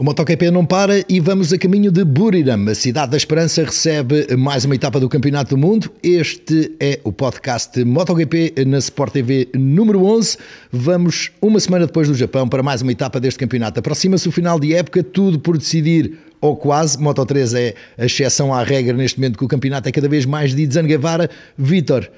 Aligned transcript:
O 0.00 0.02
MotoGP 0.02 0.50
não 0.50 0.64
para 0.64 1.04
e 1.10 1.20
vamos 1.20 1.52
a 1.52 1.58
caminho 1.58 1.92
de 1.92 2.02
Buriram. 2.06 2.66
A 2.70 2.74
cidade 2.74 3.10
da 3.10 3.18
Esperança 3.18 3.62
recebe 3.62 4.34
mais 4.34 4.64
uma 4.64 4.74
etapa 4.74 4.98
do 4.98 5.10
Campeonato 5.10 5.54
do 5.54 5.58
Mundo. 5.58 5.92
Este 6.02 6.74
é 6.80 6.98
o 7.04 7.12
podcast 7.12 7.84
MotoGP 7.84 8.64
na 8.66 8.78
Sport 8.78 9.12
TV 9.12 9.50
número 9.54 10.02
11. 10.06 10.38
Vamos 10.72 11.32
uma 11.38 11.60
semana 11.60 11.86
depois 11.86 12.08
do 12.08 12.14
Japão 12.14 12.48
para 12.48 12.62
mais 12.62 12.80
uma 12.80 12.92
etapa 12.92 13.20
deste 13.20 13.38
campeonato. 13.38 13.78
Aproxima-se 13.78 14.26
o 14.26 14.32
final 14.32 14.58
de 14.58 14.74
época, 14.74 15.02
tudo 15.02 15.38
por 15.38 15.58
decidir 15.58 16.16
ou 16.40 16.56
quase. 16.56 16.98
Moto 16.98 17.26
3 17.26 17.52
é 17.52 17.74
a 17.98 18.06
exceção 18.06 18.54
à 18.54 18.62
regra 18.62 18.96
neste 18.96 19.18
momento 19.18 19.36
que 19.36 19.44
o 19.44 19.48
campeonato 19.48 19.86
é 19.86 19.92
cada 19.92 20.08
vez 20.08 20.24
mais 20.24 20.54
de 20.54 20.64
Zanguevara. 20.64 21.28
Vitor, 21.58 22.10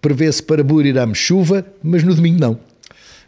prevê-se 0.00 0.42
para 0.42 0.64
Buriram 0.64 1.12
chuva, 1.12 1.66
mas 1.82 2.02
no 2.02 2.14
domingo 2.14 2.40
não. 2.40 2.58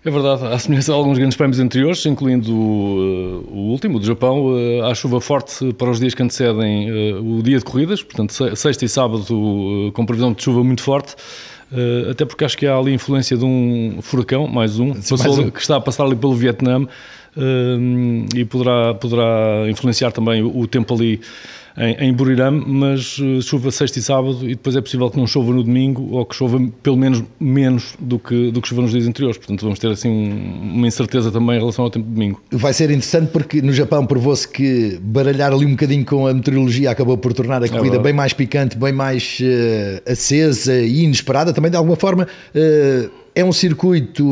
É 0.09 0.11
verdade, 0.11 0.47
há 0.47 0.59
semelhança 0.59 0.91
a 0.91 0.95
alguns 0.95 1.19
grandes 1.19 1.37
prémios 1.37 1.61
anteriores, 1.61 2.07
incluindo 2.07 2.51
uh, 2.51 3.45
o 3.53 3.69
último, 3.71 3.99
o 3.99 4.01
do 4.01 4.07
Japão, 4.07 4.47
uh, 4.47 4.85
há 4.87 4.95
chuva 4.95 5.21
forte 5.21 5.71
para 5.75 5.91
os 5.91 6.01
dias 6.01 6.15
que 6.15 6.23
antecedem 6.23 6.91
uh, 6.91 7.39
o 7.39 7.43
dia 7.43 7.59
de 7.59 7.65
corridas, 7.65 8.03
portanto, 8.03 8.33
sexta 8.57 8.87
e 8.87 8.89
sábado 8.89 9.23
com 9.93 10.07
previsão 10.07 10.33
de 10.33 10.43
chuva 10.43 10.65
muito 10.65 10.83
forte. 10.83 11.15
até 12.11 12.25
porque 12.25 12.43
acho 12.43 12.57
que 12.57 12.67
há 12.67 12.75
ali 12.75 12.95
influência 12.95 13.37
de 13.37 13.45
um 13.45 13.99
furacão, 14.01 14.47
mais 14.49 14.81
um, 14.81 14.95
Sim, 14.95 15.15
mais 15.19 15.39
um. 15.39 15.51
que 15.51 15.61
está 15.61 15.77
a 15.77 15.81
passar 15.81 16.05
ali 16.05 16.17
pelo 16.17 16.35
Vietnã 16.35 16.87
e 18.35 18.45
poderá, 18.45 18.95
poderá 18.95 19.69
influenciar 19.69 20.13
também 20.13 20.43
o, 20.43 20.67
tempo 20.67 20.95
ali 20.95 21.21
em, 21.77 22.09
em 22.09 22.13
Buriram, 22.13 22.63
mas 22.67 23.19
uh, 23.19 23.41
chuva 23.41 23.71
sexta 23.71 23.99
e 23.99 24.03
sábado 24.03 24.41
e 24.43 24.49
depois 24.49 24.75
é 24.75 24.81
possível 24.81 25.09
que 25.11 25.17
não 25.17 25.27
chova 25.27 25.53
no 25.53 25.63
domingo 25.63 26.09
ou 26.11 26.27
que 26.27 26.35
chova 26.35 26.61
pelo 26.83 26.97
menos 26.97 27.23
menos 27.39 27.95
do 28.01 28.19
que, 28.19 28.51
do 28.51 28.61
que 28.61 28.69
chova 28.69 28.83
nos 28.83 28.91
dias 28.91 29.07
anteriores. 29.07 29.39
Portanto, 29.39 29.63
vamos 29.63 29.79
ter 29.79 29.89
assim 29.89 30.09
um, 30.09 30.73
uma 30.75 30.87
incerteza 30.89 31.31
também 31.31 31.57
em 31.57 31.61
relação 31.61 31.85
ao 31.85 31.91
tempo 31.91 32.07
de 32.07 32.13
domingo. 32.13 32.43
Vai 32.51 32.73
ser 32.73 32.91
interessante 32.91 33.31
porque 33.31 33.63
no 33.63 33.73
Japão 33.73 34.05
provou-se 34.05 34.49
que 34.49 34.99
baralhar 35.01 35.53
ali 35.53 35.65
um 35.65 35.71
bocadinho 35.71 36.05
com 36.05 36.27
a 36.27 36.35
meteorologia 36.35 36.91
acabou 36.91 37.17
por 37.17 37.33
tornar 37.33 37.63
a 37.63 37.67
é 37.67 37.69
corrida 37.69 37.97
é 37.97 38.01
bem 38.01 38.13
mais 38.13 38.33
picante, 38.33 38.77
bem 38.77 38.93
mais 38.93 39.39
uh, 39.41 40.11
acesa 40.11 40.77
e 40.81 41.05
inesperada. 41.05 41.53
Também 41.53 41.71
de 41.71 41.77
alguma 41.77 41.97
forma 41.97 42.25
uh, 42.25 43.11
é 43.35 43.45
um 43.45 43.53
circuito 43.53 44.25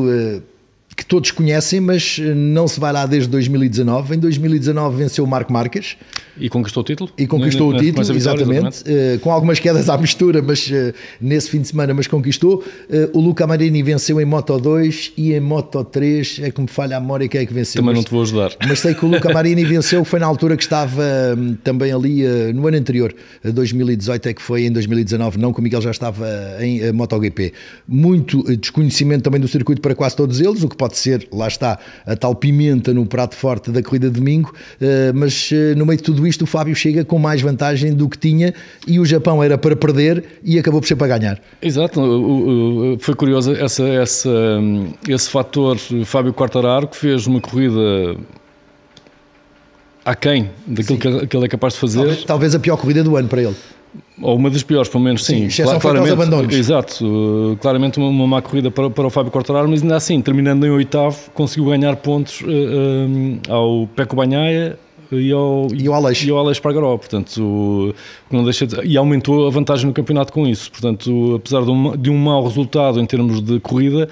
que 0.96 1.04
todos 1.04 1.30
conhecem, 1.30 1.78
mas 1.78 2.18
eh, 2.18 2.34
não 2.34 2.66
se 2.66 2.80
vai 2.80 2.90
lá 2.90 3.04
desde 3.04 3.28
2019. 3.28 4.16
Em 4.16 4.18
2019 4.18 4.96
venceu 4.96 5.24
o 5.24 5.26
Marco 5.26 5.52
Marques. 5.52 5.96
E 6.38 6.48
conquistou 6.48 6.82
o 6.82 6.84
título? 6.84 7.10
E 7.18 7.26
conquistou 7.26 7.68
o 7.68 7.76
título, 7.76 8.02
vitória, 8.02 8.16
exatamente. 8.16 8.66
exatamente. 8.66 9.16
Uh, 9.16 9.20
com 9.20 9.30
algumas 9.30 9.58
quedas 9.58 9.88
à 9.88 9.98
mistura, 9.98 10.40
mas 10.40 10.68
uh, 10.68 10.94
nesse 11.20 11.50
fim 11.50 11.60
de 11.60 11.68
semana, 11.68 11.92
mas 11.92 12.06
conquistou. 12.06 12.64
Uh, 12.88 13.18
o 13.18 13.20
Luca 13.20 13.46
Marini 13.46 13.82
venceu 13.82 14.20
em 14.20 14.24
Moto 14.24 14.58
2 14.58 15.12
e 15.16 15.34
em 15.34 15.40
Moto 15.40 15.84
3, 15.84 16.40
é 16.42 16.50
que 16.50 16.60
me 16.60 16.66
falha 16.66 16.96
a 16.96 17.00
memória 17.00 17.28
quem 17.28 17.42
é 17.42 17.46
que 17.46 17.52
venceu. 17.52 17.80
Também 17.80 17.94
mas, 17.94 17.98
não 17.98 18.04
te 18.04 18.10
vou 18.10 18.22
ajudar. 18.22 18.52
Mas 18.66 18.80
sei 18.80 18.94
que 18.94 19.04
o 19.04 19.08
Luca 19.08 19.32
Marini 19.32 19.64
venceu, 19.66 20.02
foi 20.04 20.18
na 20.18 20.26
altura 20.26 20.56
que 20.56 20.62
estava 20.62 21.02
um, 21.36 21.54
também 21.54 21.92
ali 21.92 22.22
no 22.54 22.66
ano 22.66 22.76
anterior, 22.76 23.14
2018 23.44 24.28
é 24.28 24.34
que 24.34 24.42
foi, 24.42 24.64
em 24.64 24.72
2019 24.72 25.38
não, 25.38 25.52
que 25.52 25.60
o 25.60 25.62
Miguel 25.62 25.80
já 25.80 25.90
estava 25.90 26.26
em 26.60 26.90
MotoGP. 26.92 27.52
Muito 27.86 28.42
desconhecimento 28.56 29.22
também 29.22 29.40
do 29.40 29.48
circuito 29.48 29.80
para 29.80 29.94
quase 29.94 30.16
todos 30.16 30.40
eles, 30.40 30.62
o 30.62 30.68
que 30.68 30.76
pode 30.76 30.85
pode 30.86 30.98
ser, 30.98 31.26
lá 31.32 31.48
está, 31.48 31.78
a 32.06 32.16
tal 32.16 32.34
pimenta 32.34 32.94
no 32.94 33.04
prato 33.04 33.34
forte 33.34 33.70
da 33.70 33.82
corrida 33.82 34.08
de 34.08 34.14
domingo, 34.20 34.54
eh, 34.80 35.12
mas 35.12 35.50
eh, 35.52 35.74
no 35.74 35.84
meio 35.84 35.96
de 35.96 36.04
tudo 36.04 36.24
isto 36.26 36.42
o 36.42 36.46
Fábio 36.46 36.74
chega 36.74 37.04
com 37.04 37.18
mais 37.18 37.40
vantagem 37.40 37.92
do 37.92 38.08
que 38.08 38.16
tinha 38.16 38.54
e 38.86 39.00
o 39.00 39.04
Japão 39.04 39.42
era 39.42 39.58
para 39.58 39.74
perder 39.74 40.24
e 40.44 40.58
acabou 40.58 40.80
por 40.80 40.86
ser 40.86 40.94
para 40.94 41.18
ganhar. 41.18 41.40
Exato, 41.60 42.00
foi 43.00 43.14
curioso 43.14 43.52
essa, 43.52 43.82
essa, 43.88 44.30
esse 45.08 45.28
fator 45.28 45.76
Fábio 46.04 46.32
Quartararo 46.32 46.86
que 46.86 46.96
fez 46.96 47.26
uma 47.26 47.40
corrida 47.40 48.16
aquém 50.04 50.50
daquilo 50.66 51.26
que 51.26 51.36
ele 51.36 51.46
é 51.46 51.48
capaz 51.48 51.74
de 51.74 51.80
fazer. 51.80 51.98
Talvez, 51.98 52.24
talvez 52.24 52.54
a 52.54 52.60
pior 52.60 52.76
corrida 52.76 53.02
do 53.02 53.16
ano 53.16 53.28
para 53.28 53.42
ele 53.42 53.56
ou 54.20 54.36
uma 54.36 54.50
das 54.50 54.62
piores, 54.62 54.88
pelo 54.88 55.04
menos, 55.04 55.24
sim. 55.24 55.48
sim 55.50 55.62
claramente, 55.80 56.12
abandonos. 56.12 56.54
Exato, 56.54 57.04
uh, 57.04 57.56
claramente 57.56 57.98
uma, 57.98 58.08
uma 58.08 58.26
má 58.26 58.42
corrida 58.42 58.70
para, 58.70 58.88
para 58.90 59.06
o 59.06 59.10
Fábio 59.10 59.30
Quartararo, 59.30 59.68
mas 59.68 59.82
ainda 59.82 59.96
assim, 59.96 60.20
terminando 60.20 60.64
em 60.64 60.70
oitavo, 60.70 61.30
conseguiu 61.32 61.70
ganhar 61.70 61.96
pontos 61.96 62.40
uh, 62.40 62.46
um, 62.46 63.38
ao 63.48 63.86
Peco 63.88 64.16
Banhaia 64.16 64.78
e 65.12 65.30
ao, 65.32 65.68
e 65.72 65.86
ao 65.86 65.94
Aleix, 65.94 66.24
e 66.24 66.30
ao 66.30 66.38
Aleix 66.38 66.58
Pargaró, 66.58 66.96
portanto, 66.96 67.94
não 68.30 68.42
deixa 68.42 68.66
de, 68.66 68.84
e 68.84 68.96
aumentou 68.96 69.46
a 69.46 69.50
vantagem 69.50 69.86
no 69.86 69.92
campeonato 69.92 70.32
com 70.32 70.46
isso, 70.46 70.70
portanto, 70.70 71.34
apesar 71.36 71.62
de 71.62 71.70
um, 71.70 71.96
de 71.96 72.10
um 72.10 72.16
mau 72.16 72.42
resultado 72.42 72.98
em 72.98 73.06
termos 73.06 73.40
de 73.40 73.60
corrida, 73.60 74.08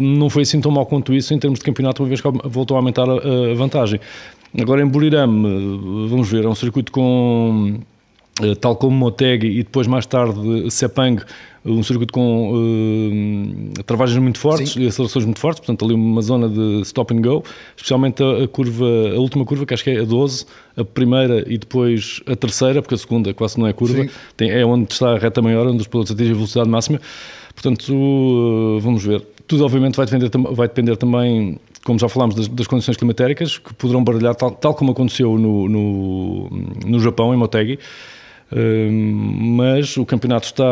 não 0.00 0.30
foi 0.30 0.42
assim 0.42 0.60
tão 0.60 0.70
mau 0.70 0.86
quanto 0.86 1.12
isso 1.12 1.34
em 1.34 1.38
termos 1.38 1.58
de 1.58 1.64
campeonato, 1.64 2.02
uma 2.02 2.08
vez 2.08 2.22
que 2.22 2.28
voltou 2.44 2.74
a 2.76 2.80
aumentar 2.80 3.08
a, 3.08 3.52
a 3.52 3.54
vantagem. 3.54 4.00
Agora 4.60 4.82
em 4.82 4.86
Buriram, 4.86 5.28
uh, 5.28 6.08
vamos 6.08 6.30
ver, 6.30 6.44
é 6.44 6.48
um 6.48 6.54
circuito 6.54 6.92
com 6.92 7.74
eh, 7.76 7.80
tal 8.60 8.74
como 8.76 8.96
Motegi 8.96 9.46
e 9.46 9.62
depois 9.62 9.86
mais 9.86 10.06
tarde 10.06 10.70
Sepang, 10.70 11.22
um 11.64 11.82
circuito 11.82 12.12
com 12.12 12.52
uh, 12.52 13.82
travagens 13.84 14.18
muito 14.18 14.38
fortes 14.38 14.72
Sim. 14.72 14.82
e 14.82 14.86
acelerações 14.86 15.24
muito 15.24 15.40
fortes, 15.40 15.60
portanto 15.60 15.84
ali 15.84 15.94
uma 15.94 16.20
zona 16.20 16.48
de 16.48 16.82
stop 16.82 17.14
and 17.14 17.22
go, 17.22 17.42
especialmente 17.74 18.22
a, 18.22 18.44
a, 18.44 18.48
curva, 18.48 18.84
a 19.14 19.18
última 19.18 19.44
curva, 19.44 19.64
que 19.64 19.72
acho 19.72 19.84
que 19.84 19.90
é 19.90 20.00
a 20.00 20.04
12, 20.04 20.46
a 20.76 20.84
primeira 20.84 21.44
e 21.46 21.56
depois 21.56 22.20
a 22.26 22.36
terceira, 22.36 22.82
porque 22.82 22.94
a 22.94 22.98
segunda 22.98 23.32
quase 23.32 23.58
não 23.58 23.66
é 23.66 23.72
curva, 23.72 24.06
tem, 24.36 24.50
é 24.50 24.64
onde 24.64 24.92
está 24.92 25.12
a 25.12 25.18
reta 25.18 25.40
maior, 25.40 25.66
onde 25.66 25.80
os 25.80 25.86
pilotos 25.86 26.12
atingem 26.12 26.32
a 26.32 26.36
velocidade 26.36 26.68
máxima, 26.68 27.00
portanto 27.54 27.94
uh, 27.94 28.80
vamos 28.80 29.04
ver. 29.04 29.24
Tudo 29.46 29.64
obviamente 29.64 29.96
vai 29.96 30.06
depender, 30.06 30.30
vai 30.52 30.68
depender 30.68 30.96
também 30.96 31.58
como 31.84 31.98
já 31.98 32.08
falámos, 32.08 32.34
das, 32.34 32.48
das, 32.48 32.66
condições 32.66 32.96
climatéricas, 32.96 33.58
que 33.58 33.74
poderão 33.74 34.02
baralhar, 34.02 34.34
tal, 34.34 34.50
tal 34.50 34.74
como 34.74 34.92
aconteceu 34.92 35.38
no, 35.38 35.68
no, 35.68 36.50
no 36.86 36.98
Japão, 36.98 37.34
em 37.34 37.36
Motegi, 37.36 37.78
mas 38.90 39.96
o 39.96 40.06
campeonato 40.06 40.46
está 40.46 40.64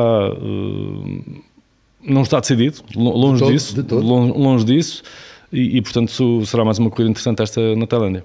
não 2.04 2.22
está 2.22 2.40
decidido, 2.40 2.78
longe 2.96 3.34
de 3.34 3.40
todo, 3.40 3.52
disso, 3.52 3.82
de 3.82 3.94
longe, 3.94 4.32
longe, 4.32 4.64
disso, 4.64 5.02
e, 5.52 5.76
e, 5.76 5.82
portanto 5.82 6.44
será 6.44 6.64
mais 6.64 6.78
uma 6.78 6.90
corrida 6.90 7.10
interessante 7.10 7.42
esta 7.42 7.76
na 7.76 7.86
Tailândia. 7.86 8.24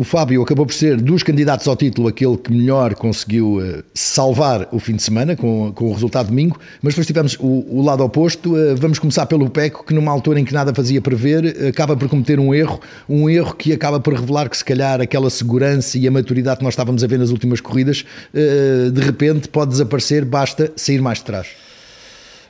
O 0.00 0.02
Fábio 0.02 0.42
acabou 0.42 0.64
por 0.64 0.72
ser 0.72 0.98
dos 0.98 1.22
candidatos 1.22 1.68
ao 1.68 1.76
título 1.76 2.08
aquele 2.08 2.34
que 2.38 2.50
melhor 2.50 2.94
conseguiu 2.94 3.58
uh, 3.58 3.84
salvar 3.92 4.66
o 4.72 4.78
fim 4.78 4.96
de 4.96 5.02
semana 5.02 5.36
com, 5.36 5.70
com 5.74 5.90
o 5.90 5.92
resultado 5.92 6.24
de 6.24 6.30
domingo, 6.30 6.58
mas 6.80 6.94
depois 6.94 7.06
tivemos 7.06 7.36
o, 7.38 7.66
o 7.68 7.82
lado 7.82 8.02
oposto. 8.02 8.54
Uh, 8.54 8.74
vamos 8.76 8.98
começar 8.98 9.26
pelo 9.26 9.50
Peco, 9.50 9.84
que 9.84 9.92
numa 9.92 10.10
altura 10.10 10.40
em 10.40 10.44
que 10.46 10.54
nada 10.54 10.74
fazia 10.74 11.02
prever, 11.02 11.68
acaba 11.68 11.94
por 11.98 12.08
cometer 12.08 12.40
um 12.40 12.54
erro, 12.54 12.80
um 13.06 13.28
erro 13.28 13.54
que 13.54 13.74
acaba 13.74 14.00
por 14.00 14.14
revelar 14.14 14.48
que 14.48 14.56
se 14.56 14.64
calhar 14.64 15.02
aquela 15.02 15.28
segurança 15.28 15.98
e 15.98 16.08
a 16.08 16.10
maturidade 16.10 16.60
que 16.60 16.64
nós 16.64 16.72
estávamos 16.72 17.04
a 17.04 17.06
ver 17.06 17.18
nas 17.18 17.28
últimas 17.28 17.60
corridas, 17.60 18.06
de 18.32 19.00
repente 19.02 19.50
pode 19.50 19.72
desaparecer, 19.72 20.24
basta 20.24 20.72
sair 20.76 21.02
mais 21.02 21.18
de 21.18 21.24
trás. 21.24 21.48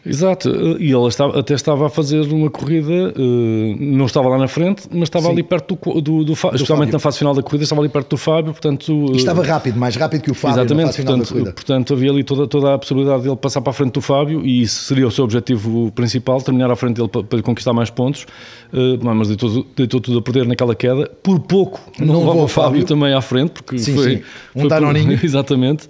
Exato, 0.05 0.49
e 0.79 0.91
ele 0.91 1.07
estava, 1.07 1.39
até 1.39 1.53
estava 1.53 1.87
a 1.87 1.91
fazer 1.91 2.21
uma 2.33 2.49
corrida, 2.49 3.13
eh, 3.15 3.77
não 3.79 4.07
estava 4.07 4.29
lá 4.31 4.39
na 4.39 4.49
frente, 4.49 4.85
mas 4.91 5.05
estava 5.05 5.27
Sim. 5.27 5.33
ali 5.33 5.43
perto 5.43 5.77
do, 5.77 6.01
do, 6.01 6.25
do, 6.25 6.35
Fábio, 6.35 6.57
especialmente 6.57 6.93
na 6.93 6.99
fase 6.99 7.19
final 7.19 7.35
da 7.35 7.43
corrida, 7.43 7.65
estava 7.65 7.83
ali 7.83 7.91
perto 7.91 8.09
do 8.09 8.17
Fábio, 8.17 8.53
portanto... 8.53 9.13
E 9.13 9.17
estava 9.17 9.45
rápido, 9.45 9.79
mais 9.79 9.97
rápido 9.97 10.23
que 10.23 10.31
o 10.31 10.35
Fábio 10.35 10.63
exatamente, 10.63 10.87
na 10.87 10.93
fase 10.93 11.03
portanto, 11.03 11.27
final 11.27 11.27
da 11.27 11.33
corrida. 11.33 11.53
Portanto, 11.53 11.93
havia 11.93 12.11
ali 12.11 12.25
toda, 12.25 12.47
toda 12.47 12.75
a 12.75 12.79
possibilidade 12.79 13.25
dele 13.25 13.37
passar 13.37 13.61
para 13.61 13.71
a 13.71 13.75
frente 13.75 13.93
do 13.93 14.01
Fábio 14.01 14.45
e 14.45 14.63
isso 14.63 14.85
seria 14.85 15.07
o 15.07 15.11
seu 15.11 15.25
objetivo 15.25 15.93
principal, 15.93 16.41
terminar 16.41 16.71
à 16.71 16.77
frente 16.77 16.97
dele 16.97 17.09
para, 17.09 17.23
para 17.23 17.43
conquistar 17.43 17.75
mais 17.75 17.91
pontos, 17.91 18.25
eh, 18.73 18.99
mas 19.03 19.29
deitou, 19.29 19.67
deitou 19.77 20.01
tudo 20.01 20.19
a 20.19 20.23
perder 20.23 20.47
naquela 20.47 20.75
queda, 20.75 21.11
por 21.23 21.41
pouco 21.41 21.79
não, 21.99 22.25
não 22.25 22.39
o 22.39 22.49
Fábio, 22.49 22.49
Fábio 22.49 22.85
também 22.85 23.13
à 23.13 23.21
frente, 23.21 23.51
porque 23.51 23.79
sim, 23.79 23.95
foi... 23.95 24.17
Sim. 24.17 24.23
Um 24.57 24.61
foi 24.61 24.71
danoninho. 24.71 25.19
Por, 25.19 25.25
exatamente 25.27 25.89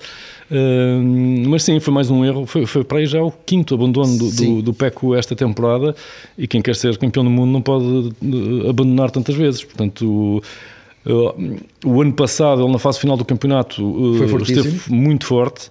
mas 1.47 1.63
sim, 1.63 1.79
foi 1.79 1.95
mais 1.95 2.11
um 2.11 2.25
erro. 2.25 2.45
Foi, 2.45 2.67
foi 2.67 2.83
para 2.83 2.99
aí 2.99 3.07
já 3.07 3.23
o 3.23 3.31
quinto 3.31 3.75
abandono 3.75 4.00
do, 4.05 4.31
do, 4.31 4.63
do, 4.63 4.75
PECO 4.75 5.15
esta 5.15 5.35
temporada. 5.35 5.95
E 6.37 6.47
quem 6.47 6.61
quer 6.61 6.77
ser 6.77 6.97
campeão 6.99 7.25
do 7.25 7.31
mundo 7.31 7.51
não 7.51 7.63
pode 7.63 7.85
uh, 7.85 8.69
abandonar 8.69 9.11
tantas 9.11 9.35
vezes. 9.35 9.65
Portanto, 9.65 10.43
uh, 11.07 11.61
o 11.85 12.01
ano 12.01 12.13
passado, 12.13 12.63
ele 12.63 12.73
na 12.73 12.79
fase 12.79 12.99
final 12.99 13.17
do 13.17 13.25
campeonato, 13.25 13.83
uh, 13.85 14.43
esteve 14.43 14.93
muito 14.93 15.27
forte. 15.27 15.71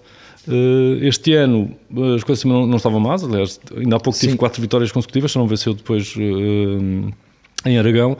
este 1.02 1.34
ano 1.34 1.70
as 2.16 2.24
coisas 2.24 2.44
não, 2.44 2.66
não 2.66 2.76
estavam 2.76 2.98
más, 2.98 3.22
aliás, 3.22 3.60
ainda 3.76 3.96
há 3.96 4.00
pouco 4.00 4.18
tive 4.18 4.36
quatro 4.36 4.60
vitórias 4.60 4.90
consecutivas, 4.90 5.30
só 5.30 5.38
não 5.38 5.46
venceu 5.46 5.74
depois 5.74 6.14
em 6.16 7.78
Aragão. 7.78 8.16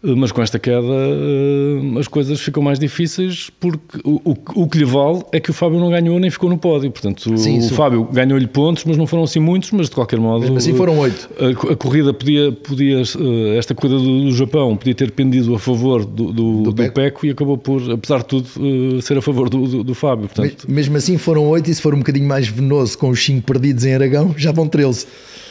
Mas 0.00 0.30
com 0.30 0.40
esta 0.40 0.60
queda 0.60 0.86
eh, 0.86 1.98
as 1.98 2.06
coisas 2.06 2.40
ficam 2.40 2.62
mais 2.62 2.78
difíceis 2.78 3.50
porque 3.58 3.98
o, 4.04 4.20
o, 4.24 4.36
o, 4.62 4.68
que 4.68 4.78
lhe 4.78 4.84
vale 4.84 5.24
é 5.32 5.40
que 5.40 5.50
o 5.50 5.52
Fábio 5.52 5.80
não 5.80 5.90
ganhou 5.90 6.20
nem 6.20 6.30
ficou 6.30 6.48
no 6.48 6.56
pódio. 6.56 6.88
Portanto, 6.90 7.36
Sim, 7.36 7.58
o, 7.58 7.68
Fábio 7.70 8.04
ganhou-lhe 8.04 8.46
pontos, 8.46 8.84
mas 8.84 8.96
não 8.96 9.08
foram 9.08 9.24
assim 9.24 9.40
muitos, 9.40 9.72
mas 9.72 9.88
de 9.88 9.96
qualquer 9.96 10.20
modo. 10.20 10.42
Mesmo 10.42 10.56
assim 10.56 10.72
foram 10.74 10.98
oito. 11.00 11.28
A, 11.40 11.72
a, 11.72 11.76
corrida 11.76 12.14
podia, 12.14 12.52
podia, 12.52 13.00
eh, 13.00 13.58
esta 13.58 13.74
corrida 13.74 13.98
do, 13.98 14.26
do 14.26 14.32
Japão 14.36 14.76
podia 14.76 14.94
ter 14.94 15.10
pendido 15.10 15.52
a 15.54 15.58
favor 15.58 16.04
do, 16.04 16.32
do, 16.32 16.62
do, 16.62 16.74
Peco. 16.74 16.94
Peco. 16.94 17.26
e 17.26 17.30
acabou 17.30 17.58
por, 17.58 17.90
apesar 17.90 18.18
de 18.18 18.26
tudo, 18.26 18.48
eh, 18.56 19.00
ser 19.00 19.18
a 19.18 19.22
favor 19.22 19.50
do, 19.50 19.82
do, 19.82 19.94
Fábio. 19.94 20.28
Portanto, 20.28 20.64
mesmo 20.68 20.96
assim 20.96 21.18
foram 21.18 21.48
oito 21.48 21.68
e 21.70 21.74
se 21.74 21.82
for 21.82 21.92
um 21.92 21.98
bocadinho 21.98 22.28
mais 22.28 22.46
venoso 22.46 22.96
com 22.96 23.08
os 23.08 23.24
cinco 23.24 23.44
perdidos 23.44 23.84
em 23.84 23.94
Aragão, 23.94 24.32
já 24.38 24.52
vão 24.52 24.68
13. 24.68 25.06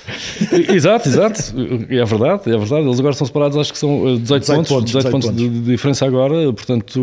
exato, 0.74 1.10
exato. 1.10 1.42
É 1.90 2.04
verdade, 2.06 2.42
é 2.46 2.58
verdade. 2.58 2.86
Eles 2.86 3.00
agora 3.00 3.14
são 3.14 3.28
separados, 3.28 3.58
acho 3.58 3.72
que 3.72 3.80
são 3.80 4.18
18, 4.18 4.22
18 4.22 4.46
pontos, 4.46 4.70
pontos, 4.70 4.86
18, 4.86 4.86
18 4.86 5.12
pontos, 5.12 5.30
pontos. 5.30 5.44
De, 5.44 5.72
diferença 5.72 6.06
agora, 6.06 6.54
portanto, 6.54 7.00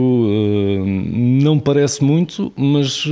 não 0.84 1.58
parece 1.58 2.02
muito, 2.02 2.52
mas 2.56 3.04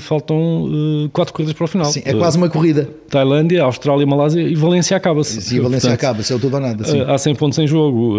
faltam 0.00 1.10
quatro 1.12 1.34
corridas 1.34 1.54
para 1.54 1.64
o 1.64 1.68
final. 1.68 1.86
Sim, 1.86 2.02
é 2.04 2.14
quase 2.14 2.36
uma 2.36 2.48
corrida. 2.48 2.88
Tailândia, 3.08 3.62
Austrália, 3.64 4.06
Malásia 4.06 4.42
e 4.42 4.54
Valência 4.54 4.96
acaba-se. 4.96 5.40
Sim, 5.42 5.60
Valência 5.60 5.92
acaba-se, 5.92 6.32
é 6.32 6.36
o 6.36 6.38
tudo 6.38 6.54
ou 6.54 6.60
nada. 6.60 6.84
Sim. 6.84 7.00
Há 7.02 7.18
100 7.18 7.34
pontos 7.34 7.58
em 7.58 7.66
jogo, 7.66 8.14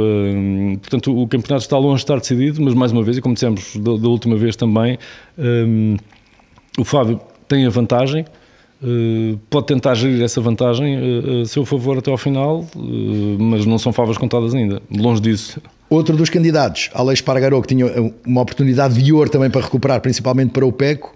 portanto, 0.81 1.21
o 1.21 1.27
campeonato 1.27 1.63
está 1.63 1.77
longe 1.77 1.97
de 1.97 2.03
estar 2.03 2.19
decidido, 2.19 2.61
mas 2.61 2.73
mais 2.73 2.91
uma 2.91 3.03
vez, 3.03 3.17
e 3.17 3.21
como 3.21 3.33
dissemos 3.33 3.75
da, 3.77 3.97
da 3.97 4.07
última 4.09 4.35
vez 4.35 4.55
também, 4.55 4.97
o 6.77 6.83
Fábio 6.83 7.19
tem 7.47 7.65
a 7.65 7.69
vantagem, 7.69 8.25
pode 9.49 9.67
tentar 9.67 9.93
gerir 9.93 10.23
essa 10.23 10.41
vantagem 10.41 10.97
uh, 10.97 11.41
a 11.41 11.45
seu 11.45 11.65
favor 11.65 11.97
até 11.97 12.09
ao 12.09 12.17
final, 12.17 12.65
mas 13.39 13.65
não 13.65 13.77
são 13.77 13.93
favas 13.93 14.17
contadas 14.17 14.55
ainda, 14.55 14.81
longe 14.89 15.21
disso. 15.21 15.61
Outro 15.89 16.15
dos 16.15 16.29
candidatos, 16.29 16.89
Aleix 16.93 17.21
Pargaró, 17.21 17.61
que 17.61 17.67
tinha 17.67 17.85
uma 18.25 18.41
oportunidade 18.41 19.01
de 19.01 19.11
ouro 19.11 19.29
também 19.29 19.49
para 19.49 19.61
recuperar, 19.61 19.99
principalmente 19.99 20.51
para 20.51 20.65
o 20.65 20.71
PECO, 20.71 21.13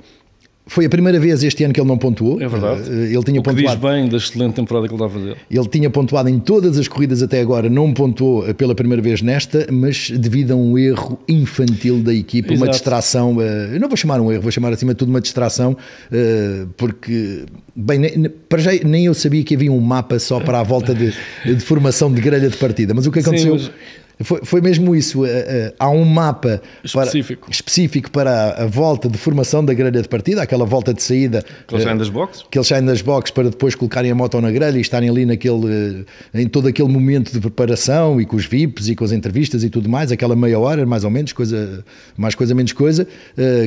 foi 0.67 0.85
a 0.85 0.89
primeira 0.89 1.19
vez 1.19 1.43
este 1.43 1.63
ano 1.63 1.73
que 1.73 1.79
ele 1.79 1.87
não 1.87 1.97
pontuou. 1.97 2.41
É 2.41 2.47
verdade. 2.47 2.89
Eh, 2.89 3.13
ele 3.13 3.23
tinha 3.23 3.39
o 3.39 3.43
que 3.43 3.49
pontuado. 3.49 3.61
diz 3.61 3.75
bem 3.75 4.09
da 4.09 4.17
excelente 4.17 4.55
temporada 4.55 4.87
que 4.87 4.93
ele 4.93 5.03
está 5.03 5.15
a 5.15 5.19
fazer. 5.19 5.37
Ele 5.49 5.67
tinha 5.67 5.89
pontuado 5.89 6.27
em 6.27 6.39
todas 6.39 6.77
as 6.79 6.87
corridas 6.87 7.21
até 7.21 7.39
agora, 7.39 7.69
não 7.69 7.93
pontuou 7.93 8.43
pela 8.55 8.73
primeira 8.73 9.01
vez 9.01 9.21
nesta, 9.21 9.67
mas 9.71 10.09
devido 10.09 10.51
a 10.51 10.55
um 10.55 10.77
erro 10.77 11.19
infantil 11.27 12.01
da 12.01 12.13
equipa, 12.13 12.53
Exato. 12.53 12.65
uma 12.65 12.71
distração. 12.71 13.41
Eh, 13.41 13.75
eu 13.75 13.79
não 13.79 13.87
vou 13.87 13.97
chamar 13.97 14.19
um 14.19 14.31
erro, 14.31 14.41
vou 14.41 14.51
chamar 14.51 14.73
acima 14.73 14.93
de 14.93 14.97
tudo 14.97 15.09
uma 15.09 15.21
distração, 15.21 15.77
eh, 16.11 16.65
porque, 16.77 17.45
bem, 17.75 18.29
para 18.49 18.59
já 18.61 18.71
nem 18.83 19.05
eu 19.05 19.13
sabia 19.13 19.43
que 19.43 19.55
havia 19.55 19.71
um 19.71 19.79
mapa 19.79 20.17
só 20.17 20.39
para 20.39 20.59
a 20.59 20.63
volta 20.63 20.95
de, 20.95 21.13
de 21.45 21.59
formação 21.59 22.11
de 22.11 22.21
grelha 22.21 22.49
de 22.49 22.57
partida. 22.57 22.93
Mas 22.93 23.05
o 23.05 23.11
que 23.11 23.19
aconteceu. 23.19 23.59
Sim, 23.59 23.65
mas 23.65 24.04
foi, 24.23 24.39
foi 24.43 24.61
mesmo 24.61 24.95
isso. 24.95 25.25
Eh, 25.25 25.29
eh, 25.29 25.73
há 25.77 25.89
um 25.89 26.05
mapa 26.05 26.61
específico. 26.83 27.47
Para, 27.47 27.51
específico 27.51 28.11
para 28.11 28.63
a 28.63 28.65
volta 28.65 29.09
de 29.09 29.17
formação 29.17 29.63
da 29.63 29.73
grelha 29.73 30.01
de 30.01 30.07
partida, 30.07 30.41
aquela 30.41 30.65
volta 30.65 30.93
de 30.93 31.03
saída. 31.03 31.43
Que 31.67 31.75
eles 31.75 31.83
saem 31.83 31.97
das 31.97 32.09
boxes? 32.09 32.45
Que 32.49 32.57
eles 32.57 32.67
saem 32.67 32.85
das 32.85 33.01
boxes 33.01 33.31
para 33.31 33.49
depois 33.49 33.75
colocarem 33.75 34.11
a 34.11 34.15
moto 34.15 34.39
na 34.39 34.51
grelha 34.51 34.77
e 34.77 34.81
estarem 34.81 35.09
ali 35.09 35.25
naquele, 35.25 36.05
eh, 36.33 36.41
em 36.41 36.47
todo 36.47 36.67
aquele 36.67 36.87
momento 36.87 37.31
de 37.33 37.39
preparação 37.39 38.21
e 38.21 38.25
com 38.25 38.37
os 38.37 38.45
VIPs 38.45 38.87
e 38.87 38.95
com 38.95 39.03
as 39.03 39.11
entrevistas 39.11 39.63
e 39.63 39.69
tudo 39.69 39.89
mais, 39.89 40.11
aquela 40.11 40.35
meia 40.35 40.59
hora, 40.59 40.85
mais 40.85 41.03
ou 41.03 41.09
menos, 41.09 41.33
coisa, 41.33 41.83
mais 42.15 42.35
coisa, 42.35 42.55
menos 42.55 42.71
coisa, 42.71 43.07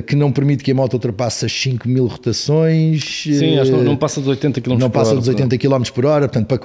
que 0.07 0.17
não 0.17 0.33
permite 0.33 0.65
que 0.65 0.71
a 0.71 0.75
moto 0.75 0.95
ultrapasse 0.95 1.45
as 1.45 1.53
5 1.53 1.89
mil 1.89 2.07
rotações. 2.07 3.05
Sim, 3.05 3.57
que 3.63 3.71
não 3.71 3.97
passa 3.97 4.21
dos 4.21 4.29
80 4.29 4.61
km 4.61 4.65
por 4.65 4.73
hora. 4.73 4.81
Não 4.81 4.91
passa 4.91 5.15
dos 5.15 5.29
80 5.29 5.59
km 5.59 5.83
por 5.95 6.07
hora, 6.07 6.29
portanto, 6.29 6.47
para 6.47 6.59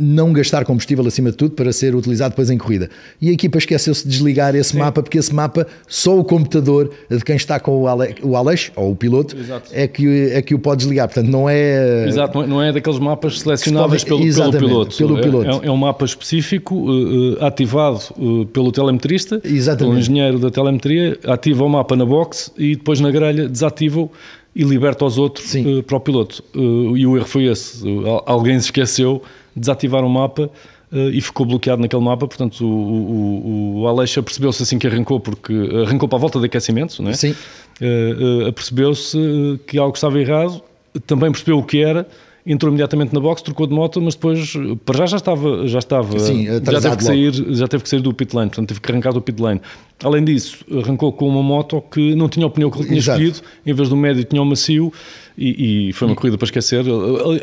não 0.00 0.32
gastar 0.32 0.64
combustível 0.64 1.06
acima 1.06 1.30
de 1.30 1.36
tudo 1.36 1.54
para 1.54 1.72
ser 1.72 1.94
utilizado 1.94 2.30
depois 2.30 2.50
em 2.50 2.58
corrida. 2.58 2.88
E 3.20 3.28
a 3.28 3.32
equipa 3.32 3.58
esqueceu-se 3.58 4.04
de 4.04 4.10
desligar 4.10 4.54
esse 4.54 4.70
Sim. 4.70 4.78
mapa, 4.78 5.02
porque 5.02 5.18
esse 5.18 5.34
mapa, 5.34 5.66
só 5.86 6.18
o 6.18 6.24
computador 6.24 6.90
de 7.08 7.22
quem 7.24 7.36
está 7.36 7.60
com 7.60 7.82
o, 7.82 7.86
Ale, 7.86 8.16
o 8.22 8.36
Aleix, 8.36 8.72
ou 8.74 8.92
o 8.92 8.96
piloto, 8.96 9.36
é 9.72 9.86
que, 9.86 10.30
é 10.32 10.42
que 10.42 10.54
o 10.54 10.58
pode 10.58 10.78
desligar. 10.78 11.08
Portanto, 11.08 11.28
não 11.28 11.48
é. 11.48 12.08
Exato, 12.08 12.46
não 12.46 12.62
é 12.62 12.72
daqueles 12.72 12.98
mapas 12.98 13.40
selecionáveis 13.40 14.04
pelo, 14.04 14.20
pelo, 14.20 14.52
piloto. 14.52 14.96
Pelo 14.96 15.18
é, 15.18 15.22
piloto. 15.22 15.50
É, 15.64 15.66
é, 15.66 15.70
um 15.70 15.76
mapa 15.76 16.04
específico, 16.04 16.74
uh, 16.74 17.44
ativado 17.44 18.00
uh, 18.16 18.46
pelo 18.46 18.72
telemetrista, 18.72 19.40
Exatamente. 19.44 19.78
pelo 19.78 19.98
engenheiro 19.98 20.38
da 20.38 20.50
telemetria, 20.50 21.18
ativa 21.24 21.64
o 21.64 21.68
mapa 21.68 21.94
na 21.96 22.06
box 22.06 22.52
e 22.56 22.76
depois 22.76 23.00
na 23.00 23.10
grelha 23.10 23.48
desativa-o 23.48 24.10
e 24.54 24.64
liberta 24.64 25.04
os 25.04 25.18
outros 25.18 25.54
uh, 25.54 25.82
para 25.82 25.96
o 25.96 26.00
piloto. 26.00 26.42
e 26.54 27.06
o 27.06 27.16
erro 27.16 27.26
foi 27.26 27.46
esse. 27.46 27.84
alguém 28.26 28.58
se 28.58 28.66
esqueceu 28.66 29.22
desativar 29.54 30.04
o 30.04 30.08
mapa 30.08 30.50
uh, 30.92 31.10
e 31.10 31.20
ficou 31.20 31.46
bloqueado 31.46 31.80
naquele 31.80 32.02
mapa. 32.02 32.26
Portanto, 32.26 32.64
o, 32.64 32.68
o, 32.68 33.80
o 33.80 33.86
Aleixo 33.86 34.22
percebeu-se 34.22 34.62
assim 34.62 34.78
que 34.78 34.86
arrancou, 34.86 35.20
porque 35.20 35.52
arrancou 35.86 36.08
para 36.08 36.18
a 36.18 36.20
volta 36.20 36.38
de 36.38 36.46
aquecimento, 36.46 37.02
não 37.02 37.10
é? 37.10 37.14
Sim. 37.14 37.34
Uh, 37.80 38.48
uh, 38.48 38.52
percebeu-se 38.52 39.18
que 39.66 39.78
algo 39.78 39.94
estava 39.94 40.18
errado, 40.20 40.62
também 41.06 41.30
percebeu 41.30 41.58
o 41.58 41.62
que 41.62 41.82
era 41.82 42.06
entrou 42.44 42.70
imediatamente 42.70 43.12
na 43.12 43.20
box, 43.20 43.42
trocou 43.42 43.66
de 43.66 43.74
moto, 43.74 44.00
mas 44.00 44.14
depois, 44.14 44.54
para 44.84 44.98
já 45.00 45.06
já 45.06 45.16
estava, 45.18 45.68
já 45.68 45.78
estava, 45.78 46.18
Sim, 46.18 46.46
já 46.46 46.80
teve 46.80 46.96
que 46.96 47.04
sair, 47.04 47.32
já 47.54 47.68
teve 47.68 47.82
que 47.82 47.88
sair 47.88 48.00
do 48.00 48.14
pit 48.14 48.34
lane, 48.34 48.48
portanto 48.48 48.68
teve 48.68 48.80
que 48.80 48.90
arrancar 48.90 49.12
do 49.12 49.20
pit 49.20 49.40
lane. 49.40 49.60
Além 50.02 50.24
disso, 50.24 50.64
arrancou 50.82 51.12
com 51.12 51.28
uma 51.28 51.42
moto 51.42 51.82
que 51.82 52.14
não 52.14 52.28
tinha 52.28 52.46
o 52.46 52.50
pneu 52.50 52.70
que 52.70 52.78
ele 52.78 52.86
tinha 52.86 52.98
Exato. 52.98 53.20
escolhido, 53.20 53.46
em 53.66 53.74
vez 53.74 53.88
do 53.88 53.96
médio 53.96 54.24
tinha 54.24 54.40
o 54.40 54.46
macio 54.46 54.90
e, 55.36 55.88
e 55.88 55.92
foi 55.92 56.08
uma 56.08 56.14
corrida 56.14 56.38
para 56.38 56.46
esquecer. 56.46 56.84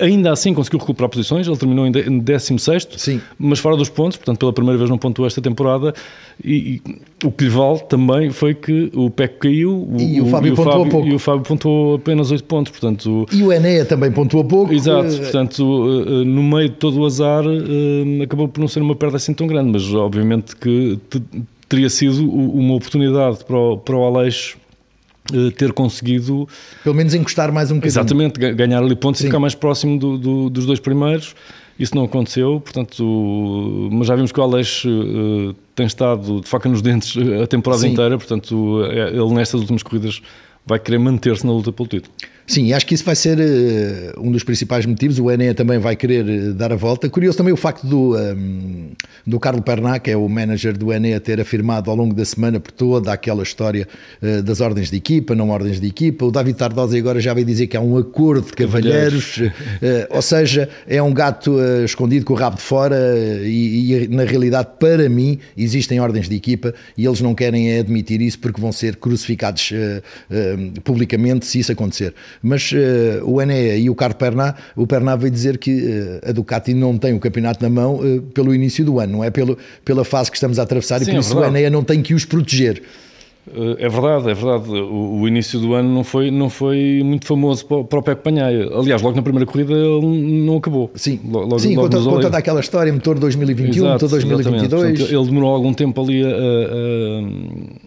Ainda 0.02 0.32
assim 0.32 0.54
conseguiu 0.54 0.80
recuperar 0.80 1.10
posições, 1.10 1.48
ele 1.48 1.56
terminou 1.58 1.86
em 1.86 1.92
16, 1.92 2.88
Sim. 2.98 3.22
mas 3.38 3.60
fora 3.60 3.76
dos 3.76 3.90
pontos, 3.90 4.18
portanto 4.18 4.40
pela 4.40 4.52
primeira 4.54 4.78
vez 4.78 4.90
não 4.90 4.98
pontuou 4.98 5.28
esta 5.28 5.40
temporada. 5.40 5.94
E, 6.44 6.82
e 6.86 7.26
o 7.26 7.32
que 7.32 7.44
lhe 7.44 7.50
vale 7.50 7.80
também 7.88 8.32
foi 8.32 8.56
que 8.56 8.92
o 8.96 9.10
PEC 9.10 9.38
caiu 9.40 9.72
o, 9.72 9.98
e 10.00 10.20
o, 10.20 10.26
Fábio, 10.28 10.54
o 10.54 10.56
pontuou 10.56 10.78
Fábio, 10.78 10.92
pouco. 10.92 11.08
E 11.08 11.14
o 11.14 11.20
Fábio 11.20 11.44
pontuou 11.44 11.96
apenas 11.96 12.32
8 12.32 12.44
pontos. 12.44 12.72
Portanto, 12.72 13.28
e 13.32 13.44
o 13.44 13.54
Enea 13.54 13.86
também 13.86 14.12
pontuou 14.12 14.44
pouco. 14.44 14.74
Exato, 14.74 15.16
portanto 15.16 15.64
no 16.26 16.44
meio 16.44 16.70
de 16.70 16.76
todo 16.76 17.00
o 17.00 17.06
azar 17.06 17.44
acabou 18.24 18.48
por 18.48 18.62
não 18.62 18.68
ser 18.68 18.82
uma 18.82 18.96
perda 18.96 19.18
assim 19.18 19.34
tão 19.34 19.46
grande, 19.46 19.72
mas 19.72 19.94
obviamente 19.94 20.56
que 20.56 21.00
teria 21.68 21.90
sido 21.90 22.30
uma 22.30 22.76
oportunidade 22.76 23.44
para 23.44 23.58
o, 23.58 23.78
para 23.78 23.96
o 23.96 24.06
Aleixo 24.06 24.58
eh, 25.34 25.52
ter 25.52 25.74
conseguido 25.74 26.48
pelo 26.84 26.96
menos 26.96 27.14
encostar 27.14 27.52
mais 27.52 27.72
um 27.72 27.76
bocadinho 27.76 27.92
exatamente, 27.92 28.40
ganhar 28.54 28.80
ali 28.80 28.96
pontos 28.96 29.20
Sim. 29.20 29.26
e 29.26 29.28
ficar 29.28 29.40
mais 29.40 29.56
próximo 29.56 30.00
do, 30.00 30.18
do, 30.18 30.50
dos 30.50 30.66
dois 30.66 30.80
primeiros 30.80 31.36
isso 31.80 31.96
não 31.96 32.06
aconteceu, 32.06 32.60
portanto, 32.60 33.90
mas 33.92 34.08
já 34.08 34.16
vimos 34.16 34.32
que 34.32 34.40
o 34.40 34.44
Aleixo 34.44 34.90
uh, 34.90 35.54
tem 35.76 35.86
estado 35.86 36.42
de 36.42 36.48
faca 36.48 36.68
nos 36.68 36.82
dentes 36.82 37.16
a 37.40 37.46
temporada 37.46 37.84
Sim. 37.84 37.90
inteira, 37.90 38.18
portanto, 38.18 38.82
ele 38.92 39.34
nestas 39.36 39.62
últimas 39.62 39.84
corridas 39.84 40.22
vai 40.66 40.80
querer 40.80 40.98
manter-se 40.98 41.46
na 41.46 41.52
luta 41.52 41.72
pelo 41.72 41.88
título. 41.88 42.12
Sim, 42.48 42.72
acho 42.72 42.86
que 42.86 42.96
isso 42.96 43.04
vai 43.04 43.14
ser 43.14 43.38
uh, 43.38 44.22
um 44.22 44.32
dos 44.32 44.42
principais 44.42 44.86
motivos. 44.86 45.20
O 45.20 45.30
Enea 45.30 45.54
também 45.54 45.78
vai 45.80 45.98
querer 45.98 46.24
uh, 46.24 46.54
dar 46.54 46.72
a 46.72 46.78
volta. 46.78 47.10
Curioso 47.10 47.38
também 47.38 47.54
o 47.54 47.58
facto 47.58 47.86
do, 47.86 48.16
um, 48.16 48.18
ehm, 48.18 48.92
do 49.26 49.38
Carlo 49.38 49.62
Pernat, 49.62 50.00
que 50.00 50.12
é 50.12 50.16
o 50.16 50.30
manager 50.30 50.78
do 50.78 50.94
Enea, 50.94 51.20
ter 51.20 51.42
afirmado 51.42 51.92
ao 51.92 51.98
longo 51.98 52.16
da 52.16 52.24
semana 52.24 52.58
por 52.58 52.72
toda 52.72 53.12
aquela 53.12 53.44
história 53.44 53.86
uh, 54.22 54.42
das 54.42 54.62
ordens 54.62 54.90
de 54.90 54.96
equipa, 54.96 55.36
não 55.36 55.50
ordens 55.50 55.82
de 55.82 55.88
equipa. 55.88 56.24
O 56.24 56.32
David 56.32 56.58
Tardosa 56.58 56.98
agora 56.98 57.20
já 57.20 57.34
veio 57.34 57.46
dizer 57.46 57.68
que 57.68 57.76
há 57.76 57.82
um 57.82 57.98
acordo 57.98 58.46
de 58.46 58.54
cavalheiros, 58.54 59.42
ou 60.10 60.22
seja, 60.22 60.70
é 60.88 61.04
um 61.04 61.14
gato 61.14 61.58
escondido 61.84 62.26
com 62.26 62.34
o 62.34 62.36
rabo 62.36 62.56
de 62.56 62.62
fora 62.62 62.98
e, 63.44 63.94
e, 63.94 64.08
na 64.08 64.24
realidade, 64.24 64.70
para 64.80 65.10
mim, 65.10 65.38
existem 65.58 66.00
ordens 66.00 66.30
de 66.30 66.36
equipa 66.36 66.74
e 66.98 67.06
eles 67.06 67.20
não 67.20 67.36
querem 67.36 67.78
admitir 67.78 68.22
isso 68.22 68.40
porque 68.40 68.62
vão 68.62 68.72
ser 68.72 68.96
crucificados 68.96 69.74
publicamente 70.84 71.46
se 71.46 71.60
isso 71.60 71.72
acontecer 71.72 72.14
mas 72.42 72.72
uh, 72.72 73.26
o 73.26 73.42
Enea 73.42 73.78
e 73.78 73.90
o 73.90 73.96
Carlo 73.96 74.16
Pernat, 74.16 74.58
o 74.76 74.86
Pernat 74.86 75.20
veio 75.20 75.32
dizer 75.32 75.58
que 75.58 75.72
uh, 75.72 76.30
a 76.30 76.32
Ducati 76.32 76.74
não 76.74 76.98
tem 76.98 77.14
o 77.14 77.20
campeonato 77.20 77.64
na 77.64 77.70
mão 77.70 77.96
uh, 77.96 78.22
pelo 78.34 78.54
início 78.54 78.84
do 78.86 79.00
ano, 79.00 79.14
não 79.14 79.24
é 79.24 79.30
pelo, 79.30 79.58
pela 79.84 80.04
fase 80.04 80.32
que 80.32 80.38
estamos 80.38 80.60
a 80.60 80.64
atravessar 80.64 81.00
Sim, 81.00 81.06
e 81.06 81.08
por 81.08 81.16
é 81.16 81.20
isso 81.20 81.34
verdade. 81.34 81.54
o 81.54 81.58
Enea 81.58 81.70
não 81.70 81.84
tem 81.84 82.02
que 82.02 82.14
os 82.14 82.26
proteger. 82.26 82.82
É 83.80 83.88
verdade, 83.88 84.30
é 84.30 84.34
verdade. 84.34 84.70
O, 84.70 85.22
o, 85.22 85.28
início 85.28 85.58
do 85.60 85.74
ano 85.74 85.90
não 85.90 86.04
foi, 86.04 86.30
não 86.30 86.50
foi 86.50 87.02
muito 87.04 87.26
famoso 87.26 87.66
para, 87.66 87.84
para 87.86 88.00
o 88.00 88.04
Peco 88.04 88.22
Panhaia. 88.22 88.68
Aliás, 88.74 89.02
logo 89.02 89.16
na 89.16 89.22
primeira 89.22 89.46
corrida 89.46 89.74
ele 89.74 90.44
não 90.44 90.58
acabou. 90.58 90.92
Sim, 90.96 91.20
logo, 91.26 91.58
Sim 91.58 91.76
logo 91.76 91.90
conta, 91.90 92.04
conta 92.04 92.30
daquela 92.30 92.60
história, 92.60 92.92
motor 92.92 93.18
2021, 93.18 93.70
Exato, 93.70 93.94
motor 93.94 94.10
2022. 94.10 94.70
Portanto, 94.70 95.16
ele 95.16 95.26
demorou 95.26 95.56
algum 95.56 95.74
tempo 95.74 96.02
ali 96.02 96.24
a, 96.26 96.28
a 96.28 97.87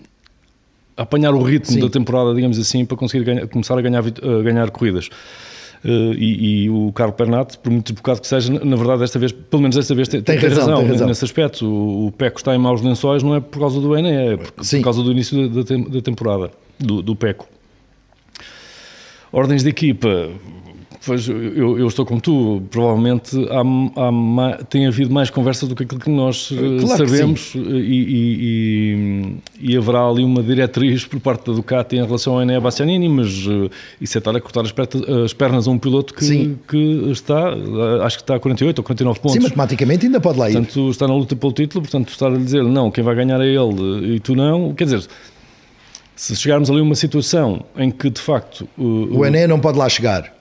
apanhar 1.02 1.34
o 1.34 1.42
ritmo 1.42 1.74
Sim. 1.74 1.80
da 1.80 1.88
temporada, 1.88 2.34
digamos 2.34 2.58
assim, 2.58 2.84
para 2.84 2.96
conseguir 2.96 3.24
ganhar, 3.24 3.48
começar 3.48 3.78
a 3.78 3.80
ganhar, 3.80 4.02
a 4.04 4.42
ganhar 4.42 4.70
corridas. 4.70 5.08
Uh, 5.82 6.12
e, 6.12 6.64
e, 6.64 6.70
o 6.70 6.92
Carlos 6.92 7.16
Pernat, 7.16 7.56
por 7.56 7.72
muito 7.72 7.90
desbocado 7.90 8.20
que 8.20 8.26
seja, 8.26 8.52
na 8.52 8.76
verdade, 8.76 9.00
desta 9.00 9.18
vez, 9.18 9.32
pelo 9.32 9.62
menos 9.62 9.76
desta 9.76 9.94
vez, 9.94 10.08
tem, 10.08 10.20
tem, 10.20 10.36
razão, 10.36 10.58
razão, 10.58 10.80
tem 10.80 10.88
razão, 10.88 11.08
nesse 11.08 11.24
aspecto. 11.24 11.66
O, 11.66 12.08
o 12.08 12.12
Peco 12.12 12.38
está 12.38 12.54
em 12.54 12.58
maus 12.58 12.82
lençóis, 12.82 13.22
não 13.22 13.34
é 13.34 13.40
por 13.40 13.58
causa 13.58 13.80
do 13.80 13.96
ENE, 13.96 14.10
é 14.10 14.36
por, 14.36 14.52
por 14.52 14.80
causa 14.82 15.02
do 15.02 15.10
início 15.10 15.48
da, 15.48 15.62
da, 15.62 15.76
da 15.88 16.02
temporada, 16.02 16.50
do, 16.78 17.00
do 17.00 17.16
Peco. 17.16 17.48
Ordens 19.32 19.62
de 19.62 19.70
equipa, 19.70 20.28
Pois, 21.04 21.26
eu, 21.26 21.78
eu, 21.78 21.88
estou 21.88 22.04
como 22.04 22.20
tu, 22.20 22.62
provavelmente 22.70 23.34
há, 23.48 23.62
há, 23.62 24.64
tem 24.64 24.86
havido 24.86 25.10
mais 25.10 25.30
conversas 25.30 25.66
do 25.66 25.74
que 25.74 25.84
aquilo 25.84 25.98
que 25.98 26.10
nós 26.10 26.50
eh, 26.52 26.82
claro 26.84 27.08
sabemos. 27.08 27.52
que 27.52 27.58
e, 27.58 28.02
e, 28.02 29.34
e, 29.62 29.72
e, 29.72 29.76
haverá 29.78 30.06
ali 30.06 30.22
uma 30.22 30.42
diretriz 30.42 31.06
por 31.06 31.18
parte 31.18 31.46
da 31.46 31.54
Ducati 31.54 31.96
em 31.96 32.04
relação 32.04 32.34
ao 32.34 32.42
Enea 32.42 32.60
Bastianini, 32.60 33.08
mas 33.08 33.28
isso 33.98 34.18
é 34.18 34.18
estar 34.18 34.36
a 34.36 34.40
cortar 34.42 34.60
as, 34.60 34.74
as, 35.24 35.32
pernas 35.32 35.66
a 35.66 35.70
um 35.70 35.78
piloto 35.78 36.12
que, 36.12 36.54
que 36.68 37.10
está, 37.10 37.48
eh, 37.48 38.04
acho 38.04 38.18
que 38.18 38.22
está 38.22 38.34
a 38.34 38.40
48 38.40 38.78
ou 38.78 38.84
49 38.84 39.20
pontos. 39.20 39.36
Sim, 39.36 39.42
matematicamente 39.42 40.04
ainda 40.04 40.20
pode 40.20 40.38
lá 40.38 40.50
ir. 40.50 40.52
Portanto, 40.52 40.90
está 40.90 41.08
na 41.08 41.14
luta 41.14 41.34
pelo 41.34 41.52
título, 41.52 41.80
portanto, 41.80 42.10
estar 42.10 42.28
a 42.28 42.36
dizer 42.36 42.62
não, 42.62 42.90
quem 42.90 43.02
vai 43.02 43.14
ganhar 43.14 43.40
é 43.40 43.46
ele 43.46 44.16
e 44.16 44.20
tu 44.20 44.36
não, 44.36 44.74
quer 44.74 44.84
dizer 44.84 45.06
se 46.14 46.36
chegarmos 46.36 46.68
ali 46.68 46.80
a 46.80 46.82
uma 46.82 46.94
situação 46.94 47.64
em 47.74 47.90
que 47.90 48.10
de 48.10 48.20
facto 48.20 48.68
o, 48.76 49.20
o 49.20 49.24
Enea 49.24 49.48
não 49.48 49.58
pode 49.58 49.78
lá 49.78 49.88
chegar 49.88 50.39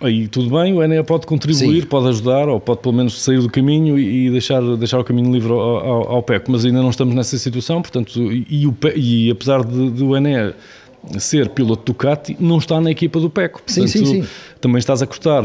Aí 0.00 0.28
tudo 0.28 0.48
bem, 0.50 0.72
o 0.72 0.82
Enea 0.82 1.04
pode 1.04 1.26
contribuir, 1.26 1.82
Sim. 1.82 1.86
pode 1.86 2.08
ajudar, 2.08 2.48
ou 2.48 2.58
pode 2.58 2.80
pelo 2.80 2.94
menos 2.94 3.20
sair 3.20 3.40
do 3.40 3.50
caminho 3.50 3.98
e 3.98 4.30
deixar, 4.30 4.62
deixar 4.76 4.98
o 4.98 5.04
caminho 5.04 5.30
livre 5.30 5.52
ao, 5.52 5.60
ao, 5.60 6.12
ao 6.12 6.22
PEC, 6.22 6.50
mas 6.50 6.64
ainda 6.64 6.80
não 6.80 6.90
estamos 6.90 7.14
nessa 7.14 7.36
situação, 7.36 7.82
portanto, 7.82 8.18
e, 8.32 8.66
o, 8.66 8.74
e 8.96 9.30
apesar 9.30 9.62
de, 9.62 9.90
do 9.90 10.16
Enea 10.16 10.54
ser 11.18 11.48
piloto 11.48 11.92
Ducati, 11.92 12.36
não 12.38 12.58
está 12.58 12.80
na 12.80 12.90
equipa 12.90 13.18
do 13.18 13.30
PECO. 13.30 13.62
Portanto, 13.62 13.88
sim, 13.88 14.04
sim, 14.04 14.22
sim. 14.22 14.28
Também 14.60 14.78
estás 14.78 15.00
a 15.00 15.06
cortar 15.06 15.42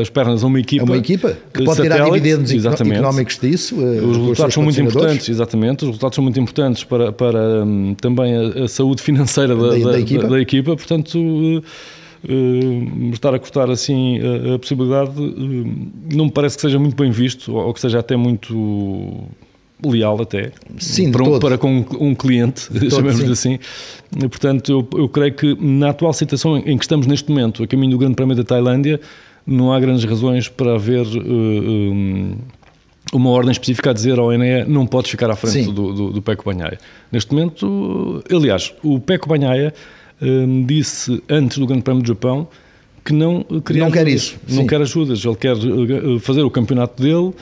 as 0.00 0.08
pernas 0.08 0.44
a 0.44 0.46
uma 0.46 0.60
equipa. 0.60 0.84
É 0.84 0.86
uma 0.86 0.96
equipa 0.96 1.36
que 1.52 1.64
pode 1.64 1.82
tirar 1.82 2.04
dividendos 2.04 2.52
exatamente. 2.52 2.98
económicos 2.98 3.38
disso. 3.38 3.74
Eh, 3.80 4.00
os 4.00 4.16
resultados 4.16 4.54
são 4.54 4.62
muito 4.62 4.80
importantes, 4.80 5.28
exatamente. 5.28 5.82
Os 5.82 5.88
resultados 5.88 6.14
são 6.14 6.22
muito 6.22 6.38
importantes 6.38 6.84
para, 6.84 7.10
para 7.10 7.64
um, 7.64 7.94
também 7.94 8.34
a, 8.36 8.64
a, 8.64 8.68
saúde 8.68 9.02
financeira 9.02 9.56
da, 9.56 9.70
da, 9.70 9.90
da, 9.92 10.00
equipa. 10.00 10.28
da 10.28 10.40
equipa. 10.40 10.76
Portanto, 10.76 11.18
uh, 11.18 11.62
estar 13.12 13.34
a 13.34 13.38
cortar 13.38 13.70
assim 13.70 14.18
a, 14.20 14.54
a 14.54 14.58
possibilidade 14.58 15.20
uh, 15.20 15.76
não 16.12 16.26
me 16.26 16.30
parece 16.30 16.56
que 16.56 16.62
seja 16.62 16.78
muito 16.78 16.96
bem 16.96 17.10
visto 17.10 17.54
ou, 17.54 17.66
ou 17.66 17.74
que 17.74 17.80
seja 17.80 18.00
até 18.00 18.16
muito 18.16 19.28
leal 19.84 20.20
até 20.20 20.50
sim, 20.78 21.12
para, 21.12 21.22
um, 21.22 21.38
para 21.38 21.56
com 21.56 21.84
um 22.00 22.14
cliente, 22.14 22.68
chamemos-lhe 22.90 23.32
assim. 23.32 23.58
Portanto, 24.18 24.72
eu, 24.72 25.00
eu 25.00 25.08
creio 25.08 25.32
que 25.34 25.56
na 25.60 25.90
atual 25.90 26.12
situação 26.12 26.58
em 26.58 26.76
que 26.76 26.84
estamos 26.84 27.06
neste 27.06 27.30
momento, 27.30 27.62
a 27.62 27.66
caminho 27.66 27.92
do 27.92 27.98
Grande 27.98 28.16
Prémio 28.16 28.34
da 28.34 28.42
Tailândia, 28.42 29.00
não 29.46 29.72
há 29.72 29.80
grandes 29.80 30.04
razões 30.04 30.48
para 30.48 30.74
haver 30.74 31.06
uh, 31.06 31.20
um, 31.20 32.36
uma 33.12 33.30
ordem 33.30 33.52
específica 33.52 33.90
a 33.90 33.92
dizer 33.92 34.18
ao 34.18 34.32
ENE 34.32 34.64
não 34.64 34.86
podes 34.86 35.10
ficar 35.10 35.30
à 35.30 35.36
frente 35.36 35.64
sim. 35.64 35.72
do, 35.72 35.92
do, 35.92 36.10
do 36.12 36.22
Peco 36.22 36.44
Banhaia. 36.44 36.78
Neste 37.10 37.32
momento, 37.32 38.22
aliás, 38.30 38.74
o 38.82 39.00
Peco 39.00 39.28
Banhaia 39.28 39.72
um, 40.20 40.64
disse 40.64 41.22
antes 41.28 41.58
do 41.58 41.66
Grande 41.66 41.82
Prémio 41.82 42.02
do 42.02 42.08
Japão 42.08 42.48
que 43.04 43.12
não 43.12 43.42
queria 43.64 43.84
não 43.84 43.90
quer 43.90 44.06
isso, 44.06 44.36
não 44.48 44.62
sim. 44.62 44.66
quer 44.66 44.82
ajudas, 44.82 45.24
ele 45.24 45.36
quer 45.36 45.56
uh, 45.56 46.20
fazer 46.20 46.42
o 46.42 46.50
campeonato 46.50 47.02
dele. 47.02 47.32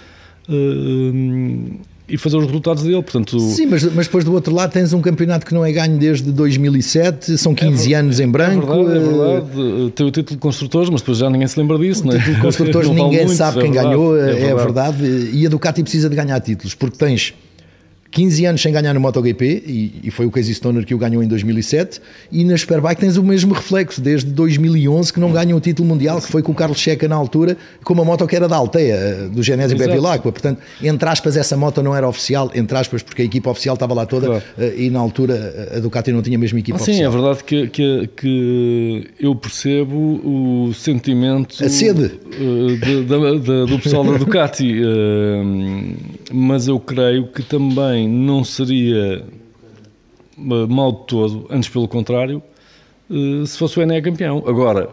Uh, 0.49 1.80
e 2.09 2.16
fazer 2.16 2.37
os 2.37 2.47
resultados 2.47 2.83
dele. 2.85 3.02
Portanto, 3.02 3.38
Sim, 3.40 3.66
mas, 3.66 3.83
mas 3.92 4.06
depois 4.06 4.25
do 4.25 4.33
outro 4.33 4.54
lado 4.54 4.73
tens 4.73 4.92
um 4.92 5.00
campeonato 5.00 5.45
que 5.45 5.52
não 5.52 5.64
é 5.64 5.73
ganho 5.73 5.99
desde 5.99 6.30
2007, 6.30 7.37
são 7.37 7.54
15 7.54 7.92
é, 7.92 7.97
anos 7.97 8.21
em 8.21 8.28
branco. 8.28 8.73
É 8.73 8.76
verdade, 8.76 8.99
é 8.99 9.40
verdade. 9.40 9.90
Tem 9.92 10.06
o 10.06 10.11
título 10.11 10.37
de 10.37 10.38
construtores, 10.38 10.88
mas 10.88 11.00
depois 11.00 11.18
já 11.18 11.28
ninguém 11.28 11.49
se 11.49 11.59
lembra 11.59 11.78
disso. 11.78 12.06
O 12.06 12.11
título 12.11 12.35
de 12.35 12.40
construtores 12.40 12.88
ninguém 12.90 13.25
muito, 13.25 13.35
sabe 13.35 13.59
é 13.59 13.62
quem 13.62 13.73
verdade, 13.73 13.97
ganhou, 13.97 14.16
é, 14.16 14.40
é 14.40 14.54
verdade. 14.54 15.30
E 15.33 15.47
a 15.47 15.49
Ducati 15.49 15.83
precisa 15.83 16.09
de 16.09 16.16
ganhar 16.16 16.38
títulos, 16.40 16.75
porque 16.75 16.97
tens 16.97 17.35
15 18.16 18.46
anos 18.46 18.62
sem 18.62 18.73
ganhar 18.73 18.94
no 18.94 19.00
MotoGP, 19.00 19.62
e, 19.66 19.92
e 20.04 20.11
foi 20.11 20.25
o 20.25 20.30
Casey 20.30 20.54
Stoner 20.54 20.87
que 20.87 20.94
o 20.94 20.99
ganhou 20.99 21.23
em 21.23 21.28
2007, 21.28 22.00
e 22.32 22.44
na 22.44 22.56
Superbike 22.56 22.99
tens 22.99 23.18
o 23.18 23.23
mesmo 23.23 23.52
reflexo, 23.52 24.00
desde 24.00 24.30
2011 24.30 25.12
que 25.12 25.20
não 25.20 25.30
ganham 25.30 25.58
o 25.58 25.61
título 25.61 25.87
mundial, 25.87 26.18
que 26.18 26.28
foi 26.28 26.42
com 26.42 26.50
o 26.50 26.54
Carlos 26.54 26.78
Checa 26.78 27.06
na 27.06 27.14
altura, 27.14 27.58
com 27.85 27.92
uma 27.92 28.06
moto 28.06 28.26
que 28.26 28.35
era 28.35 28.49
da 28.49 28.56
Altea, 28.56 28.94
eh, 28.94 29.28
do 29.30 29.42
Genésio 29.42 29.76
Bevilacqua, 29.76 30.32
portanto, 30.32 30.62
entre 30.82 31.06
aspas, 31.06 31.37
essa 31.37 31.58
moto 31.58 31.82
não 31.82 31.94
era 31.94 32.08
oficial, 32.08 32.50
entre 32.54 32.78
aspas, 32.78 33.02
porque 33.02 33.20
a 33.20 33.25
equipa 33.26 33.50
oficial 33.50 33.75
estava 33.75 33.92
lá 33.92 34.06
toda, 34.06 34.28
claro. 34.28 34.42
Eh, 34.56 34.75
e 34.78 34.90
na 34.90 34.99
altura 34.99 35.73
a 35.76 35.78
Ducati 35.78 36.11
não 36.11 36.23
tinha 36.23 36.38
a 36.38 36.40
mesma 36.40 36.58
equipa 36.58 36.78
ah, 36.78 36.80
oficial. 36.80 37.12
Sim, 37.12 37.18
é 37.18 37.20
verdade 37.20 37.44
que, 37.44 37.66
que, 37.68 38.11
que, 38.16 39.11
eu 39.20 39.35
percebo 39.35 39.94
o 39.94 40.73
sentimento... 40.73 41.62
A 41.62 41.68
sede. 41.68 42.12
Eh, 42.32 42.76
de, 42.82 43.04
de, 43.04 43.38
de, 43.40 43.66
do 43.66 43.78
pessoal 43.78 44.04
da 44.04 44.16
Ducati, 44.16 44.75
mas 46.32 46.66
eu 46.66 46.80
creio 46.80 47.26
que 47.26 47.42
também 47.42 48.05
não 48.06 48.44
seria 48.44 49.25
eh, 50.38 50.66
mal 50.68 50.92
de 50.92 51.06
todo, 51.06 51.46
antes 51.50 51.68
pelo 51.68 51.88
contrário, 51.88 52.42
eh, 53.10 53.46
se 53.46 53.58
fosse 53.58 53.78
o 53.78 53.82
Ené 53.82 54.00
campeão. 54.00 54.42
Agora, 54.46 54.90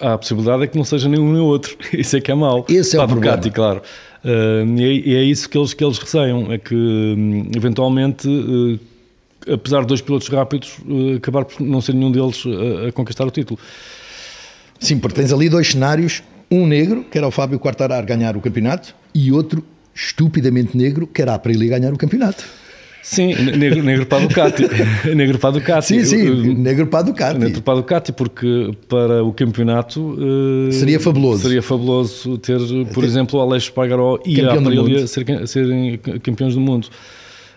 há 0.00 0.14
a 0.14 0.18
possibilidade 0.18 0.64
é 0.64 0.66
que 0.66 0.76
não 0.76 0.84
seja 0.84 1.08
nenhum 1.08 1.32
nem 1.32 1.40
outro. 1.40 1.76
Isso 1.92 2.16
é 2.16 2.20
que 2.20 2.30
é 2.30 2.34
mau. 2.34 2.64
Esse 2.68 2.96
é 2.96 3.02
o 3.02 3.06
Ducati, 3.06 3.50
claro. 3.50 3.82
Uh, 4.24 4.78
e, 4.78 4.84
é, 4.84 4.86
e, 4.86 5.16
é, 5.16 5.22
isso 5.24 5.48
que 5.48 5.58
eles, 5.58 5.74
que 5.74 5.82
eles 5.82 5.98
receiam, 5.98 6.52
é 6.52 6.56
que 6.56 6.74
hum, 6.74 7.50
eventualmente, 7.56 8.28
apesar 9.52 9.80
de 9.80 9.88
dois 9.88 10.00
pilotos 10.00 10.28
rápidos, 10.28 10.76
acabar 11.16 11.44
por 11.44 11.60
não 11.60 11.80
ser 11.80 11.92
nenhum 11.92 12.12
deles 12.12 12.44
a 12.86 12.92
conquistar 12.92 13.26
o 13.26 13.32
título. 13.32 13.58
Sim, 14.78 15.00
porque 15.00 15.20
tens 15.20 15.32
ali 15.32 15.48
dois 15.48 15.72
cenários, 15.72 16.22
um 16.48 16.66
negro, 16.68 17.04
que 17.10 17.18
era 17.18 17.26
o 17.26 17.32
Fábio 17.32 17.58
Quartararo 17.58 18.06
ganhar 18.06 18.36
o 18.36 18.40
campeonato, 18.40 18.94
e 19.12 19.32
outro 19.32 19.64
estupidamente 19.94 20.76
negro 20.76 21.06
que 21.06 21.22
era 21.22 21.38
para 21.38 21.52
ele 21.52 21.68
ganhar 21.68 21.92
o 21.92 21.98
campeonato. 21.98 22.44
Sim, 23.02 23.34
negro, 23.34 23.82
negro 23.82 24.06
para 24.06 24.18
a 24.24 24.26
Ducati. 24.26 24.62
negro 25.14 25.38
para 25.38 25.50
a 25.50 25.52
Ducati. 25.52 25.86
Sim, 25.86 26.04
sim, 26.04 26.54
negro 26.54 26.86
para 26.86 27.00
a 27.00 27.02
Ducati. 27.02 27.38
Negro 27.38 27.60
para 27.60 27.74
a 27.74 27.76
Ducati, 27.78 28.12
porque 28.12 28.70
para 28.88 29.24
o 29.24 29.32
campeonato 29.32 30.00
uh, 30.00 30.72
seria 30.72 31.00
fabuloso. 31.00 31.42
Seria 31.42 31.62
fabuloso 31.62 32.38
ter, 32.38 32.60
por 32.94 33.02
exemplo, 33.02 33.40
o 33.40 33.42
Aleixo 33.42 33.72
Pagaró 33.72 34.20
e 34.24 34.40
a 34.40 34.54
Aprilia 34.54 35.06
ser, 35.08 35.46
serem 35.48 35.98
campeões 36.22 36.54
do 36.54 36.60
mundo. 36.60 36.88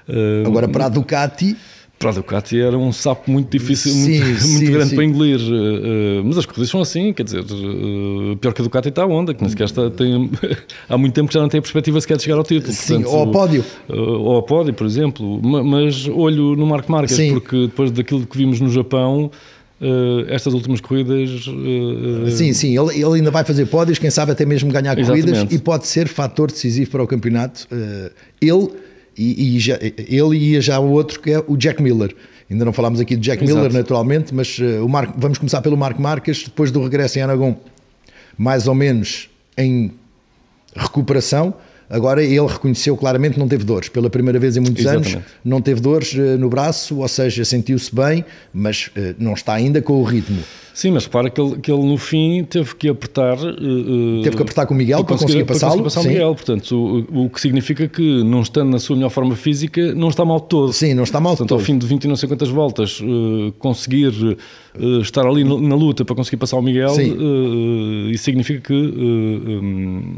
Uh, 0.10 0.48
Agora, 0.48 0.68
para 0.68 0.86
a 0.86 0.90
Ducati 0.90 1.56
para 2.06 2.12
a 2.12 2.14
Ducati 2.14 2.62
era 2.62 2.78
um 2.78 2.92
sapo 2.92 3.32
muito 3.32 3.50
difícil, 3.50 3.92
sim, 3.92 4.20
muito, 4.22 4.38
sim, 4.42 4.52
muito 4.54 4.72
grande 4.72 4.90
sim. 4.90 4.96
para 4.96 5.06
engolir. 5.06 5.40
Uh, 5.40 6.24
mas 6.24 6.38
as 6.38 6.46
corridas 6.46 6.70
são 6.70 6.80
assim, 6.82 7.12
quer 7.12 7.24
dizer, 7.24 7.40
uh, 7.40 8.38
pior 8.38 8.54
que 8.54 8.62
a 8.62 8.64
Ducati 8.64 8.90
está 8.90 9.04
a 9.04 9.08
onda, 9.08 9.34
que 9.34 9.42
nem 9.42 9.50
sequer 9.50 9.66
está, 9.66 9.90
tem, 9.90 10.30
há 10.88 10.98
muito 10.98 11.14
tempo 11.14 11.30
que 11.30 11.34
já 11.34 11.42
não 11.42 11.50
tem 11.50 11.58
a 11.58 11.62
perspectiva 11.62 12.00
sequer 12.00 12.18
de 12.18 12.24
chegar 12.24 12.38
ao 12.38 12.44
título. 12.44 12.72
Sim, 12.72 13.02
portanto, 13.02 13.12
ou 13.12 13.20
ao 13.22 13.32
pódio. 13.32 13.66
Uh, 13.90 13.94
ou 13.96 14.36
ao 14.36 14.44
pódio, 14.44 14.74
por 14.74 14.86
exemplo. 14.86 15.42
Mas 15.42 16.08
olho 16.08 16.56
no 16.56 16.68
Marco 16.68 16.92
Marques, 16.92 17.18
porque 17.32 17.62
depois 17.62 17.90
daquilo 17.90 18.26
que 18.26 18.38
vimos 18.38 18.60
no 18.60 18.70
Japão. 18.70 19.32
Uh, 19.82 20.24
estas 20.30 20.54
últimas 20.54 20.80
corridas. 20.80 21.48
Uh, 21.48 22.32
sim, 22.32 22.54
sim, 22.54 22.80
ele, 22.80 22.96
ele, 22.96 23.16
ainda 23.16 23.30
vai 23.30 23.44
fazer 23.44 23.66
pódios, 23.66 24.00
quem 24.00 24.10
sabe 24.10 24.32
até 24.32 24.46
mesmo 24.46 24.72
ganhar 24.72 24.98
Exatamente. 24.98 25.32
corridas 25.32 25.54
e 25.54 25.60
pode 25.60 25.86
ser 25.86 26.08
fator 26.08 26.50
decisivo 26.50 26.92
para 26.92 27.04
o 27.04 27.08
campeonato. 27.08 27.68
Uh, 27.70 28.10
ele 28.42 28.70
e, 29.18 29.56
e 29.56 29.60
já, 29.60 29.80
ele 29.82 30.38
ia 30.38 30.62
já 30.62 30.80
o 30.80 30.92
outro 30.92 31.20
que 31.20 31.32
é 31.32 31.44
o 31.48 31.56
Jack 31.56 31.82
Miller. 31.82 32.16
Ainda 32.50 32.64
não 32.64 32.74
falámos 32.74 33.00
aqui 33.00 33.16
de 33.16 33.22
Jack 33.22 33.44
Exato. 33.44 33.58
Miller, 33.58 33.74
naturalmente, 33.74 34.34
mas 34.34 34.60
uh, 34.60 34.86
o 34.86 34.90
Marco, 34.90 35.14
vamos 35.18 35.38
começar 35.38 35.62
pelo 35.62 35.76
Marco 35.76 36.02
Marques, 36.02 36.44
depois 36.44 36.72
do 36.72 36.84
regresso 36.84 37.18
em 37.18 37.22
Aragão, 37.22 37.58
mais 38.38 38.68
ou 38.68 38.76
menos 38.76 39.30
em 39.58 39.92
recuperação. 40.76 41.54
Agora 41.90 42.24
ele 42.24 42.48
reconheceu 42.48 42.98
claramente 42.98 43.34
que 43.34 43.40
não 43.40 43.48
teve 43.48 43.64
dores. 43.64 43.90
Pela 43.90 44.10
primeira 44.10 44.40
vez 44.40 44.58
em 44.58 44.60
muitos 44.60 44.82
Exatamente. 44.82 45.16
anos, 45.16 45.28
não 45.44 45.62
teve 45.62 45.82
dores 45.82 46.14
uh, 46.14 46.38
no 46.38 46.50
braço, 46.50 47.00
ou 47.00 47.08
seja, 47.08 47.46
sentiu-se 47.46 47.94
bem, 47.94 48.26
mas 48.54 48.88
uh, 48.88 49.16
não 49.20 49.34
está 49.34 49.54
ainda 49.54 49.82
com 49.82 49.94
o 49.94 50.04
ritmo. 50.04 50.44
Sim, 50.76 50.92
mas 50.92 51.06
repara 51.06 51.30
que 51.30 51.40
ele, 51.40 51.56
que 51.56 51.72
ele 51.72 51.84
no 51.84 51.98
fim 51.98 52.44
teve 52.44 52.76
que 52.76 52.90
apertar. 52.90 53.38
Uh, 53.38 54.22
teve 54.22 54.36
que 54.36 54.42
apertar 54.42 54.66
com 54.66 54.74
o 54.74 54.78
Miguel 54.78 55.06
para 55.06 55.14
conseguir, 55.14 55.46
conseguir 55.46 55.46
passá-lo. 55.46 55.84
Passar 55.84 56.02
o 56.02 56.04
Miguel, 56.04 56.36
portanto, 56.36 56.76
o, 56.76 57.24
o, 57.24 57.30
que 57.30 57.40
significa 57.40 57.88
que, 57.88 58.24
não 58.26 58.42
estando 58.42 58.72
na 58.72 58.78
sua 58.78 58.98
melhor 58.98 59.10
forma 59.10 59.38
física, 59.38 59.96
não 59.96 60.10
está 60.10 60.26
mal 60.26 60.42
todo. 60.42 60.74
Sim, 60.74 60.94
não 60.94 61.04
está 61.04 61.22
mal 61.22 61.32
portanto, 61.32 61.48
todo. 61.48 61.60
ao 61.60 61.66
fim 61.66 61.78
de 61.78 61.88
20 61.88 62.04
e 62.04 62.08
não 62.10 62.18
sei 62.18 62.28
quantas 62.28 62.50
voltas, 62.50 63.00
uh, 63.00 63.54
conseguir 63.58 64.12
uh, 64.78 65.00
estar 65.00 65.26
ali 65.26 65.46
na, 65.46 65.58
na, 65.58 65.76
luta 65.76 66.04
para 66.04 66.14
conseguir 66.14 66.36
passar 66.36 66.58
o 66.58 66.62
Miguel, 66.62 66.92
isso 68.12 68.26
significa 68.26 68.60
que 68.60 68.74
um, 68.74 70.14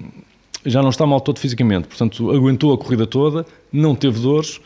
já 0.67 0.81
não 0.81 0.89
está 0.89 1.05
mal 1.05 1.19
todo 1.19 1.39
fisicamente. 1.39 1.88
Portanto, 1.88 2.31
aguentou 2.31 2.74
a 2.74 2.77
corrida 2.77 3.07
toda, 3.07 3.45
não 3.71 3.95
teve 3.95 4.19
dores 4.19 4.59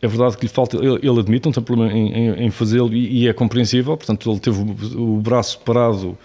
é 0.00 0.06
verdade 0.06 0.36
que 0.36 0.44
lhe 0.44 0.48
falta, 0.48 0.76
ele, 0.76 0.98
ele 1.02 1.20
admite, 1.20 1.46
não 1.46 1.52
tem 1.52 1.62
problema 1.62 1.92
em, 1.92 2.12
em, 2.12 2.46
em 2.46 2.50
fazê-lo 2.50 2.92
e, 2.92 3.22
e, 3.22 3.28
é 3.28 3.32
compreensível, 3.32 3.96
portanto 3.96 4.30
ele 4.30 4.38
teve 4.38 4.58
o, 4.60 5.16
o 5.16 5.20
braço 5.20 5.58
parado 5.60 6.16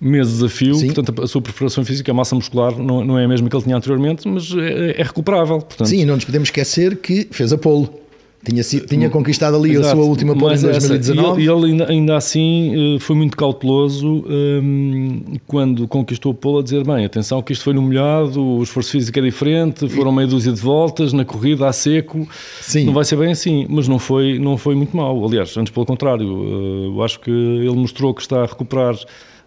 meses 0.00 0.42
a 0.42 0.48
fio, 0.48 0.74
Sim. 0.74 0.92
portanto 0.92 1.22
a 1.22 1.26
sua 1.26 1.40
preparação 1.40 1.84
física, 1.84 2.10
a 2.10 2.14
massa 2.14 2.34
muscular 2.34 2.76
não, 2.76 3.04
não 3.04 3.18
é 3.18 3.24
a 3.24 3.28
mesma 3.28 3.48
que 3.48 3.56
ele 3.56 3.64
tinha 3.64 3.76
anteriormente, 3.76 4.28
mas 4.28 4.52
é, 4.54 5.00
é 5.00 5.02
recuperável. 5.02 5.60
Portanto. 5.60 5.88
Sim, 5.88 6.04
não 6.04 6.14
nos 6.14 6.24
podemos 6.24 6.48
esquecer 6.48 6.96
que 6.96 7.26
fez 7.30 7.52
a 7.52 7.58
polo. 7.58 8.00
Tinha, 8.44 8.62
tinha 8.62 9.08
conquistado 9.08 9.56
ali 9.56 9.72
Exato, 9.72 9.88
a 9.88 9.90
sua 9.92 10.04
última 10.04 10.36
pole 10.36 10.56
em 10.56 10.60
2019. 10.60 11.42
E 11.42 11.48
ele, 11.48 11.66
ainda, 11.70 11.90
ainda, 11.90 12.16
assim 12.16 12.96
eh, 12.96 12.98
foi 13.00 13.16
muito 13.16 13.36
cauteloso 13.36 14.22
um, 14.26 15.22
quando 15.46 15.88
conquistou 15.88 16.32
a 16.32 16.34
pole 16.34 16.58
a 16.58 16.62
dizer, 16.62 16.84
bem, 16.84 17.06
atenção 17.06 17.40
que 17.42 17.54
isto 17.54 17.64
foi 17.64 17.72
no 17.72 17.80
molhado, 17.80 18.42
o 18.42 18.62
esforço 18.62 18.90
físico 18.90 19.18
é 19.18 19.22
diferente, 19.22 19.88
foram 19.88 20.12
meia 20.12 20.28
dúzia 20.28 20.52
de 20.52 20.60
voltas, 20.60 21.14
na 21.14 21.24
corrida 21.24 21.66
a 21.66 21.72
seco, 21.72 22.28
Sim. 22.60 22.84
não 22.84 22.92
vai 22.92 23.04
ser 23.04 23.16
bem 23.16 23.32
assim, 23.32 23.66
mas 23.68 23.88
não 23.88 23.98
foi, 23.98 24.38
não 24.38 24.58
foi 24.58 24.74
muito 24.74 24.94
mal, 24.94 25.24
aliás, 25.24 25.56
antes 25.56 25.72
pelo 25.72 25.86
contrário, 25.86 26.26
eh, 26.26 26.86
eu 26.88 27.02
acho 27.02 27.20
que 27.20 27.30
ele 27.30 27.74
mostrou 27.74 28.12
que 28.12 28.20
está 28.20 28.42
a 28.42 28.46
recuperar 28.46 28.94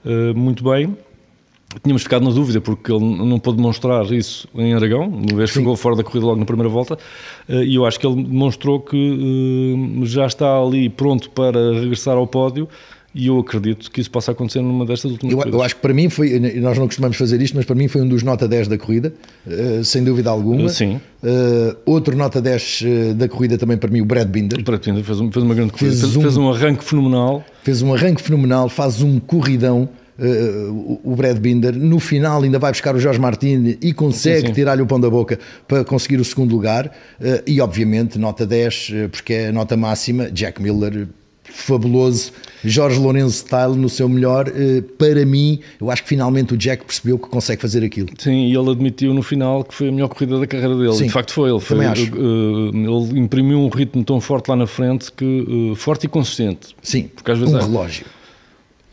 eh, 0.06 0.34
muito 0.34 0.63
bem, 0.63 0.96
Tínhamos 1.84 2.04
ficado 2.04 2.24
na 2.24 2.32
dúvida 2.32 2.62
porque 2.62 2.92
ele 2.92 3.04
não 3.04 3.40
pôde 3.40 3.58
demonstrar 3.58 4.10
isso 4.12 4.48
em 4.56 4.74
Aragão, 4.74 5.08
uma 5.10 5.38
vez 5.38 5.50
ficou 5.50 5.76
fora 5.76 5.98
da 5.98 6.04
corrida 6.04 6.26
logo 6.26 6.40
na 6.40 6.46
primeira 6.46 6.70
volta, 6.70 6.98
eh, 7.48 7.66
e 7.66 7.76
eu 7.76 7.86
acho 7.86 8.00
que 8.00 8.08
ele 8.08 8.24
demonstrou 8.24 8.80
que 8.80 8.96
eh, 10.02 10.06
já 10.06 10.26
está 10.26 10.58
ali 10.58 10.88
pronto 10.90 11.30
para 11.30 11.74
regressar 11.74 12.16
ao 12.16 12.26
pódio. 12.26 12.68
E 13.16 13.28
eu 13.28 13.40
acredito 13.40 13.90
que 13.90 14.00
isso 14.00 14.12
possa 14.12 14.32
acontecer 14.32 14.62
numa 14.62 14.86
destas 14.86 15.12
últimas 15.12 15.32
eu, 15.32 15.38
corridas. 15.40 15.60
Eu 15.60 15.66
acho 15.66 15.76
que 15.76 15.82
para 15.82 15.94
mim 15.94 16.08
foi, 16.08 16.40
nós 16.60 16.78
não 16.78 16.86
costumamos 16.86 17.18
fazer 17.18 17.42
isto, 17.42 17.56
mas 17.56 17.66
para 17.66 17.76
mim 17.76 17.88
foi 17.88 18.02
um 18.02 18.08
dos 18.08 18.22
nota 18.22 18.48
10 18.48 18.68
da 18.68 18.78
corrida, 18.78 19.12
eh, 19.48 19.82
sem 19.84 20.04
dúvida 20.04 20.30
alguma. 20.30 20.70
Sim. 20.70 21.02
Uh, 21.24 21.76
outro 21.84 22.16
nota 22.16 22.40
10 22.40 22.84
da 23.16 23.28
corrida 23.28 23.58
também 23.58 23.76
para 23.76 23.90
mim, 23.90 24.02
o 24.02 24.06
Brad 24.06 24.28
Binder. 24.28 24.60
O 24.60 24.64
Brad 24.64 24.86
Binder 24.86 25.04
fez, 25.04 25.18
fez 25.18 25.38
uma 25.38 25.56
grande 25.56 25.72
corrida, 25.72 25.92
fez, 25.92 26.02
fez, 26.02 26.16
um, 26.16 26.22
fez 26.22 26.38
um 26.38 26.52
arranque 26.52 26.84
fenomenal. 26.84 27.44
Fez 27.64 27.82
um 27.82 27.94
arranque 27.94 28.22
fenomenal, 28.22 28.70
faz 28.70 29.02
um 29.02 29.20
corridão 29.20 29.90
uh, 30.20 31.00
o 31.04 31.16
Brad 31.16 31.38
Binder. 31.38 31.76
No 31.76 32.00
final 32.00 32.42
ainda 32.42 32.60
vai 32.60 32.72
buscar 32.72 32.96
o 32.96 33.00
Jorge 33.00 33.20
Martins 33.20 33.78
e 33.82 33.94
consegue 33.94 34.52
tirar-lhe 34.52 34.82
o 34.82 34.88
pão 34.88 35.00
da 35.00 35.10
boca 35.10 35.40
para 35.68 35.84
conseguir 35.84 36.20
o 36.20 36.26
segundo 36.26 36.52
lugar. 36.52 36.88
Uh, 36.88 37.42
e 37.46 37.62
obviamente 37.62 38.18
nota 38.18 38.46
10, 38.46 38.92
porque 39.12 39.34
é 39.34 39.48
a 39.48 39.52
nota 39.52 39.78
máxima, 39.78 40.30
Jack 40.32 40.62
Miller 40.62 41.08
fabuloso, 41.50 42.34
Jorge 42.64 43.00
Lourenço 43.00 43.38
style 43.38 43.76
no 43.76 43.88
seu 43.88 44.10
melhor. 44.10 44.52
Para 44.98 45.26
mim, 45.26 45.60
eu 45.80 45.90
acho 45.90 46.04
que 46.04 46.10
finalmente 46.10 46.54
o 46.54 46.58
Jack 46.58 46.84
percebeu 46.84 47.18
que 47.18 47.30
consegue 47.30 47.62
fazer 47.62 47.84
aquilo. 47.86 48.10
Sim, 48.18 48.48
e 48.48 48.56
ele 48.56 48.70
admitiu 48.70 49.14
no 49.14 49.24
final 49.24 49.64
que 49.64 49.74
foi 49.74 49.88
a 49.88 49.92
melhor 49.92 50.10
corrida 50.10 50.40
da 50.40 50.46
carreira 50.46 50.76
dele. 50.76 50.94
Sim, 50.94 51.06
de 51.06 51.14
facto 51.14 51.32
foi. 51.32 51.50
Ele, 51.50 51.60
foi, 51.62 51.86
acho. 51.86 52.04
ele 52.04 53.20
imprimiu 53.20 53.60
um 53.60 53.70
ritmo 53.70 54.04
tão 54.04 54.20
forte 54.20 54.50
lá 54.50 54.58
na 54.58 54.68
frente 54.68 55.10
que 55.12 55.74
forte 55.78 56.04
e 56.04 56.10
consistente. 56.10 56.76
Sim, 56.82 57.10
porque 57.16 57.32
às 57.32 57.40
vezes 57.40 57.54
um 57.54 57.60
relógio 57.60 58.06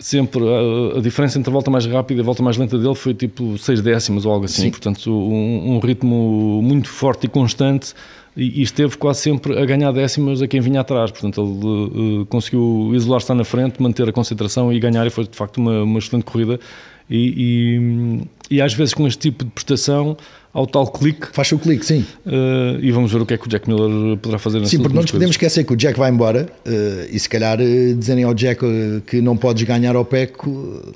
sempre 0.04 0.44
a, 0.44 0.98
a, 0.98 1.00
diferença 1.00 1.38
entre 1.38 1.48
a 1.48 1.52
volta 1.52 1.70
mais 1.70 1.86
rápida 1.86 2.20
e 2.20 2.22
a 2.22 2.24
volta 2.24 2.42
mais 2.42 2.58
lenta 2.58 2.76
dele 2.76 2.94
foi 2.94 3.14
tipo 3.14 3.56
6 3.56 3.80
décimos 3.80 4.26
ou 4.26 4.32
algo 4.32 4.44
assim, 4.44 4.64
Sim. 4.64 4.70
portanto 4.70 5.10
um, 5.10 5.76
um, 5.76 5.78
ritmo 5.78 6.60
muito 6.62 6.90
forte 6.90 7.24
e 7.24 7.28
constante 7.28 7.94
e, 8.36 8.60
e, 8.60 8.62
esteve 8.62 8.98
quase 8.98 9.20
sempre 9.20 9.58
a 9.58 9.64
ganhar 9.64 9.90
décimas 9.92 10.42
a 10.42 10.46
quem 10.46 10.60
vinha 10.60 10.82
atrás, 10.82 11.10
portanto 11.10 11.40
ele 11.40 12.20
uh, 12.20 12.26
conseguiu 12.26 12.90
isolar-se 12.92 13.32
na 13.32 13.44
frente, 13.44 13.82
manter 13.82 14.06
a 14.06 14.12
concentração 14.12 14.70
e 14.70 14.78
ganhar 14.78 15.06
e 15.06 15.10
foi 15.10 15.24
de 15.24 15.34
facto 15.34 15.56
uma, 15.56 15.82
uma 15.82 15.98
excelente 15.98 16.24
corrida. 16.24 16.60
E, 17.08 18.20
e, 18.50 18.56
e 18.56 18.60
às 18.60 18.74
vezes 18.74 18.92
com 18.92 19.06
este 19.06 19.30
tipo 19.30 19.42
de 19.42 19.50
prestação 19.52 20.18
ao 20.54 20.68
tal 20.68 20.86
clique. 20.86 21.26
Faz 21.32 21.50
o 21.50 21.58
clique, 21.58 21.84
sim. 21.84 22.06
Uh, 22.24 22.78
e 22.80 22.92
vamos 22.92 23.12
ver 23.12 23.20
o 23.20 23.26
que 23.26 23.34
é 23.34 23.36
que 23.36 23.46
o 23.46 23.50
Jack 23.50 23.68
Miller 23.68 24.16
poderá 24.18 24.38
fazer 24.38 24.64
Sim, 24.66 24.78
porque 24.78 24.94
não 24.94 25.02
nos 25.02 25.10
podemos 25.10 25.34
esquecer 25.34 25.64
que 25.64 25.72
o 25.72 25.76
Jack 25.76 25.98
vai 25.98 26.10
embora 26.10 26.48
uh, 26.64 27.06
e 27.10 27.18
se 27.18 27.28
calhar 27.28 27.60
uh, 27.60 27.94
dizerem 27.94 28.22
ao 28.22 28.32
Jack 28.32 28.62
que 29.04 29.20
não 29.20 29.36
podes 29.36 29.64
ganhar 29.64 29.96
ao 29.96 30.04
Peco 30.04 30.94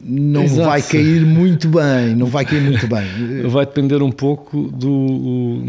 não 0.00 0.44
Exato. 0.44 0.68
vai 0.68 0.80
cair 0.80 1.26
muito 1.26 1.68
bem, 1.68 2.14
não 2.14 2.26
vai 2.26 2.44
cair 2.44 2.62
muito 2.62 2.86
bem. 2.86 3.04
Vai 3.50 3.66
depender 3.66 4.00
um 4.00 4.12
pouco 4.12 4.68
do, 4.68 5.60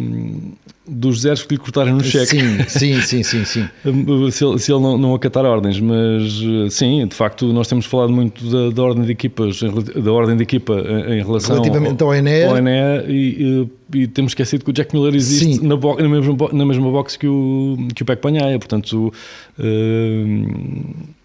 dos 0.90 1.22
zeros 1.22 1.44
que 1.44 1.54
lhe 1.54 1.60
cortarem 1.60 1.94
no 1.94 2.04
cheque. 2.04 2.26
Sim, 2.26 2.64
sim, 2.68 3.02
sim, 3.02 3.24
sim. 3.24 3.46
sim. 3.46 3.70
se, 4.32 4.44
ele, 4.44 4.60
se 4.60 4.72
ele 4.72 4.82
não, 4.82 4.98
não, 4.98 5.16
acatar 5.16 5.46
ordens, 5.46 5.80
mas 5.80 6.74
sim, 6.74 7.06
de 7.06 7.16
facto, 7.16 7.52
nós 7.54 7.68
temos 7.68 7.86
falado 7.86 8.12
muito 8.12 8.44
da, 8.50 8.76
da 8.76 8.84
ordem 8.84 9.04
de 9.06 9.12
equipas, 9.12 9.62
da 9.62 10.12
ordem 10.12 10.36
de 10.36 10.44
equipa 10.44 10.74
em 11.08 11.24
relação 11.24 11.56
Relativamente 11.56 12.02
ao, 12.02 12.10
ao 12.10 12.16
ao 12.16 12.58
Enea 12.58 13.06
e, 13.08 13.68
e, 13.94 14.08
temos 14.08 14.32
esquecido 14.32 14.64
que 14.64 14.72
o 14.72 14.74
Jack 14.74 14.94
Miller 14.96 15.16
existe 15.16 15.64
na, 15.64 15.76
bo, 15.76 15.96
na, 15.96 16.10
mesma, 16.10 16.36
na 16.52 16.66
mesma 16.66 16.92
box 16.92 17.18
que 17.18 17.28
o, 17.28 17.78
que 17.94 18.04
o 18.04 18.06
Peck 18.06 18.22
Panhaia, 18.22 18.58
portanto. 18.58 19.14
Uh, 19.58 21.20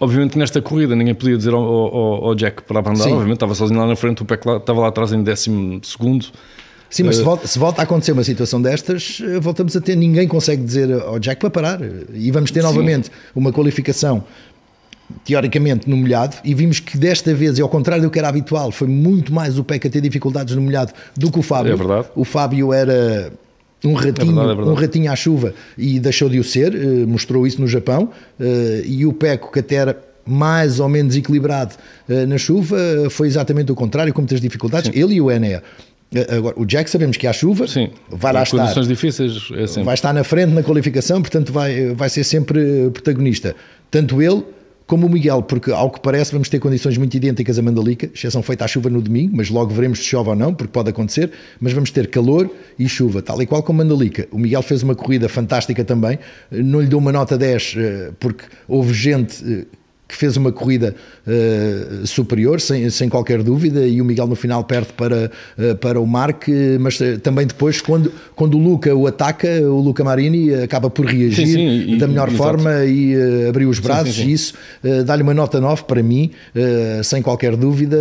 Obviamente 0.00 0.36
nesta 0.36 0.60
corrida 0.60 0.96
ninguém 0.96 1.14
podia 1.14 1.36
dizer 1.36 1.52
ao, 1.52 1.62
ao, 1.62 2.24
ao 2.24 2.34
Jack 2.34 2.62
para 2.62 2.80
abrandar, 2.80 3.06
obviamente 3.06 3.34
estava 3.34 3.54
sozinho 3.54 3.78
lá 3.78 3.86
na 3.86 3.94
frente, 3.94 4.20
o 4.20 4.24
Peck 4.24 4.44
lá, 4.44 4.56
estava 4.56 4.80
lá 4.80 4.88
atrás 4.88 5.12
em 5.12 5.22
décimo 5.22 5.80
segundo, 5.84 6.26
Sim, 6.92 7.04
mas 7.04 7.16
se 7.16 7.22
eh, 7.22 7.24
volta, 7.24 7.46
se 7.46 7.58
volta, 7.58 7.80
a 7.80 7.84
acontecer 7.84 8.12
uma 8.12 8.22
situação 8.22 8.60
destas, 8.60 9.18
eh, 9.22 9.40
voltamos 9.40 9.74
a 9.74 9.80
ter, 9.80 9.96
ninguém 9.96 10.28
consegue 10.28 10.62
dizer 10.62 10.92
ao 10.92 11.18
Jack 11.18 11.40
para 11.40 11.48
parar. 11.48 11.80
E 12.12 12.30
vamos 12.30 12.50
ter 12.50 12.60
Sim. 12.60 12.66
novamente 12.66 13.10
uma 13.34 13.50
qualificação 13.50 14.22
teoricamente 15.24 15.88
no 15.88 15.96
molhado 15.96 16.36
e 16.44 16.54
vimos 16.54 16.80
que 16.80 16.96
desta 16.98 17.34
vez, 17.34 17.58
e 17.58 17.62
ao 17.62 17.68
contrário 17.68 18.04
do 18.04 18.10
que 18.10 18.18
era 18.18 18.28
habitual, 18.28 18.70
foi 18.70 18.88
muito 18.88 19.32
mais 19.32 19.58
o 19.58 19.64
PEC 19.64 19.86
a 19.86 19.90
ter 19.90 20.02
dificuldades 20.02 20.54
no 20.54 20.60
molhado 20.60 20.92
do 21.16 21.32
que 21.32 21.38
o 21.38 21.42
Fábio. 21.42 21.72
É 21.72 21.76
verdade. 21.76 22.08
O 22.14 22.24
Fábio 22.24 22.74
era 22.74 23.32
um 23.82 23.94
ratinho, 23.94 24.10
é 24.10 24.24
verdade, 24.26 24.50
é 24.50 24.54
verdade. 24.54 24.68
um 24.68 24.74
ratinho 24.74 25.10
à 25.10 25.16
chuva 25.16 25.54
e 25.78 25.98
deixou 25.98 26.28
de 26.28 26.38
o 26.38 26.44
ser, 26.44 26.74
eh, 26.74 27.06
mostrou 27.06 27.46
isso 27.46 27.58
no 27.58 27.66
Japão, 27.66 28.10
e 28.84 29.06
o 29.06 29.14
Peco 29.14 29.50
que 29.50 29.60
até 29.60 29.76
era 29.76 29.98
mais 30.24 30.78
ou 30.78 30.88
menos 30.88 31.16
equilibrado 31.16 31.74
na 32.28 32.38
chuva, 32.38 32.76
foi 33.10 33.26
exatamente 33.26 33.72
o 33.72 33.74
contrário, 33.74 34.14
com 34.14 34.20
muitas 34.20 34.40
dificuldades, 34.40 34.92
Sim. 34.92 35.00
ele 35.00 35.14
e 35.14 35.20
o 35.20 35.30
Enea. 35.30 35.62
Eh, 36.14 36.36
agora, 36.36 36.54
o 36.58 36.64
Jack 36.64 36.90
sabemos 36.90 37.16
que 37.16 37.26
há 37.26 37.32
chuva, 37.32 37.66
Sim, 37.66 37.90
vai 38.10 38.32
lá 38.32 38.42
estar. 38.42 38.58
condições 38.58 38.88
difíceis 38.88 39.48
é 39.54 39.66
sempre. 39.66 39.84
Vai 39.84 39.94
estar 39.94 40.12
na 40.12 40.24
frente 40.24 40.52
na 40.52 40.62
qualificação, 40.62 41.20
portanto 41.20 41.52
vai, 41.52 41.94
vai 41.94 42.08
ser 42.08 42.24
sempre 42.24 42.90
protagonista. 42.92 43.54
Tanto 43.90 44.20
ele 44.20 44.42
como 44.86 45.06
o 45.06 45.10
Miguel, 45.10 45.42
porque 45.42 45.70
ao 45.70 45.90
que 45.90 46.00
parece 46.00 46.32
vamos 46.32 46.50
ter 46.50 46.58
condições 46.58 46.98
muito 46.98 47.14
idênticas 47.16 47.58
a 47.58 47.62
Mandalica, 47.62 48.10
exceção 48.12 48.42
feita 48.42 48.64
à 48.64 48.68
chuva 48.68 48.90
no 48.90 49.00
domingo, 49.00 49.34
mas 49.34 49.48
logo 49.48 49.72
veremos 49.72 50.00
se 50.00 50.04
chove 50.04 50.28
ou 50.28 50.36
não, 50.36 50.52
porque 50.52 50.72
pode 50.72 50.90
acontecer, 50.90 51.30
mas 51.58 51.72
vamos 51.72 51.90
ter 51.90 52.08
calor 52.08 52.50
e 52.78 52.86
chuva, 52.88 53.22
tal 53.22 53.40
e 53.40 53.46
qual 53.46 53.62
como 53.62 53.78
Mandalica. 53.78 54.28
O 54.30 54.38
Miguel 54.38 54.60
fez 54.60 54.82
uma 54.82 54.94
corrida 54.94 55.30
fantástica 55.30 55.82
também, 55.82 56.18
não 56.50 56.80
lhe 56.80 56.88
dou 56.88 57.00
uma 57.00 57.12
nota 57.12 57.38
10 57.38 57.74
eh, 57.78 58.12
porque 58.20 58.44
houve 58.68 58.92
gente 58.92 59.42
eh, 59.50 59.64
que 60.12 60.18
fez 60.18 60.36
uma 60.36 60.52
corrida 60.52 60.94
uh, 61.26 62.06
superior, 62.06 62.60
sem, 62.60 62.88
sem 62.90 63.08
qualquer 63.08 63.42
dúvida, 63.42 63.86
e 63.86 64.00
o 64.00 64.04
Miguel 64.04 64.26
no 64.26 64.36
final 64.36 64.62
perde 64.62 64.92
para, 64.92 65.30
uh, 65.58 65.74
para 65.76 65.98
o 65.98 66.06
Mark, 66.06 66.46
mas 66.78 67.00
uh, 67.00 67.18
também 67.18 67.46
depois, 67.46 67.80
quando, 67.80 68.12
quando 68.36 68.58
o 68.58 68.60
Luca 68.60 68.94
o 68.94 69.06
ataca, 69.06 69.48
o 69.62 69.80
Luca 69.80 70.04
Marini 70.04 70.54
acaba 70.54 70.90
por 70.90 71.06
reagir 71.06 71.46
sim, 71.46 71.52
sim, 71.54 71.94
e, 71.94 71.98
da 71.98 72.06
melhor 72.06 72.30
forma 72.30 72.84
e 72.84 73.14
abrir 73.48 73.64
os 73.64 73.78
braços, 73.78 74.14
sim, 74.14 74.26
e 74.26 74.32
isso 74.32 74.54
dá-lhe 75.06 75.22
uma 75.22 75.32
nota 75.32 75.60
9 75.60 75.84
para 75.84 76.02
mim, 76.02 76.30
sem 77.02 77.22
qualquer 77.22 77.56
dúvida, 77.56 77.98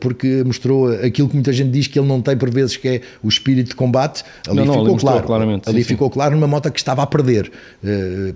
porque 0.00 0.42
mostrou 0.44 0.88
aquilo 0.88 1.28
que 1.28 1.34
muita 1.34 1.52
gente 1.52 1.70
diz 1.70 1.86
que 1.86 1.98
ele 1.98 2.08
não 2.08 2.22
tem 2.22 2.36
por 2.36 2.50
vezes, 2.50 2.76
que 2.76 2.88
é 2.88 3.00
o 3.22 3.28
espírito 3.28 3.70
de 3.70 3.74
combate. 3.74 4.24
Ali 4.48 4.64
não, 4.64 4.72
ficou 4.72 4.86
não, 4.86 4.96
claro, 4.96 5.22
claramente, 5.24 5.68
ali 5.68 5.84
ficou 5.84 6.08
claro 6.08 6.34
numa 6.34 6.46
moto 6.46 6.70
que 6.70 6.78
estava 6.78 7.02
a 7.02 7.06
perder, 7.06 7.50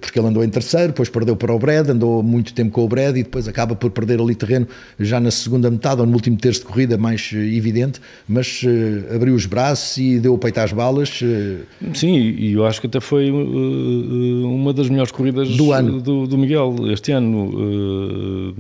porque 0.01 0.19
ele 0.19 0.29
andou 0.29 0.45
em 0.45 0.49
terceiro, 0.49 0.89
depois 0.89 1.09
perdeu 1.09 1.35
para 1.35 1.55
o 1.55 1.59
Brad, 1.59 1.89
andou 1.89 2.23
muito 2.23 2.53
tempo 2.53 2.73
com 2.73 2.85
o 2.85 2.89
Brad 2.89 3.06
e 3.11 3.23
depois 3.23 3.47
acaba 3.47 3.75
por 3.75 3.91
perder 3.91 4.21
ali 4.21 4.35
terreno 4.35 4.67
já 4.99 5.21
na 5.21 5.31
segunda 5.31 5.71
metade 5.71 6.01
ou 6.01 6.07
no 6.07 6.15
último 6.15 6.37
terço 6.37 6.61
de 6.61 6.67
corrida, 6.67 6.97
mais 6.97 7.31
eh, 7.35 7.39
evidente, 7.57 8.01
mas 8.29 8.63
uh, 8.63 9.15
abriu 9.15 9.35
os 9.35 9.47
braços 9.47 9.99
e 9.99 10.19
deu 10.19 10.35
o 10.35 10.39
peito 10.39 10.59
às 10.59 10.73
balas. 10.73 11.21
Uh... 11.21 11.95
Sim, 11.95 12.17
e 12.17 12.53
eu 12.53 12.65
acho 12.65 12.81
que 12.81 12.87
até 12.87 13.01
foi 13.01 13.31
uh, 13.31 14.47
uma 14.47 14.73
das 14.73 14.89
melhores 14.89 15.13
corridas 15.13 15.49
do 15.57 15.73
ano 15.73 16.01
do, 16.01 16.27
do 16.27 16.39
Miguel 16.39 16.75
este 16.93 17.13
ano. 17.13 18.55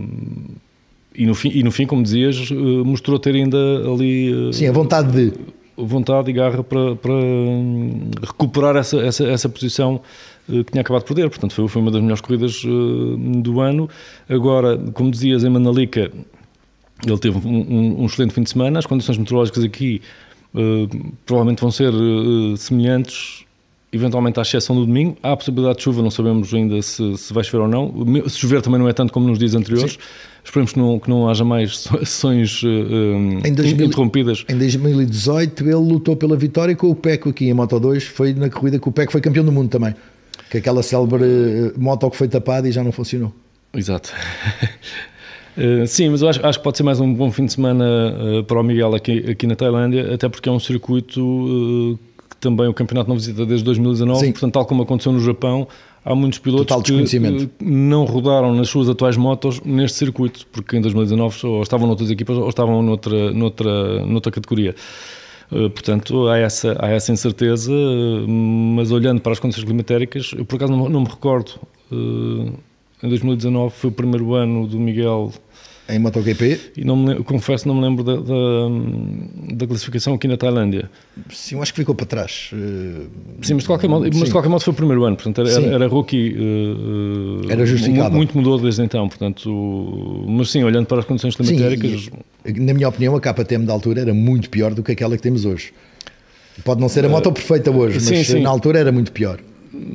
E 1.14 1.24
no, 1.24 1.34
fim, 1.34 1.50
e 1.54 1.62
no 1.62 1.70
fim, 1.72 1.86
como 1.86 2.02
dizias, 2.02 2.50
mostrou 2.84 3.18
ter 3.18 3.34
ainda 3.34 3.56
ali. 3.90 4.52
Sim, 4.52 4.66
a 4.68 4.72
vontade 4.72 5.10
de 5.12 5.32
vontade 5.76 6.30
e 6.30 6.32
garra 6.32 6.64
para, 6.64 6.96
para 6.96 7.12
hum, 7.12 8.10
recuperar 8.22 8.76
essa, 8.76 8.98
essa, 8.98 9.26
essa 9.26 9.48
posição 9.48 10.00
que 10.46 10.72
tinha 10.72 10.80
acabado 10.80 11.02
de 11.02 11.08
perder. 11.08 11.28
Portanto, 11.28 11.54
foi, 11.54 11.68
foi 11.68 11.82
uma 11.82 11.90
das 11.90 12.00
melhores 12.00 12.20
corridas 12.20 12.62
uh, 12.64 13.16
do 13.42 13.60
ano. 13.60 13.88
Agora, 14.28 14.78
como 14.92 15.10
dizias, 15.10 15.44
em 15.44 15.50
Manalica, 15.50 16.10
ele 17.04 17.18
teve 17.18 17.36
um, 17.38 17.50
um, 17.50 18.02
um 18.02 18.06
excelente 18.06 18.32
fim 18.32 18.42
de 18.42 18.50
semana. 18.50 18.78
As 18.78 18.86
condições 18.86 19.18
meteorológicas 19.18 19.64
aqui 19.64 20.00
uh, 20.54 21.12
provavelmente 21.24 21.60
vão 21.60 21.70
ser 21.70 21.92
uh, 21.92 22.56
semelhantes, 22.56 23.44
eventualmente 23.92 24.38
à 24.38 24.42
exceção 24.42 24.76
do 24.76 24.86
domingo. 24.86 25.16
Há 25.22 25.32
a 25.32 25.36
possibilidade 25.36 25.78
de 25.78 25.82
chuva, 25.82 26.00
não 26.00 26.10
sabemos 26.10 26.54
ainda 26.54 26.80
se, 26.80 27.16
se 27.18 27.32
vai 27.32 27.42
chover 27.42 27.64
ou 27.64 27.68
não. 27.68 28.28
Se 28.28 28.38
chover 28.38 28.62
também 28.62 28.78
não 28.78 28.88
é 28.88 28.92
tanto 28.92 29.12
como 29.12 29.26
nos 29.26 29.38
dias 29.38 29.54
anteriores. 29.54 29.94
Sim. 29.94 29.98
Esperemos 30.44 30.72
que 30.72 30.78
não, 30.78 31.00
que 31.00 31.10
não 31.10 31.28
haja 31.28 31.44
mais 31.44 31.78
sessões 32.04 32.62
em 32.62 33.52
2000, 33.52 33.86
interrompidas. 33.86 34.44
Em 34.48 34.56
2018 34.56 35.64
ele 35.64 35.74
lutou 35.74 36.14
pela 36.14 36.36
vitória 36.36 36.76
com 36.76 36.88
o 36.88 36.94
PECO 36.94 37.30
aqui 37.30 37.48
em 37.48 37.52
Moto 37.52 37.80
2. 37.80 38.04
Foi 38.04 38.32
na 38.32 38.48
corrida 38.48 38.78
que 38.78 38.88
o 38.88 38.92
PECO 38.92 39.10
foi 39.10 39.20
campeão 39.20 39.44
do 39.44 39.50
mundo 39.50 39.70
também 39.70 39.92
que 40.50 40.58
aquela 40.58 40.82
célebre 40.82 41.24
eh, 41.24 41.72
moto 41.76 42.10
que 42.10 42.16
foi 42.16 42.28
tapada 42.28 42.68
e 42.68 42.72
já 42.72 42.82
não 42.82 42.92
funcionou. 42.92 43.32
Exato. 43.74 44.12
Uh, 45.56 45.84
sim, 45.88 46.08
mas 46.08 46.22
eu 46.22 46.28
acho, 46.28 46.44
acho, 46.46 46.58
que 46.58 46.64
pode 46.64 46.76
ser 46.76 46.82
mais 46.82 47.00
um 47.00 47.12
bom 47.12 47.30
fim 47.30 47.46
de 47.46 47.52
semana 47.52 47.84
uh, 47.84 48.44
para 48.44 48.60
o 48.60 48.62
Miguel 48.62 48.94
aqui, 48.94 49.30
aqui 49.30 49.46
na 49.46 49.56
Tailândia, 49.56 50.14
até 50.14 50.28
porque 50.28 50.48
é 50.48 50.52
um 50.52 50.60
circuito 50.60 51.20
uh, 51.20 51.98
que 52.30 52.36
também 52.38 52.68
o 52.68 52.74
campeonato 52.74 53.08
não 53.08 53.16
visita 53.16 53.44
desde 53.44 53.64
2019, 53.64 54.20
sim. 54.20 54.32
portanto, 54.32 54.52
tal 54.52 54.66
como 54.66 54.82
aconteceu 54.82 55.12
no 55.12 55.20
Japão, 55.20 55.66
há 56.04 56.14
muitos 56.14 56.38
pilotos 56.38 56.74
que 56.82 57.50
não 57.60 58.04
rodaram 58.04 58.54
nas 58.54 58.68
suas 58.68 58.88
atuais 58.88 59.16
motos 59.16 59.60
neste 59.64 59.98
circuito, 59.98 60.46
porque 60.52 60.76
em 60.76 60.80
2019 60.80 61.46
ou 61.46 61.62
estavam 61.62 61.86
noutras 61.86 62.10
equipas 62.10 62.36
ou 62.36 62.48
estavam 62.48 62.80
noutra, 62.82 63.32
noutra, 63.32 64.06
noutra 64.06 64.32
categoria. 64.32 64.74
Eh, 65.50 65.68
portanto, 65.68 66.28
há 66.28 66.38
essa, 66.38 66.76
há 66.80 66.88
essa 66.88 67.12
incerteza, 67.12 67.72
eh, 67.72 68.26
mas 68.26 68.90
olhando 68.90 69.20
para 69.20 69.32
as 69.32 69.38
condições 69.38 69.64
climatéricas, 69.64 70.32
eu 70.36 70.44
por 70.44 70.56
acaso 70.56 70.72
não, 70.72 70.88
não 70.88 71.00
me 71.02 71.08
recordo, 71.08 71.52
eh, 71.92 72.52
em 73.02 73.08
2019 73.08 73.74
foi 73.74 73.90
o 73.90 73.92
primeiro 73.92 74.34
ano 74.34 74.66
do 74.66 74.78
Miguel 74.78 75.32
em 75.88 75.98
MotoGP? 75.98 76.60
E 76.76 76.84
não 76.84 76.96
me, 76.96 77.22
confesso, 77.22 77.68
não 77.68 77.74
me 77.74 77.82
lembro 77.82 78.02
da, 78.02 78.16
da, 78.16 79.54
da, 79.54 79.66
classificação 79.66 80.14
aqui 80.14 80.26
na 80.26 80.36
Tailândia. 80.36 80.90
Sim, 81.30 81.60
acho 81.60 81.72
que 81.72 81.80
ficou 81.80 81.94
para 81.94 82.06
trás. 82.06 82.50
Sim, 83.42 83.54
mas 83.54 83.62
de 83.62 83.66
qualquer 83.66 83.88
modo, 83.88 84.08
mas 84.12 84.24
de 84.24 84.30
qualquer 84.30 84.48
modo 84.48 84.62
foi 84.62 84.72
o 84.72 84.76
primeiro 84.76 85.04
ano, 85.04 85.16
portanto 85.16 85.40
era, 85.40 85.50
era, 85.50 85.74
era 85.74 85.86
rookie. 85.86 86.34
Uh, 86.34 87.50
era 87.50 87.64
justificado. 87.64 88.14
Muito 88.14 88.36
mudou 88.36 88.58
desde 88.58 88.82
então, 88.82 89.08
portanto. 89.08 90.24
Mas 90.28 90.50
sim, 90.50 90.64
olhando 90.64 90.86
para 90.86 90.98
as 90.98 91.04
condições 91.04 91.36
climatéricas. 91.36 92.10
E, 92.44 92.52
na 92.60 92.74
minha 92.74 92.88
opinião, 92.88 93.14
a 93.16 93.20
KTM 93.20 93.64
da 93.64 93.72
altura 93.72 94.00
era 94.00 94.14
muito 94.14 94.50
pior 94.50 94.74
do 94.74 94.82
que 94.82 94.92
aquela 94.92 95.16
que 95.16 95.22
temos 95.22 95.44
hoje. 95.44 95.72
Pode 96.64 96.80
não 96.80 96.88
ser 96.88 97.04
a 97.04 97.08
moto 97.08 97.30
perfeita 97.32 97.70
hoje, 97.70 97.96
mas 97.96 98.04
sim, 98.04 98.24
sim. 98.24 98.40
na 98.40 98.48
altura 98.48 98.78
era 98.78 98.90
muito 98.90 99.12
pior. 99.12 99.38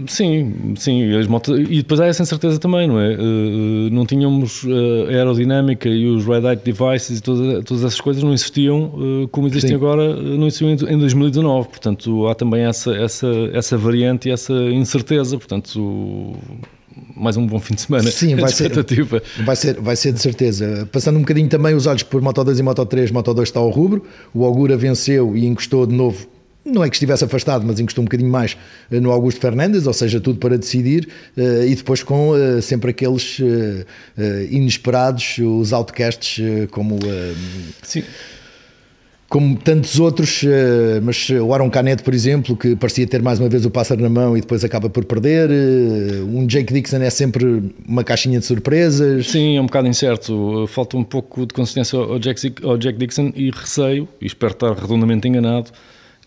Sim, 0.08 0.76
sim, 0.78 1.16
as 1.16 1.28
motos, 1.28 1.58
e 1.58 1.78
depois 1.78 2.00
há 2.00 2.06
essa 2.06 2.22
incerteza 2.22 2.60
também, 2.60 2.88
não 2.88 3.00
é? 3.00 3.16
Uh, 3.16 3.90
não 3.92 4.06
tínhamos 4.06 4.64
uh, 4.64 5.08
a 5.08 5.12
aerodinâmica 5.12 5.88
e 5.90 6.08
os 6.08 6.26
red-eye 6.26 6.56
devices 6.56 7.20
e 7.20 7.22
todas, 7.22 7.64
todas 7.64 7.84
essas 7.84 8.02
coisas 8.02 8.22
não 8.24 8.34
existiam 8.34 8.92
como 9.32 9.48
existem 9.48 9.70
sim. 9.70 9.76
agora, 9.76 10.16
não 10.16 10.48
existiam 10.48 10.70
em, 10.70 10.94
em 10.94 10.98
2019, 10.98 11.70
portanto 11.70 12.28
há 12.28 12.36
também 12.36 12.64
essa, 12.64 12.94
essa, 12.96 13.28
essa 13.54 13.78
variante 13.78 14.30
e 14.30 14.32
essa 14.32 14.54
incerteza, 14.54 15.38
portanto 15.38 16.36
mais 17.16 17.38
um 17.38 17.46
bom 17.46 17.60
fim 17.60 17.76
de 17.76 17.82
semana. 17.82 18.10
Sim, 18.12 18.36
vai 18.38 18.52
ser, 18.52 18.72
vai 19.44 19.56
ser, 19.56 19.80
vai 19.80 19.96
ser 19.96 20.12
de 20.12 20.20
certeza. 20.20 20.88
Passando 20.92 21.18
um 21.18 21.22
bocadinho 21.22 21.48
também 21.48 21.74
os 21.74 21.86
olhos 21.86 22.04
por 22.04 22.22
Moto 22.22 22.44
2 22.44 22.60
e 22.60 22.64
Moto 22.64 22.86
3, 22.86 23.12
Moto 23.12 23.34
2 23.34 23.48
está 23.48 23.60
ao 23.60 23.70
rubro, 23.70 24.04
o 24.34 24.46
Augura 24.46 24.76
venceu 24.76 25.36
e 25.36 25.46
encostou 25.46 25.86
de 25.86 25.94
novo 25.94 26.28
não 26.64 26.84
é 26.84 26.90
que 26.90 26.96
estivesse 26.96 27.24
afastado, 27.24 27.66
mas 27.66 27.80
encostou 27.80 28.04
um 28.04 28.06
bocadinho 28.06 28.30
mais 28.30 28.56
eh, 28.92 29.00
no 29.00 29.12
Augusto 29.12 29.42
Fernandes, 29.42 29.88
ou 29.88 29.94
seja, 29.94 30.20
tudo 30.20 30.40
para 30.40 30.58
decidir, 30.58 31.08
eh, 31.36 31.66
e 31.68 31.76
depois 31.76 32.04
com 32.04 32.36
eh, 32.36 32.62
sempre 32.62 32.92
aqueles 32.92 33.40
inesperados, 34.50 35.38
os 35.40 35.74
outcasts, 35.74 36.42
como. 36.72 37.00
Sim 37.84 38.04
como 39.28 39.56
tantos 39.56 39.98
outros, 39.98 40.44
mas 41.02 41.30
o 41.30 41.54
Aaron 41.54 41.70
Canet, 41.70 42.04
por 42.04 42.14
exemplo, 42.14 42.54
que 42.54 42.76
parecia 42.76 43.08
ter 43.08 43.22
mais 43.22 43.40
uma 43.40 43.48
vez 43.48 43.66
o 43.66 43.72
pássaro 43.72 44.02
na 44.02 44.10
mão 44.10 44.36
e 44.36 44.42
depois 44.42 44.62
acaba 44.66 44.90
por 44.90 45.06
perder. 45.06 45.50
Um 46.28 46.46
Jake 46.46 46.74
Dixon 46.74 46.98
é 46.98 47.10
sempre 47.10 47.64
uma 47.88 48.04
caixinha 48.04 48.40
de 48.40 48.46
surpresas. 48.46 49.28
Sim, 49.28 49.56
é 49.56 49.62
um 49.62 49.68
bocado 49.68 49.88
incerto. 49.88 50.68
Falta 50.68 50.98
um 50.98 51.04
pouco 51.06 51.46
de 51.46 51.54
consistência 51.54 51.98
ao 51.98 52.20
Jack, 52.20 52.56
ao 52.62 52.78
Jack 52.78 53.00
Dixon 53.00 53.32
e 53.34 53.52
receio, 53.52 54.06
e 54.20 54.26
espero 54.26 54.52
estar 54.52 54.74
redondamente 54.74 55.30
enganado, 55.30 55.72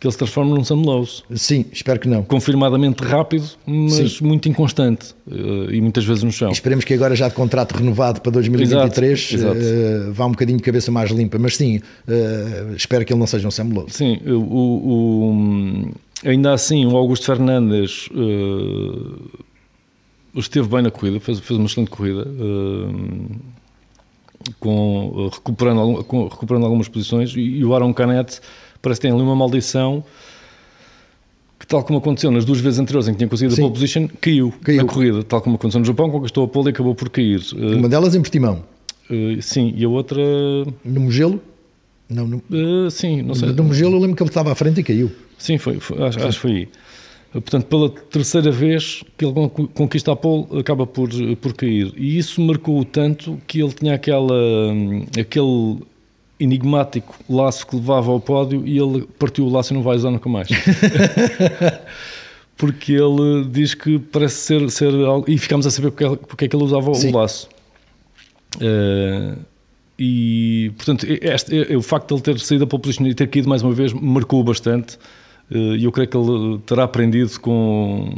que 0.04 0.08
ele 0.08 0.12
se 0.12 0.18
transforme 0.18 0.52
num 0.52 0.62
Sam 0.62 0.82
Lowe. 0.82 1.08
Sim, 1.34 1.64
espero 1.72 1.98
que 1.98 2.06
não. 2.06 2.22
Confirmadamente 2.22 3.02
rápido, 3.02 3.46
mas 3.66 4.18
Sim. 4.18 4.24
muito 4.24 4.48
inconstante 4.50 5.14
uh, 5.26 5.72
e 5.72 5.80
muitas 5.80 6.04
vezes 6.04 6.22
no 6.22 6.30
chão. 6.30 6.50
esperemos 6.50 6.84
que 6.84 6.92
agora 6.92 7.16
já 7.16 7.26
de 7.26 7.34
contrato 7.34 7.72
renovado 7.72 8.20
para 8.20 8.30
2023 8.32 9.32
exato, 9.32 9.56
exato. 9.56 10.10
Uh, 10.10 10.12
vá 10.12 10.26
um 10.26 10.32
bocadinho 10.32 10.58
de 10.58 10.62
cabeça 10.62 10.92
mais 10.92 11.10
limpa, 11.10 11.38
mas 11.38 11.56
sim, 11.56 11.78
uh, 11.78 12.74
espero 12.76 13.02
que 13.04 13.14
ele 13.14 13.20
não 13.20 13.26
seja 13.26 13.48
um 13.48 13.50
Sam 13.50 13.70
Lowe. 13.72 13.86
Sim, 13.88 14.18
o, 14.26 15.32
o, 15.32 15.92
ainda 16.22 16.52
assim 16.52 16.84
o 16.84 16.96
Augusto 16.96 17.24
Fernandes 17.24 18.10
esteve 20.36 20.68
bem 20.68 20.82
na 20.82 20.90
corrida, 20.90 21.18
fez, 21.18 21.40
fez 21.40 21.58
uma 21.58 21.66
excelente 21.66 21.90
corrida. 21.90 22.26
Com, 24.60 25.30
recuperando, 25.32 26.04
com, 26.04 26.28
recuperando 26.28 26.64
algumas 26.64 26.86
posições 26.88 27.34
e, 27.34 27.40
e 27.40 27.64
o 27.64 27.72
Aaron 27.72 27.94
Canet 27.94 28.42
parece 28.84 29.00
que 29.00 29.06
tem 29.08 29.14
ali 29.14 29.22
uma 29.22 29.34
maldição 29.34 30.04
que, 31.58 31.66
tal 31.66 31.82
como 31.82 31.98
aconteceu 31.98 32.30
nas 32.30 32.44
duas 32.44 32.60
vezes 32.60 32.78
anteriores 32.78 33.08
em 33.08 33.12
que 33.12 33.18
tinha 33.18 33.28
conseguido 33.28 33.54
Sim. 33.54 33.62
a 33.62 33.64
pole 33.64 33.74
position, 33.74 34.08
caiu, 34.20 34.52
caiu, 34.62 34.82
na 34.82 34.84
corrida, 34.84 35.22
tal 35.22 35.40
como 35.40 35.56
aconteceu 35.56 35.80
no 35.80 35.86
Japão, 35.86 36.10
conquistou 36.10 36.44
a 36.44 36.48
pole 36.48 36.68
e 36.68 36.70
acabou 36.70 36.94
por 36.94 37.08
cair. 37.08 37.40
Uma 37.54 37.88
delas 37.88 38.14
em 38.14 38.20
Portimão. 38.20 38.62
Uh, 39.10 39.40
sim, 39.42 39.72
e 39.76 39.84
a 39.84 39.88
outra. 39.88 40.22
No 40.84 41.00
Mugello? 41.00 41.40
Não, 42.08 42.26
no... 42.26 42.36
Uh, 42.50 42.90
sim, 42.90 43.22
não 43.22 43.34
sei. 43.34 43.52
No 43.52 43.64
Mugello 43.64 43.96
eu 43.96 44.00
lembro 44.00 44.16
que 44.16 44.22
ele 44.22 44.30
estava 44.30 44.52
à 44.52 44.54
frente 44.54 44.80
e 44.80 44.84
caiu. 44.84 45.10
Sim, 45.38 45.58
foi, 45.58 45.80
foi 45.80 46.02
acho, 46.02 46.18
acho 46.18 46.28
que 46.28 46.40
foi 46.40 46.50
aí. 46.52 46.68
Portanto, 47.32 47.66
pela 47.66 47.90
terceira 47.90 48.50
vez 48.50 49.02
que 49.18 49.24
ele 49.24 49.34
conquista 49.74 50.12
a 50.12 50.16
pole, 50.16 50.46
acaba 50.58 50.86
por, 50.86 51.10
por 51.40 51.52
cair. 51.54 51.92
E 51.96 52.16
isso 52.16 52.40
marcou 52.40 52.84
tanto 52.84 53.40
que 53.46 53.60
ele 53.60 53.72
tinha 53.72 53.94
aquela, 53.94 54.32
hum, 54.32 55.04
aquele 55.18 55.78
enigmático 56.38 57.14
laço 57.28 57.66
que 57.66 57.76
levava 57.76 58.10
ao 58.10 58.20
pódio 58.20 58.66
e 58.66 58.78
ele 58.78 59.06
partiu 59.18 59.46
o 59.46 59.50
laço 59.50 59.72
e 59.72 59.74
não 59.74 59.82
vai 59.82 59.96
usar 59.96 60.10
nunca 60.10 60.28
mais. 60.28 60.48
porque 62.56 62.92
ele 62.92 63.44
diz 63.50 63.74
que 63.74 63.98
parece 63.98 64.36
ser, 64.36 64.70
ser 64.70 64.94
algo. 65.04 65.30
E 65.30 65.38
ficámos 65.38 65.66
a 65.66 65.70
saber 65.70 65.90
porque, 65.90 66.26
porque 66.26 66.44
é 66.44 66.48
que 66.48 66.56
ele 66.56 66.64
usava 66.64 66.94
Sim. 66.94 67.10
o 67.10 67.16
laço. 67.16 67.48
Uh, 68.56 69.38
e 69.98 70.72
portanto, 70.76 71.06
este, 71.08 71.56
este, 71.56 71.76
o 71.76 71.82
facto 71.82 72.08
de 72.08 72.14
ele 72.14 72.22
ter 72.22 72.40
saído 72.40 72.64
da 72.64 72.68
pole 72.68 72.82
position 72.82 73.06
e 73.06 73.14
ter 73.14 73.28
caído 73.28 73.48
mais 73.48 73.62
uma 73.62 73.72
vez 73.72 73.92
marcou 73.92 74.42
bastante. 74.42 74.96
Uh, 75.50 75.76
e 75.76 75.84
eu 75.84 75.92
creio 75.92 76.08
que 76.08 76.16
ele 76.16 76.58
terá 76.66 76.84
aprendido 76.84 77.38
com, 77.40 78.10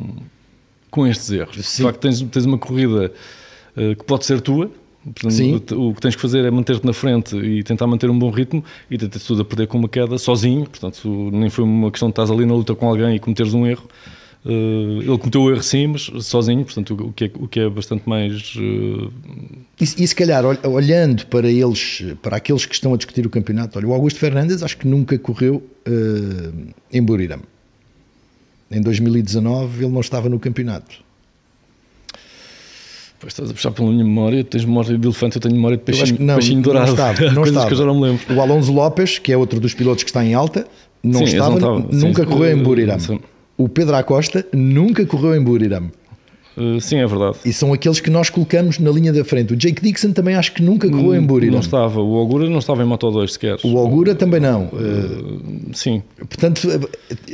com 0.91 1.07
estes 1.07 1.31
erros. 1.31 1.67
Sim. 1.67 1.83
De 1.83 1.89
facto, 1.89 2.01
tens, 2.01 2.23
tens 2.23 2.45
uma 2.45 2.59
corrida 2.59 3.13
uh, 3.77 3.97
que 3.97 4.05
pode 4.05 4.25
ser 4.25 4.41
tua, 4.41 4.71
Portanto. 5.15 5.77
O, 5.77 5.91
o, 5.91 5.95
que 5.95 6.01
tens 6.01 6.17
que 6.17 6.23
fazer 6.23 6.45
é 6.45 6.51
manter-te 6.51 6.85
na 6.85 6.93
frente 6.93 7.37
e 7.37 7.63
tentar 7.63 7.87
manter 7.87 8.11
um 8.11 8.19
bom 8.19 8.31
ritmo 8.31 8.65
e 8.91 8.99
ter 8.99 9.09
tudo 9.09 9.43
a 9.43 9.45
perder 9.45 9.67
com 9.67 9.79
uma 9.79 9.89
queda 9.89 10.19
sozinho. 10.19 10.67
Portanto, 10.67 11.31
nem 11.33 11.49
foi 11.49 11.65
uma 11.65 11.91
questão 11.91 12.09
de 12.09 12.13
estás 12.13 12.31
ali 12.31 12.45
na 12.45 12.55
luta 12.55 12.75
com 12.75 12.89
alguém 12.89 13.15
e 13.15 13.19
cometeres 13.19 13.55
um 13.55 13.67
erro. 13.67 13.89
Uh, 14.45 15.03
ele 15.03 15.19
cometeu 15.19 15.43
o 15.43 15.51
erro 15.51 15.63
sim, 15.63 15.89
mas 15.89 16.09
sozinho, 16.25 16.65
portanto, 16.65 16.95
o 16.95 17.13
que 17.13 17.25
é, 17.25 17.31
o 17.35 17.49
que 17.49 17.61
é 17.61 17.69
bastante 17.69 18.09
mais. 18.09 18.55
Uh... 18.55 19.13
E, 19.81 19.83
e, 20.05 20.07
se 20.07 20.15
calhar, 20.15 20.45
olhando 20.65 21.27
para 21.27 21.51
eles, 21.51 22.05
para 22.23 22.37
aqueles 22.37 22.65
que 22.65 22.75
estão 22.75 22.95
a 22.95 22.97
discutir 22.97 23.27
o 23.27 23.31
campeonato, 23.31 23.77
olha, 23.77 23.89
o 23.89 23.93
Augusto 23.93 24.21
Fernandes 24.21 24.63
acho 24.63 24.79
que 24.79 24.87
nunca 24.87 25.19
correu 25.19 25.57
uh, 25.89 26.75
em 26.93 27.03
Buriram. 27.03 27.41
Em 28.71 28.81
2019 28.81 29.85
ele 29.85 29.93
não 29.93 30.01
estava 30.01 30.29
no 30.29 30.39
campeonato. 30.39 31.06
Pois 33.27 33.33
estás 33.33 33.51
a 33.51 33.55
puxar 33.55 33.73
pela 33.73 33.91
minha 33.91 34.05
memória, 34.05 34.45
tens 34.45 34.65
memória 34.65 34.97
de 34.97 35.05
elefante, 35.05 35.35
eu 35.35 35.43
tenho 35.43 35.57
memória 35.57 35.77
de 35.77 35.83
peixinho, 35.83 36.17
não, 36.21 36.35
peixinho 36.37 36.63
dourado. 36.63 36.87
Não 36.95 36.95
estava, 36.95 37.31
não 37.33 37.43
estava. 37.43 37.67
que 37.67 37.73
eu 37.73 37.77
já 37.77 37.85
não 37.85 37.95
me 37.97 38.03
lembro. 38.03 38.37
O 38.37 38.41
Alonso 38.41 38.73
Lopes, 38.73 39.19
que 39.19 39.33
é 39.33 39.37
outro 39.37 39.59
dos 39.59 39.75
pilotos 39.75 40.05
que 40.05 40.11
está 40.11 40.25
em 40.25 40.33
alta, 40.33 40.65
não 41.03 41.27
sim, 41.27 41.33
estava, 41.33 41.59
não 41.59 41.81
nunca 41.81 42.23
sim, 42.23 42.29
correu 42.31 42.57
em 42.57 42.63
Buriram. 42.63 43.01
Sim. 43.01 43.19
O 43.59 43.69
Pedro 43.69 43.97
Acosta 43.97 44.47
nunca 44.53 45.05
correu 45.05 45.35
em 45.35 45.43
Buriram. 45.43 45.91
Uh, 46.57 46.81
sim, 46.81 46.99
é 46.99 47.07
verdade. 47.07 47.39
E 47.45 47.53
são 47.53 47.73
aqueles 47.73 47.99
que 47.99 48.11
nós 48.11 48.31
colocamos 48.31 48.79
na 48.79 48.93
linha 48.93 49.13
da 49.13 49.25
frente. 49.25 49.55
O 49.55 49.57
Jake 49.57 49.83
Dixon 49.83 50.13
também 50.13 50.37
acho 50.37 50.53
que 50.53 50.63
nunca 50.63 50.89
correu 50.89 51.17
em 51.17 51.21
Buriram. 51.21 51.55
Não 51.55 51.61
estava. 51.61 52.01
O 52.01 52.15
Augura 52.15 52.49
não 52.49 52.61
estava 52.61 52.85
em 52.85 52.87
Moto 52.87 53.11
2 53.11 53.33
sequer. 53.33 53.59
O 53.65 53.77
Augura 53.77 54.15
também 54.15 54.39
não. 54.39 54.67
Uh, 54.67 55.75
sim. 55.75 56.01
Portanto, 56.17 56.89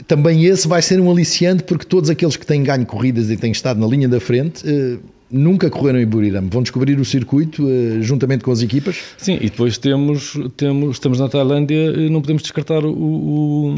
também 0.07 0.47
esse 0.47 0.67
vai 0.67 0.81
ser 0.81 0.99
um 1.01 1.11
aliciante 1.11 1.65
porque 1.65 1.85
todos 1.85 2.09
aqueles 2.09 2.35
que 2.35 2.47
têm 2.47 2.63
ganho 2.63 2.87
corridas 2.87 3.29
e 3.29 3.37
têm 3.37 3.53
estado 3.53 3.79
na 3.79 3.87
linha 3.87 4.09
da 4.09 4.19
frente 4.19 4.67
uh, 4.67 4.99
nunca 5.33 5.71
correram 5.71 5.99
em 5.99 6.07
Buriram. 6.07 6.47
Vão 6.49 6.63
descobrir 6.63 7.01
o 7.01 7.05
circuito 7.05 7.65
uh, 7.65 8.03
juntamente 8.03 8.45
com 8.45 8.53
as 8.53 8.61
equipas? 8.61 8.99
Sim, 9.17 9.39
e 9.41 9.49
depois 9.49 9.79
temos, 9.79 10.35
temos 10.57 10.97
estamos 10.97 11.19
na 11.19 11.29
Tailândia 11.29 11.93
e 11.97 12.11
não 12.11 12.21
podemos 12.21 12.43
descartar 12.43 12.85
o, 12.85 12.93
o, 12.93 13.75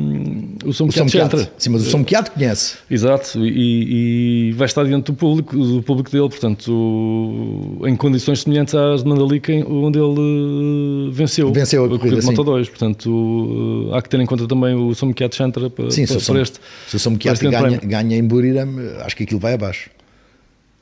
o 0.67 0.73
Somkiat. 0.73 1.51
Sim, 1.57 1.71
mas 1.71 1.87
o 1.87 1.91
Somkiat 1.91 2.33
conhece. 2.33 2.77
Exato, 2.91 3.45
e, 3.45 4.49
e, 4.49 4.53
vai 4.53 4.67
estar 4.67 4.85
diante 4.85 5.07
do 5.07 5.15
público, 5.15 5.57
do 5.57 5.83
público 5.83 6.11
dele, 6.11 6.29
portanto, 6.29 7.81
em 7.87 7.95
condições 7.97 8.43
semelhantes 8.43 8.75
às 8.75 9.03
de 9.03 9.09
Mandalika, 9.09 9.53
onde 9.69 9.99
ele 9.99 11.11
venceu, 11.13 11.53
venceu 11.53 11.85
a, 11.85 11.89
corrida, 11.89 12.21
de 12.21 12.27
Moto 12.27 12.43
2. 12.43 12.69
Portanto, 12.69 13.91
há 13.93 14.03
que 14.03 14.09
ter 14.09 14.21
em 14.21 14.27
conta 14.27 14.47
também 14.47 14.75
o 14.75 14.95
Somkiat 14.95 15.35
Chantra 15.37 15.71
para, 15.71 15.91
sim, 15.91 16.07
para, 16.07 16.19
se 16.19 16.27
para 16.27 16.41
este. 16.43 16.59
Se 16.89 16.97
o 16.97 16.99
Somkiat 16.99 17.41
ganha, 17.49 17.81
ganha 17.83 18.17
em 18.17 18.25
Buriram, 18.25 18.69
acho 19.05 19.17
que 19.17 19.23
aquilo 19.23 19.41
vai 19.41 19.55
abaixo. 19.55 19.91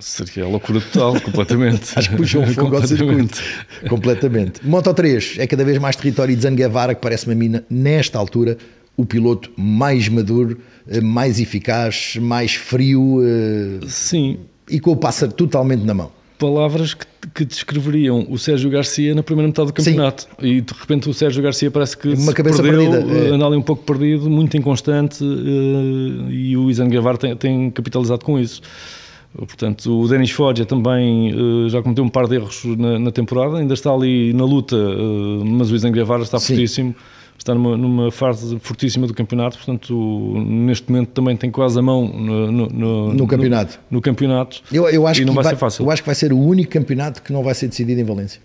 Seria 0.03 0.49
loucura 0.49 0.81
total, 0.81 1.21
completamente. 1.21 1.93
Acho 1.97 2.11
que 2.11 2.17
puxou 2.17 2.43
um 2.43 2.47
fogo 2.53 2.77
ao 2.77 2.87
circuito. 2.87 3.41
completamente. 3.88 4.67
Moto 4.67 4.93
3 4.93 5.37
é 5.38 5.47
cada 5.47 5.65
vez 5.65 5.79
mais 5.79 5.95
território 5.95 6.35
de 6.35 6.43
Zanguevara, 6.43 6.95
que 6.95 7.01
parece-me 7.01 7.35
a 7.35 7.37
mim, 7.37 7.62
nesta 7.71 8.19
altura, 8.19 8.59
o 8.97 9.07
piloto 9.07 9.51
mais 9.57 10.09
maduro, 10.09 10.59
eh, 10.88 11.01
mais 11.01 11.38
eficaz, 11.41 12.17
mais 12.21 12.55
frio. 12.55 13.21
Eh, 13.23 13.87
Sim. 13.87 14.41
E 14.69 14.81
com 14.81 14.91
o 14.91 14.97
pássaro 14.97 15.33
totalmente 15.33 15.85
na 15.85 15.95
mão. 15.95 16.11
Palavras 16.37 16.95
que, 16.95 17.07
que 17.33 17.45
descreveriam 17.45 18.27
o 18.29 18.37
Sérgio 18.37 18.69
Garcia 18.69 19.15
na 19.15 19.23
primeira 19.23 19.47
metade 19.47 19.69
do 19.69 19.73
campeonato. 19.73 20.23
Sim. 20.23 20.47
E 20.47 20.61
de 20.61 20.73
repente 20.73 21.09
o 21.09 21.15
Sérgio 21.15 21.41
Garcia 21.41 21.71
parece 21.71 21.97
que 21.97 22.09
uma 22.09 22.33
cabeça 22.33 22.61
perdeu, 22.61 22.91
perdida. 22.91 23.29
É. 23.29 23.31
anda 23.31 23.47
ali 23.47 23.57
um 23.57 23.62
pouco 23.62 23.85
perdido, 23.85 24.29
muito 24.29 24.57
inconstante, 24.57 25.23
e 25.23 26.57
o 26.57 26.69
Izan 26.69 26.88
Guevara 26.88 27.17
tem, 27.17 27.37
tem 27.37 27.71
capitalizado 27.71 28.25
com 28.25 28.41
isso. 28.41 28.61
Portanto, 29.35 30.01
o 30.01 30.09
Denis 30.09 30.31
Foggia 30.31 30.66
também 30.66 31.35
uh, 31.35 31.68
já 31.68 31.83
cometeu 31.83 32.05
um 32.05 32.09
par 32.09 32.29
de 32.29 32.35
erros 32.35 32.64
na, 32.64 32.99
na, 32.99 33.11
temporada, 33.11 33.57
ainda 33.57 33.73
está 33.73 33.90
ali 33.90 34.33
na 34.35 34.45
luta, 34.45 34.77
uh, 34.77 35.45
mas 35.45 35.71
o 35.71 35.75
Izan 35.75 35.90
Guevara 35.90 36.23
está 36.23 36.38
Sim. 36.38 36.49
fortíssimo, 36.49 36.95
está 37.38 37.55
numa, 37.55 37.77
numa, 37.77 38.11
fase 38.11 38.59
fortíssima 38.61 39.07
do 39.07 39.14
campeonato, 39.14 39.57
portanto, 39.57 40.35
neste 40.47 40.90
momento 40.92 41.09
também 41.11 41.35
tem 41.35 41.51
quase 41.51 41.79
a 41.79 41.83
mão 41.83 42.07
no, 42.07 42.53
no, 42.53 42.66
no, 42.68 43.14
no 43.14 43.27
campeonato. 43.27 43.81
No, 43.90 44.03
campeonato 44.03 44.62
eu, 44.71 44.87
eu 44.90 45.07
acho 45.07 45.23
e 45.23 45.25
não 45.25 45.33
vai, 45.33 45.45
vai 45.45 45.55
ser 45.55 45.59
fácil. 45.59 45.85
Eu 45.87 45.90
acho 45.90 46.03
que 46.03 46.07
vai 46.07 46.14
ser 46.14 46.31
o 46.33 46.38
único 46.38 46.71
campeonato 46.71 47.23
que 47.23 47.33
não 47.33 47.42
vai 47.42 47.55
ser 47.55 47.68
decidido 47.68 48.01
em 48.01 48.05
Valência. 48.05 48.40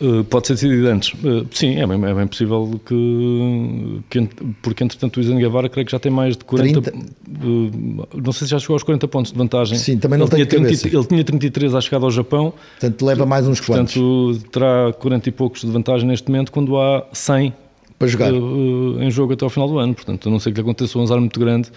Uh, 0.00 0.24
pode 0.24 0.46
ser 0.46 0.54
decidido 0.54 0.88
antes. 0.88 1.12
Uh, 1.22 1.46
sim, 1.52 1.76
é 1.76 1.86
bem, 1.86 2.04
é 2.04 2.14
bem 2.14 2.26
possível 2.26 2.80
que, 2.84 4.00
que, 4.10 4.28
Porque, 4.60 4.82
entretanto, 4.82 5.18
o 5.18 5.20
Izan 5.20 5.36
Guevara 5.36 5.68
creio 5.68 5.86
que 5.86 5.92
já 5.92 5.98
tem 5.98 6.10
mais 6.10 6.36
de 6.36 6.44
40. 6.44 6.80
Uh, 6.80 6.82
eh, 6.92 8.20
não 8.22 8.32
sei 8.32 8.46
se 8.46 8.50
já 8.50 8.58
chegou 8.58 8.74
aos 8.74 8.82
40 8.82 9.06
pontos 9.08 9.32
de 9.32 9.38
vantagem. 9.38 9.78
Sim, 9.78 9.98
também 9.98 10.18
não 10.18 10.26
ele 10.26 10.44
tem 10.44 10.46
tinha 10.46 10.68
30, 10.68 10.88
Ele 10.88 11.04
tinha 11.04 11.24
33 11.24 11.74
à 11.74 11.80
chegada 11.80 12.04
ao 12.04 12.10
Japão. 12.10 12.52
Portanto, 12.80 13.06
leva 13.06 13.26
mais 13.26 13.46
uns 13.46 13.60
quantos. 13.60 13.94
Portanto, 13.94 14.50
terá 14.50 14.92
40 14.92 15.28
e 15.28 15.32
poucos 15.32 15.60
de 15.60 15.70
vantagem 15.70 16.08
neste 16.08 16.28
momento, 16.30 16.50
quando 16.50 16.76
há 16.78 17.06
100 17.12 17.52
para 17.98 18.08
jogar 18.08 18.32
em 18.32 19.10
jogo 19.10 19.34
até 19.34 19.44
ao 19.44 19.50
final 19.50 19.68
do 19.68 19.78
ano. 19.78 19.94
Portanto, 19.94 20.28
a 20.28 20.32
não 20.32 20.40
ser 20.40 20.50
que 20.50 20.56
lhe 20.56 20.62
aconteça 20.62 20.98
um 20.98 21.02
azar 21.02 21.20
muito 21.20 21.38
grande 21.38 21.70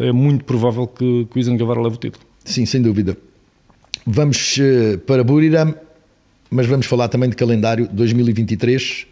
é 0.00 0.12
muito 0.12 0.44
provável 0.44 0.86
que, 0.86 1.26
que 1.30 1.38
o 1.38 1.40
Izan 1.40 1.56
Guevara 1.56 1.80
leve 1.80 1.96
o 1.96 1.98
título. 1.98 2.24
Sim, 2.44 2.66
sem 2.66 2.82
dúvida. 2.82 3.16
Vamos 4.04 4.58
para 5.06 5.22
Buriram, 5.22 5.74
mas 6.50 6.66
vamos 6.66 6.86
falar 6.86 7.08
também 7.08 7.28
de 7.28 7.36
calendário 7.36 7.88
2023. 7.92 9.06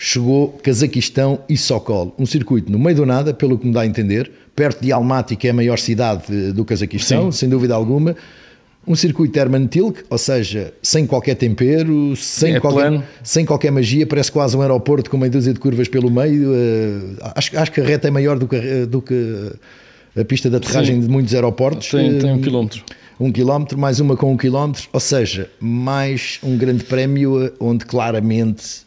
Chegou 0.00 0.50
Cazaquistão 0.62 1.40
e 1.48 1.56
Sokol, 1.56 2.14
um 2.16 2.24
circuito 2.24 2.70
no 2.70 2.78
meio 2.78 2.94
do 2.94 3.06
nada, 3.06 3.34
pelo 3.34 3.58
que 3.58 3.66
me 3.66 3.72
dá 3.72 3.80
a 3.80 3.86
entender, 3.86 4.30
perto 4.54 4.80
de 4.80 4.92
Almaty, 4.92 5.34
que 5.34 5.48
é 5.48 5.50
a 5.50 5.54
maior 5.54 5.76
cidade 5.78 6.52
do 6.52 6.64
Cazaquistão, 6.64 7.32
Sim. 7.32 7.38
sem 7.38 7.48
dúvida 7.48 7.74
alguma. 7.74 8.14
Um 8.86 8.94
circuito 8.94 9.38
Hermantilk, 9.38 10.04
ou 10.08 10.16
seja, 10.16 10.72
sem 10.80 11.04
qualquer 11.04 11.34
tempero, 11.34 12.14
sem, 12.16 12.54
é 12.54 12.60
qualquer, 12.60 13.02
sem 13.22 13.44
qualquer 13.44 13.70
magia, 13.70 14.06
parece 14.06 14.30
quase 14.30 14.56
um 14.56 14.62
aeroporto 14.62 15.10
com 15.10 15.18
meia 15.18 15.30
dúzia 15.30 15.52
de 15.52 15.60
curvas 15.60 15.88
pelo 15.88 16.10
meio. 16.10 16.52
Uh, 16.52 17.16
acho, 17.34 17.58
acho 17.58 17.72
que 17.72 17.80
a 17.80 17.84
reta 17.84 18.08
é 18.08 18.10
maior 18.10 18.38
do 18.38 18.46
que, 18.46 18.86
do 18.86 19.02
que 19.02 19.52
a 20.18 20.24
pista 20.24 20.48
de 20.48 20.56
aterragem 20.56 20.96
Sim. 20.96 21.00
de 21.02 21.08
muitos 21.08 21.34
aeroportos. 21.34 21.88
Tem, 21.90 22.18
tem 22.18 22.32
um 22.32 22.40
quilómetro. 22.40 22.82
Um 23.20 23.32
quilómetro, 23.32 23.76
mais 23.76 23.98
uma 23.98 24.16
com 24.16 24.32
um 24.32 24.36
quilómetro, 24.36 24.88
ou 24.92 25.00
seja, 25.00 25.50
mais 25.58 26.38
um 26.40 26.56
grande 26.56 26.84
prémio 26.84 27.52
onde 27.58 27.84
claramente 27.84 28.86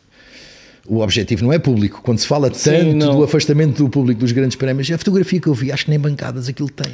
o 0.88 1.00
objetivo 1.00 1.44
não 1.44 1.52
é 1.52 1.60
público. 1.60 2.02
Quando 2.02 2.20
se 2.20 2.28
fala 2.28 2.50
tanto 2.50 2.60
Sim, 2.60 2.98
do 2.98 3.24
afastamento 3.24 3.84
do 3.84 3.90
público 3.90 4.22
dos 4.22 4.32
grandes 4.32 4.56
prémios, 4.56 4.90
a 4.90 4.98
fotografia 4.98 5.40
que 5.40 5.48
eu 5.48 5.54
vi, 5.54 5.70
acho 5.70 5.84
que 5.84 5.90
nem 5.90 6.00
bancadas 6.00 6.48
aquilo 6.48 6.70
tem. 6.70 6.94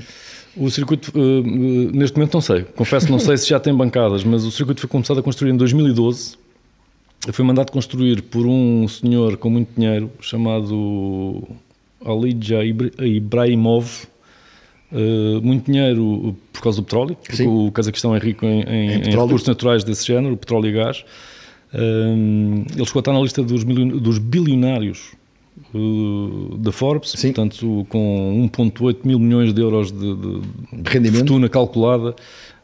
O 0.56 0.72
circuito, 0.72 1.12
uh, 1.16 1.44
neste 1.96 2.18
momento 2.18 2.34
não 2.34 2.42
sei, 2.42 2.64
confesso 2.76 3.12
não 3.12 3.20
sei 3.20 3.38
se 3.38 3.48
já 3.48 3.60
tem 3.60 3.72
bancadas, 3.72 4.24
mas 4.24 4.44
o 4.44 4.52
circuito 4.52 4.82
foi 4.82 4.90
começado 4.90 5.20
a 5.20 5.24
construir 5.24 5.52
em 5.52 5.58
2012. 5.58 6.36
Foi 7.32 7.46
mandado 7.46 7.72
construir 7.72 8.24
por 8.24 8.48
um 8.48 8.88
senhor 8.88 9.38
com 9.38 9.52
muito 9.52 9.70
dinheiro 9.76 10.10
chamado 10.22 11.44
Alija 12.04 12.64
Ibrahimov. 12.64 14.08
Uh, 14.90 15.42
muito 15.42 15.66
dinheiro 15.66 16.34
por 16.54 16.62
causa 16.62 16.78
do 16.78 16.86
petróleo, 16.86 17.16
porque 17.16 17.36
Sim. 17.36 17.48
o 17.48 17.72
Cazaquistão 17.72 18.16
é 18.16 18.20
rico 18.20 18.46
em, 18.46 18.62
em, 18.62 18.92
em 18.94 19.10
recursos 19.10 19.46
naturais 19.46 19.84
desse 19.84 20.08
género, 20.08 20.38
petróleo 20.38 20.68
e 20.68 20.72
gás. 20.72 21.04
Uh, 21.74 22.64
ele 22.74 22.86
chegou 22.86 23.00
a 23.00 23.02
estar 23.02 23.14
na 23.14 23.20
lista 23.20 23.44
dos, 23.44 23.66
dos 23.66 24.18
bilionários 24.18 25.12
uh, 25.74 26.58
da 26.58 26.72
Forbes, 26.72 27.12
Sim. 27.12 27.34
portanto, 27.34 27.86
com 27.90 28.50
1,8 28.56 29.00
mil 29.04 29.20
milhões 29.20 29.54
de 29.54 29.62
euros 29.62 29.92
de, 29.92 30.16
de, 30.16 30.42
de 30.82 30.90
rendimento. 30.90 31.20
fortuna 31.20 31.50
calculada. 31.50 32.16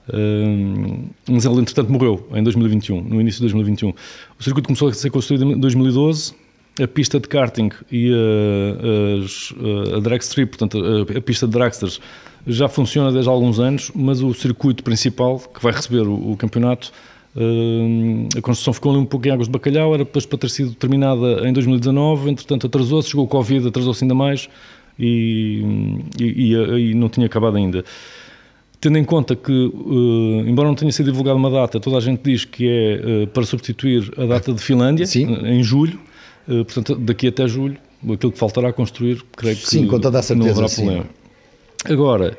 Uh, 0.07 1.09
mas 1.29 1.45
ele, 1.45 1.59
entretanto, 1.59 1.91
morreu 1.91 2.27
em 2.33 2.43
2021, 2.43 3.01
no 3.01 3.21
início 3.21 3.39
de 3.39 3.43
2021. 3.43 3.93
O 4.39 4.43
circuito 4.43 4.67
começou 4.67 4.87
a 4.89 4.93
ser 4.93 5.09
construído 5.09 5.43
em 5.51 5.59
2012. 5.59 6.33
A 6.81 6.87
pista 6.87 7.19
de 7.19 7.27
karting 7.27 7.69
e 7.91 8.11
a, 8.11 9.93
a, 9.93 9.97
a 9.97 9.99
drag 9.99 10.21
strip, 10.23 10.57
portanto, 10.57 10.83
a, 10.83 11.17
a 11.17 11.21
pista 11.21 11.45
de 11.45 11.53
dragsters, 11.53 11.99
já 12.47 12.67
funciona 12.67 13.11
desde 13.11 13.29
há 13.29 13.31
alguns 13.31 13.59
anos, 13.59 13.91
mas 13.93 14.21
o 14.21 14.33
circuito 14.33 14.83
principal, 14.83 15.39
que 15.39 15.61
vai 15.61 15.71
receber 15.71 16.01
o, 16.01 16.31
o 16.31 16.37
campeonato, 16.37 16.91
Uh, 17.35 18.27
a 18.37 18.41
construção 18.41 18.73
ficou 18.73 18.91
ali 18.91 19.01
um 19.01 19.05
pouco 19.05 19.27
em 19.27 19.31
águas 19.31 19.47
de 19.47 19.51
bacalhau, 19.51 19.95
era 19.95 20.03
depois 20.03 20.23
para 20.23 20.37
ter 20.37 20.51
sido 20.51 20.75
terminada 20.75 21.47
em 21.47 21.51
2019, 21.51 22.29
entretanto 22.29 22.67
atrasou-se, 22.67 23.09
chegou 23.09 23.25
o 23.25 23.27
Covid, 23.27 23.67
atrasou-se 23.67 24.03
ainda 24.03 24.13
mais 24.13 24.47
e, 24.99 25.63
e, 26.19 26.53
e, 26.53 26.93
não 26.93 27.09
tinha 27.09 27.25
acabado 27.25 27.57
ainda. 27.57 27.83
Tendo 28.79 28.99
em 28.99 29.03
conta 29.03 29.35
que, 29.35 29.51
uh, 29.51 30.47
embora 30.47 30.67
não 30.67 30.75
tenha 30.75 30.91
sido 30.91 31.07
divulgada 31.07 31.35
uma 31.35 31.49
data, 31.49 31.79
toda 31.79 31.97
a 31.97 32.01
gente 32.01 32.21
diz 32.23 32.45
que 32.45 32.67
é 32.67 33.23
uh, 33.23 33.27
para 33.27 33.43
substituir 33.43 34.13
a 34.15 34.25
data 34.25 34.53
de 34.53 34.61
Finlândia, 34.61 35.07
Sim. 35.07 35.33
em 35.43 35.63
julho, 35.63 35.99
portanto 36.45 36.95
daqui 36.95 37.27
até 37.27 37.47
julho, 37.47 37.77
aquilo 38.11 38.31
que 38.31 38.37
faltará 38.37 38.69
a 38.69 38.73
construir, 38.73 39.23
creio 39.35 39.55
que 39.55 39.67
sim, 39.67 39.87
com 39.87 39.99
toda 39.99 40.19
a 40.19 40.21
certeza, 40.21 40.47
não 40.47 40.51
haverá 40.51 40.75
problema. 40.75 41.03
Sim. 41.03 41.93
Agora, 41.93 42.37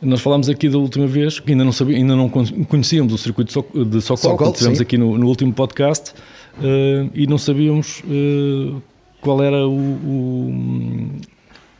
nós 0.00 0.20
falámos 0.20 0.48
aqui 0.48 0.68
da 0.68 0.78
última 0.78 1.06
vez, 1.06 1.40
que 1.40 1.50
ainda 1.52 1.64
não, 1.64 1.72
sabia, 1.72 1.96
ainda 1.96 2.14
não 2.14 2.28
conhecíamos 2.28 3.12
o 3.12 3.18
circuito 3.18 3.64
de 3.84 4.00
Socol, 4.00 4.36
que 4.36 4.58
tivemos 4.58 4.78
sim. 4.78 4.82
aqui 4.82 4.96
no, 4.96 5.18
no, 5.18 5.26
último 5.26 5.52
podcast, 5.52 6.12
uh, 6.12 7.10
e 7.14 7.26
não 7.26 7.38
sabíamos 7.38 8.02
uh, 8.04 8.80
qual 9.20 9.42
era 9.42 9.66
o, 9.66 9.72
o, 9.72 11.10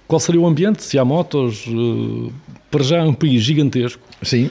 qual 0.06 0.18
seria 0.18 0.40
o 0.40 0.46
ambiente, 0.46 0.82
se 0.82 0.98
há 0.98 1.04
motos. 1.04 1.66
Uh, 1.66 2.32
para 2.70 2.82
já 2.82 2.98
é 2.98 3.02
um 3.02 3.14
país 3.14 3.42
gigantesco. 3.42 4.02
Sim. 4.22 4.50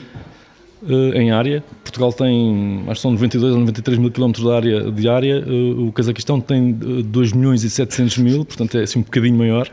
Em 1.14 1.30
área. 1.30 1.62
Portugal 1.82 2.12
tem, 2.12 2.84
acho 2.86 2.94
que 2.94 3.00
são 3.00 3.10
92 3.12 3.52
ou 3.52 3.60
93 3.60 3.98
mil 3.98 4.10
quilómetros 4.10 4.44
de 4.44 4.52
área, 4.52 4.90
de 4.90 5.08
área. 5.08 5.44
o 5.76 5.92
Cazaquistão 5.92 6.40
tem 6.40 6.72
2 6.72 7.32
milhões 7.32 7.64
e 7.64 7.70
700 7.70 8.18
mil, 8.18 8.44
portanto 8.44 8.78
é 8.78 8.82
assim 8.82 8.98
um 8.98 9.02
bocadinho 9.02 9.36
maior 9.36 9.70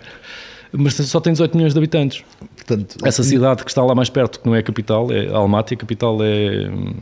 mas 0.78 0.96
só 0.96 1.20
tem 1.20 1.34
18 1.34 1.56
milhões 1.56 1.74
de 1.74 1.80
habitantes. 1.80 2.24
Portanto, 2.56 2.98
Essa 3.06 3.24
cidade 3.24 3.64
que 3.64 3.70
está 3.70 3.84
lá 3.84 3.96
mais 3.96 4.10
perto, 4.10 4.40
que 4.40 4.46
não 4.46 4.56
é 4.56 4.60
a 4.60 4.64
capital, 4.64 5.12
é 5.12 5.28
Almaty, 5.28 5.76
a 5.76 5.78
capital 5.78 6.18
é 6.22 6.70
hum, 6.70 6.94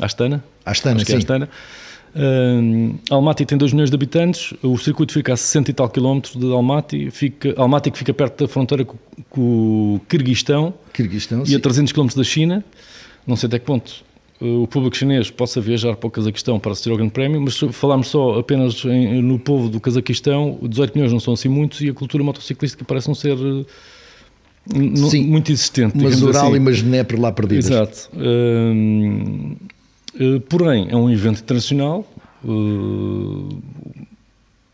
Astana. 0.00 0.42
Astana, 0.64 0.96
Acho 0.96 1.06
sim. 1.06 1.14
É 1.14 1.16
Astana. 1.16 1.48
Uh, 2.14 2.98
Almaty 3.08 3.46
tem 3.46 3.56
2 3.56 3.72
milhões 3.72 3.88
de 3.88 3.94
habitantes, 3.94 4.52
o 4.62 4.76
circuito 4.76 5.14
fica 5.14 5.32
a 5.32 5.36
60 5.36 5.70
e 5.70 5.74
tal 5.74 5.88
quilómetros 5.88 6.36
de 6.36 6.44
Almaty, 6.52 7.10
fica, 7.10 7.54
Almaty 7.56 7.90
que 7.90 7.98
fica 7.98 8.12
perto 8.12 8.44
da 8.44 8.48
fronteira 8.48 8.84
com, 8.84 8.98
com 9.30 9.94
o 9.94 10.00
Kirguistão, 10.08 10.74
Kirguistão 10.92 11.42
e 11.42 11.46
sim. 11.46 11.56
a 11.56 11.60
300 11.60 11.92
quilómetros 11.92 12.16
da 12.16 12.24
China. 12.24 12.62
Não 13.26 13.36
sei 13.36 13.46
até 13.46 13.58
que 13.58 13.64
ponto 13.64 14.04
o 14.42 14.66
público 14.66 14.96
chinês 14.96 15.30
possa 15.30 15.60
viajar 15.60 15.94
para 15.94 16.08
o 16.08 16.10
Cazaquistão 16.10 16.58
para 16.58 16.72
assistir 16.72 16.90
ao 16.90 16.96
Grande 16.96 17.12
Prémio, 17.12 17.40
mas 17.40 17.56
falámos 17.70 18.08
só 18.08 18.40
apenas 18.40 18.84
em, 18.84 19.22
no 19.22 19.38
povo 19.38 19.68
do 19.68 19.78
Cazaquistão, 19.78 20.58
18 20.60 20.94
milhões 20.94 21.12
não 21.12 21.20
são 21.20 21.34
assim 21.34 21.48
muitos 21.48 21.80
e 21.80 21.88
a 21.88 21.94
cultura 21.94 22.24
motociclística 22.24 22.84
parece 22.84 23.06
não 23.06 23.14
ser 23.14 23.36
eh, 23.38 23.64
Sim, 25.08 25.26
muito 25.26 25.52
existente. 25.52 25.96
Mas 25.96 26.20
Ural 26.22 26.48
assim. 26.48 26.56
e 26.56 26.60
Magené 26.60 27.04
por 27.04 27.18
lá 27.18 27.30
perdidas. 27.32 27.66
Exato. 27.66 28.10
Uh, 28.16 29.56
porém, 30.48 30.88
é 30.90 30.96
um 30.96 31.10
evento 31.10 31.40
internacional. 31.40 32.06
Uh, 32.44 33.60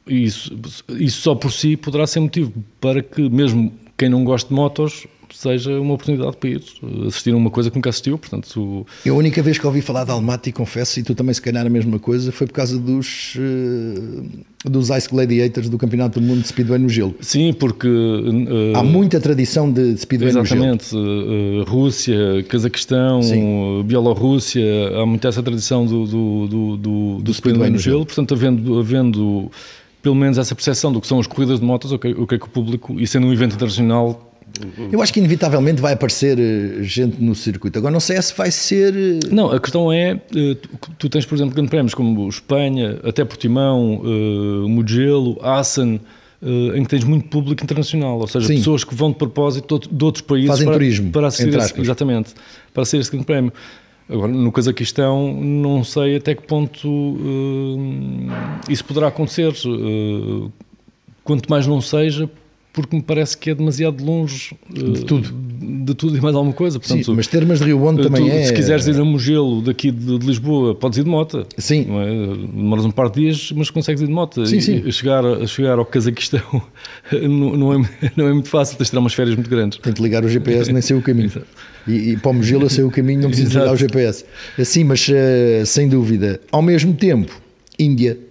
isso, 0.07 0.59
isso 0.99 1.21
só 1.21 1.35
por 1.35 1.53
si 1.53 1.77
poderá 1.77 2.07
ser 2.07 2.21
motivo 2.21 2.53
para 2.81 3.03
que 3.03 3.29
mesmo 3.29 3.73
quem 3.97 4.09
não 4.09 4.25
gosta 4.25 4.49
de 4.49 4.55
motos 4.55 5.07
seja 5.35 5.79
uma 5.81 5.95
oportunidade 5.95 6.37
para 6.37 6.51
ir 6.51 6.63
assistir 7.07 7.33
a 7.33 7.37
uma 7.37 7.51
coisa 7.51 7.71
que 7.71 7.77
nunca 7.77 7.91
assistiu, 7.91 8.19
portanto... 8.19 8.87
Eu 9.05 9.15
a 9.15 9.19
única 9.19 9.43
vez 9.43 9.59
que 9.59 9.67
ouvi 9.67 9.81
falar 9.81 10.05
de 10.05 10.11
Almaty, 10.11 10.53
confesso, 10.53 11.01
e 11.01 11.03
tu 11.03 11.15
também 11.15 11.35
se 11.35 11.43
calhar 11.43 11.67
a 11.67 11.71
mesma 11.71 11.99
coisa, 11.99 12.31
foi 12.33 12.47
por 12.47 12.53
causa 12.53 12.79
dos, 12.79 13.35
uh, 13.37 14.69
dos 14.69 14.91
Ice 14.91 15.09
Gladiators 15.09 15.69
do 15.69 15.79
Campeonato 15.79 16.21
do 16.21 16.27
Mundo 16.27 16.43
de 16.43 16.49
Speedway 16.49 16.79
no 16.79 16.89
gelo. 16.89 17.15
Sim, 17.21 17.53
porque... 17.53 17.89
Uh, 17.89 18.77
Há 18.77 18.83
muita 18.83 19.21
tradição 19.21 19.71
de 19.71 19.97
Speedway 19.97 20.33
no 20.33 20.45
gelo. 20.45 20.65
Exatamente, 20.65 20.97
uh, 20.97 21.65
Rússia, 21.71 22.45
Cazaquistão, 22.49 23.23
Sim. 23.23 23.83
Bielorrússia, 23.85 24.65
há 24.97 25.07
muita 25.07 25.29
essa 25.29 25.43
tradição 25.43 25.85
do, 25.85 26.07
do, 26.07 26.47
do, 26.47 26.77
do, 26.77 27.19
do 27.23 27.35
Speedway, 27.35 27.71
no 27.71 27.79
gelo, 27.79 28.05
portanto 28.07 28.35
havendo... 28.35 28.79
havendo 28.79 29.51
pelo 30.01 30.15
menos 30.15 30.39
essa 30.39 30.55
percepção 30.55 30.93
do 30.93 31.01
que 31.01 31.09
são 31.09 31.19
as 31.19 31.27
corridas 31.27 31.59
de 31.59 31.67
motos, 31.67 31.91
o 31.91 31.99
que, 31.99 32.09
o 32.09 32.25
que 32.25 32.37
é 32.37 32.39
que 32.39 32.47
o 32.47 32.49
público, 32.49 32.99
e 33.01 33.07
sendo 33.07 33.27
um 33.27 33.33
evento 33.33 33.57
internacional, 33.57 34.28
eu 34.91 35.03
acho 35.03 35.13
que 35.13 35.21
inevitavelmente 35.21 35.81
vai 35.81 35.93
aparecer 35.93 36.39
eh, 36.39 36.83
gente 36.83 37.23
no 37.23 37.35
circuito. 37.35 37.79
Agora 37.79 37.93
não 37.93 38.01
sei 38.01 38.21
se 38.21 38.35
vai 38.35 38.51
ser. 38.51 38.95
Eh, 38.95 39.19
não, 39.31 39.51
a 39.51 39.61
questão 39.61 39.93
é: 39.93 40.21
eh, 40.35 40.57
tu 40.99 41.09
tens, 41.09 41.25
por 41.25 41.35
exemplo, 41.35 41.55
grandes 41.55 41.71
prémios 41.71 41.95
como 41.95 42.29
Espanha, 42.29 43.01
até 43.05 43.25
Portimão, 43.25 44.03
Mugello, 44.69 45.39
Assen. 45.43 46.01
em 46.75 46.83
que 46.83 46.89
tens 46.89 47.05
muito 47.05 47.29
público 47.29 47.63
internacional, 47.65 48.19
ou 48.19 48.27
seja, 48.29 48.47
Sim. 48.47 48.57
pessoas 48.57 48.85
que 48.85 48.95
vão 48.95 49.11
de 49.11 49.17
propósito 49.17 49.81
de 49.91 50.05
outros 50.05 50.23
países 50.23 50.49
Fazem 50.49 50.67
para, 50.67 50.75
turismo, 50.75 51.11
para 51.11 51.27
assistir 51.27 51.57
esse, 51.57 51.81
exatamente, 51.81 52.35
para 52.73 52.83
assistir 52.83 53.01
esse 53.01 53.11
grande 53.11 53.27
prémio. 53.27 53.53
Agora, 54.09 54.33
no 54.33 54.51
Cazaquistão, 54.51 55.35
não 55.35 55.85
sei 55.85 56.17
até 56.17 56.35
que 56.35 56.43
ponto 56.43 56.89
uh, 56.89 58.31
isso 58.69 58.83
poderá 58.85 59.09
acontecer. 59.09 59.53
Uh, 59.67 60.51
quanto 61.29 61.51
mais 61.51 61.67
não 61.67 61.79
seja, 61.83 62.31
porque 62.79 62.95
me 62.95 63.03
parece 63.03 63.37
que 63.37 63.51
é 63.51 63.55
demasiado 63.57 64.05
longe 64.05 64.57
de 64.71 65.05
tudo, 65.05 65.35
de 65.85 65.95
tudo 65.97 66.17
e 66.17 66.21
mais 66.21 66.37
alguma 66.37 66.55
coisa. 66.55 66.79
Portanto, 66.79 67.05
Sim, 67.05 67.15
mas 67.15 67.27
Termas 67.27 67.59
de 67.59 67.65
Rio 67.65 67.83
Onde 67.83 68.05
também 68.05 68.25
tu, 68.25 68.31
é. 68.31 68.45
Se 68.45 68.53
quiseres 68.53 68.87
ir 68.87 68.95
a 69.01 69.05
Mugelo 69.05 69.61
daqui 69.63 69.91
de, 69.91 70.17
de, 70.17 70.25
Lisboa, 70.25 70.77
podes 70.77 70.97
ir 70.97 71.03
de 71.03 71.11
moto. 71.11 71.45
Sim. 71.57 71.89
É? 71.91 72.47
Demoras 72.55 72.85
um 72.85 72.93
par 72.93 73.11
de 73.11 73.21
dias, 73.21 73.51
mas 73.57 73.69
consegues 73.69 74.01
ir 74.01 74.07
de 74.07 74.13
moto. 74.13 74.47
Sim, 74.47 74.61
sim. 74.61 74.83
E, 74.87 74.93
chegar, 74.93 75.25
chegar 75.49 75.77
ao 75.77 75.85
Cazaquistão 75.85 76.41
não, 77.13 77.57
não, 77.57 77.75
é, 77.75 77.89
não 78.17 78.29
é 78.29 78.33
muito 78.33 78.49
fácil, 78.49 78.77
tens 78.77 78.87
de 78.87 78.91
tirar 78.91 79.01
umas 79.01 79.15
férias 79.15 79.35
muito 79.35 79.51
grandes. 79.51 79.81
Tem 79.81 79.93
que 79.93 80.01
ligar 80.01 80.25
o 80.25 80.29
GPS, 80.29 80.73
nem 80.73 80.81
sei 80.81 80.97
o 80.97 81.03
caminho. 81.03 81.33
E, 81.85 82.13
e 82.13 82.17
para 82.17 82.31
o 82.31 82.35
Mugelo 82.35 82.63
eu 82.63 82.71
sei 82.71 82.85
o 82.85 82.91
caminho, 82.93 83.23
não 83.23 83.31
preciso 83.31 83.59
ligar 83.59 83.73
o 83.73 83.77
GPS. 83.77 84.25
Assim, 84.57 84.85
mas 84.85 85.09
uh, 85.09 85.67
sem 85.67 85.89
dúvida. 85.89 86.41
Ao 86.53 86.63
mesmo 86.63 86.95
tempo, 86.95 87.41
Índia 87.77 88.28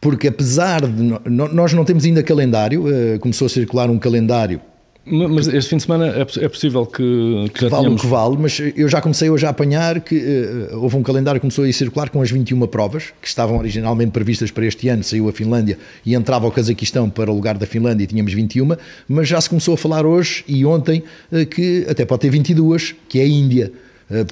porque 0.00 0.28
apesar 0.28 0.86
de 0.86 1.02
nós 1.28 1.72
não 1.72 1.84
temos 1.84 2.04
ainda 2.04 2.22
calendário, 2.22 2.84
eh, 2.88 3.18
começou 3.18 3.46
a 3.46 3.48
circular 3.48 3.90
um 3.90 3.98
calendário 3.98 4.60
Mas 5.04 5.48
este 5.48 5.70
fim 5.70 5.76
de 5.78 5.82
semana 5.82 6.08
é, 6.08 6.20
é 6.20 6.48
possível 6.48 6.86
que, 6.86 7.50
que 7.54 7.62
já 7.62 7.68
vale 7.68 7.82
tenhamos... 7.82 8.00
o 8.00 8.04
que 8.04 8.06
vale, 8.06 8.36
mas 8.38 8.60
eu 8.76 8.88
já 8.88 9.00
comecei 9.00 9.30
hoje 9.30 9.46
a 9.46 9.48
apanhar 9.48 10.00
que 10.00 10.14
uh, 10.14 10.78
houve 10.78 10.96
um 10.96 11.02
calendário 11.02 11.40
que 11.40 11.42
começou 11.42 11.64
a 11.64 11.72
circular 11.72 12.10
com 12.10 12.20
as 12.20 12.30
21 12.30 12.66
provas 12.66 13.12
que 13.20 13.26
estavam 13.26 13.58
originalmente 13.58 14.12
previstas 14.12 14.50
para 14.50 14.66
este 14.66 14.88
ano, 14.88 15.02
saiu 15.02 15.28
a 15.28 15.32
Finlândia 15.32 15.78
e 16.04 16.14
entrava 16.14 16.46
o 16.46 16.50
Cazaquistão 16.50 17.08
para 17.08 17.30
o 17.30 17.34
lugar 17.34 17.56
da 17.56 17.66
Finlândia 17.66 18.04
e 18.04 18.06
tínhamos 18.06 18.32
21, 18.32 18.76
mas 19.08 19.26
já 19.26 19.40
se 19.40 19.48
começou 19.48 19.74
a 19.74 19.76
falar 19.76 20.04
hoje 20.04 20.44
e 20.46 20.64
ontem 20.64 21.02
uh, 21.32 21.46
que 21.46 21.86
até 21.88 22.04
pode 22.04 22.20
ter 22.20 22.30
22, 22.30 22.94
que 23.08 23.18
é 23.18 23.22
a 23.22 23.28
Índia. 23.28 23.72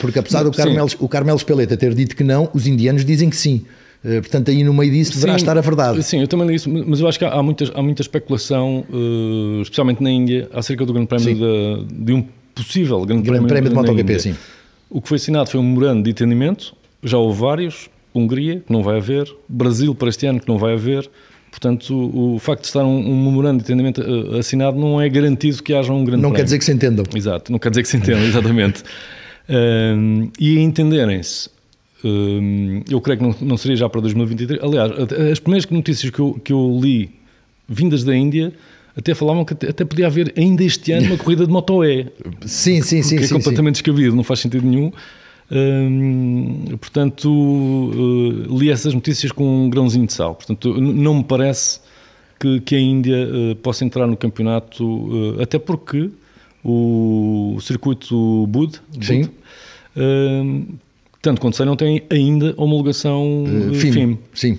Porque 0.00 0.18
apesar 0.18 0.42
do 0.42 0.50
Carmelo, 0.50 0.88
o 0.98 1.08
Carmelo 1.08 1.36
Espeleta 1.36 1.76
ter 1.76 1.94
dito 1.94 2.16
que 2.16 2.24
não, 2.24 2.50
os 2.52 2.66
indianos 2.66 3.04
dizem 3.04 3.30
que 3.30 3.36
sim. 3.36 3.64
Uh, 4.04 4.20
portanto, 4.20 4.50
aí 4.50 4.62
no 4.62 4.72
meio 4.72 4.92
disso 4.92 5.14
deverá 5.14 5.32
sim, 5.32 5.38
estar 5.38 5.58
a 5.58 5.60
verdade. 5.60 6.02
Sim, 6.02 6.20
eu 6.20 6.28
também 6.28 6.46
li 6.46 6.54
isso, 6.54 6.70
mas 6.70 7.00
eu 7.00 7.08
acho 7.08 7.18
que 7.18 7.24
há, 7.24 7.42
muitas, 7.42 7.70
há 7.74 7.82
muita 7.82 8.02
especulação, 8.02 8.84
uh, 8.88 9.62
especialmente 9.62 10.02
na 10.02 10.10
Índia, 10.10 10.48
acerca 10.52 10.86
do 10.86 10.92
Grande 10.92 11.08
Prémio 11.08 11.34
de, 11.34 12.04
de, 12.04 12.12
um 12.12 12.24
possível 12.54 13.04
Grande, 13.04 13.22
grande 13.22 13.46
Prémio, 13.46 13.70
prémio 13.70 13.70
de 13.70 13.74
MotoGP. 13.74 14.20
Sim. 14.20 14.36
O 14.88 15.02
que 15.02 15.08
foi 15.08 15.16
assinado 15.16 15.50
foi 15.50 15.58
um 15.58 15.64
memorando 15.64 16.02
de 16.04 16.10
entendimento, 16.10 16.74
já 17.02 17.18
houve 17.18 17.40
vários, 17.40 17.90
Hungria, 18.14 18.62
que 18.64 18.72
não 18.72 18.82
vai 18.82 18.98
haver, 18.98 19.28
Brasil 19.48 19.94
para 19.94 20.08
este 20.08 20.26
ano, 20.26 20.40
que 20.40 20.48
não 20.48 20.58
vai 20.58 20.74
haver. 20.74 21.08
Portanto, 21.50 21.92
o, 21.92 22.36
o 22.36 22.38
facto 22.38 22.62
de 22.62 22.68
estar 22.68 22.84
um, 22.84 22.98
um, 22.98 23.24
memorando 23.24 23.58
de 23.58 23.64
entendimento 23.64 24.00
uh, 24.00 24.38
assinado 24.38 24.78
não 24.78 25.00
é 25.00 25.08
garantido 25.08 25.62
que 25.62 25.74
haja 25.74 25.92
um 25.92 26.04
grande 26.04 26.22
Não 26.22 26.30
prémio. 26.30 26.36
quer 26.36 26.44
dizer 26.44 26.58
que 26.58 26.64
se 26.64 26.72
entendam. 26.72 27.04
Exato, 27.14 27.50
não 27.50 27.58
quer 27.58 27.70
dizer 27.70 27.82
que 27.82 27.88
se 27.88 27.96
entendam, 27.96 28.22
exatamente. 28.28 28.82
e 30.38 30.58
entenderem-se 30.58 31.50
eu 32.90 33.00
creio 33.00 33.18
que 33.18 33.24
não, 33.24 33.34
não, 33.40 33.56
seria 33.56 33.76
já 33.76 33.88
para 33.88 34.00
2023. 34.00 34.62
Aliás, 34.62 34.92
as 35.32 35.40
primeiras 35.40 35.68
notícias 35.70 36.10
que 36.10 36.20
eu, 36.20 36.34
que 36.42 36.52
eu 36.52 36.78
li 36.80 37.10
vindas 37.68 38.04
da 38.04 38.16
Índia 38.16 38.52
até 38.96 39.14
falavam 39.14 39.44
que 39.44 39.54
até 39.54 39.84
podia 39.84 40.08
haver 40.08 40.32
ainda 40.36 40.64
este 40.64 40.90
ano 40.90 41.06
uma 41.06 41.16
corrida 41.22 41.46
de 41.46 41.52
Moto 41.52 41.84
E. 41.84 42.06
Sim, 42.44 42.82
sim, 42.82 43.00
sim. 43.02 43.16
Que 43.16 43.24
é 43.24 43.26
sim, 43.28 43.34
completamente 43.34 43.76
sim. 43.76 43.84
descabido, 43.84 44.16
não 44.16 44.24
faz 44.24 44.40
sentido 44.40 44.66
nenhum. 44.66 44.90
Hum, 45.50 46.76
portanto, 46.80 47.30
uh, 47.30 48.58
li 48.58 48.70
essas 48.70 48.92
notícias 48.92 49.30
com 49.30 49.66
um 49.66 49.70
grãozinho 49.70 50.06
de 50.06 50.12
sal. 50.12 50.34
Portanto, 50.34 50.80
não 50.80 51.14
me 51.14 51.24
parece 51.24 51.80
que, 52.40 52.60
que 52.60 52.74
a 52.74 52.80
Índia 52.80 53.28
uh, 53.28 53.56
possa 53.56 53.84
entrar 53.84 54.06
no 54.06 54.16
campeonato, 54.16 54.84
uh, 54.84 55.40
até 55.40 55.58
porque 55.58 56.10
o, 56.64 57.54
o 57.56 57.60
circuito 57.60 58.46
Bud, 58.48 58.80
Bud 58.92 59.30
hum, 59.96 60.66
tanto 61.20 61.40
quanto 61.40 61.56
sei, 61.56 61.66
não 61.66 61.76
tem 61.76 62.02
ainda 62.10 62.54
homologação 62.56 63.44
uh, 63.44 63.74
FIM. 63.74 63.92
FIM. 63.92 64.18
Sim, 64.34 64.58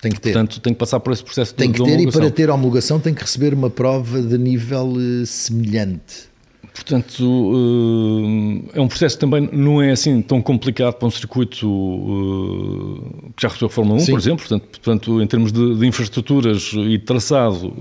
tem 0.00 0.10
que 0.10 0.20
ter. 0.20 0.32
Portanto, 0.32 0.60
tem 0.60 0.72
que 0.72 0.78
passar 0.78 0.98
por 1.00 1.12
esse 1.12 1.22
processo 1.22 1.54
tem 1.54 1.70
de, 1.70 1.78
que 1.78 1.84
ter 1.84 2.00
e 2.00 2.10
para 2.10 2.30
ter 2.30 2.48
homologação 2.48 2.98
tem 2.98 3.12
que 3.12 3.20
receber 3.20 3.52
uma 3.52 3.68
prova 3.68 4.20
de 4.22 4.38
nível 4.38 4.92
uh, 4.92 5.26
semelhante. 5.26 6.30
Portanto, 6.72 7.20
uh, 7.22 8.70
é 8.72 8.80
um 8.80 8.88
processo 8.88 9.16
que 9.16 9.20
também 9.20 9.48
não 9.52 9.82
é 9.82 9.90
assim 9.90 10.22
tão 10.22 10.40
complicado 10.40 10.94
para 10.94 11.06
um 11.06 11.10
circuito 11.10 11.68
uh, 11.68 13.32
que 13.36 13.42
já 13.42 13.48
recebeu 13.48 13.66
a 13.66 13.70
Fórmula 13.70 13.98
1, 13.98 14.00
Sim. 14.00 14.12
por 14.12 14.20
exemplo. 14.20 14.48
Portanto, 14.48 14.80
portanto, 14.80 15.22
em 15.22 15.26
termos 15.26 15.52
de, 15.52 15.74
de 15.76 15.86
infraestruturas 15.86 16.72
e 16.74 16.98
traçado, 16.98 17.74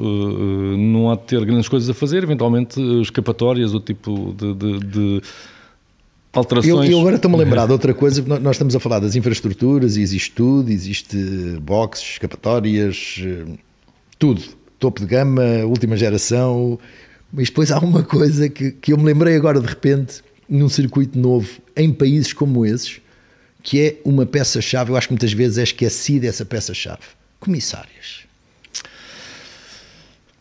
não 0.78 1.10
há 1.12 1.16
de 1.16 1.22
ter 1.22 1.46
grandes 1.46 1.70
coisas 1.70 1.90
a 1.90 1.94
fazer. 1.94 2.24
Eventualmente, 2.24 2.82
escapatórias 3.02 3.74
ou 3.74 3.80
tipo 3.80 4.36
de, 4.38 4.54
de, 4.56 4.80
de 4.80 5.22
alterações. 6.34 6.90
Eu, 6.90 6.92
eu 6.92 7.00
agora 7.00 7.16
estou-me 7.16 7.36
a 7.36 7.40
lembrar 7.40 7.66
de 7.66 7.72
outra 7.72 7.94
coisa, 7.94 8.24
nós 8.40 8.56
estamos 8.56 8.76
a 8.76 8.80
falar 8.80 9.00
das 9.00 9.16
infraestruturas, 9.16 9.98
e 9.98 10.02
existe 10.02 10.32
tudo, 10.32 10.70
existe 10.72 11.18
boxes, 11.62 12.12
escapatórias, 12.14 13.18
tudo. 14.18 14.42
Topo 14.78 15.02
de 15.02 15.08
gama, 15.08 15.44
última 15.66 15.98
geração. 15.98 16.80
Mas 17.34 17.50
depois 17.50 17.70
há 17.72 17.80
uma 17.80 18.04
coisa 18.04 18.48
que, 18.48 18.72
que 18.72 18.94
eu 18.94 18.98
me 18.98 19.04
lembrei 19.04 19.36
agora 19.36 19.60
de 19.60 19.68
repente, 19.68 20.22
num 20.48 20.70
circuito 20.70 21.20
novo, 21.20 21.50
em 21.76 21.92
países 21.92 22.32
como 22.32 22.66
esses, 22.66 23.02
que 23.62 23.82
é 23.82 23.98
uma 24.06 24.26
peça-chave. 24.26 24.92
Eu 24.92 24.96
acho 24.96 25.08
que 25.08 25.14
muitas 25.14 25.34
vezes 25.34 25.58
é 25.58 25.64
esquecida 25.64 26.28
essa 26.28 26.46
peça-chave. 26.46 27.02
Comissárias. 27.40 28.29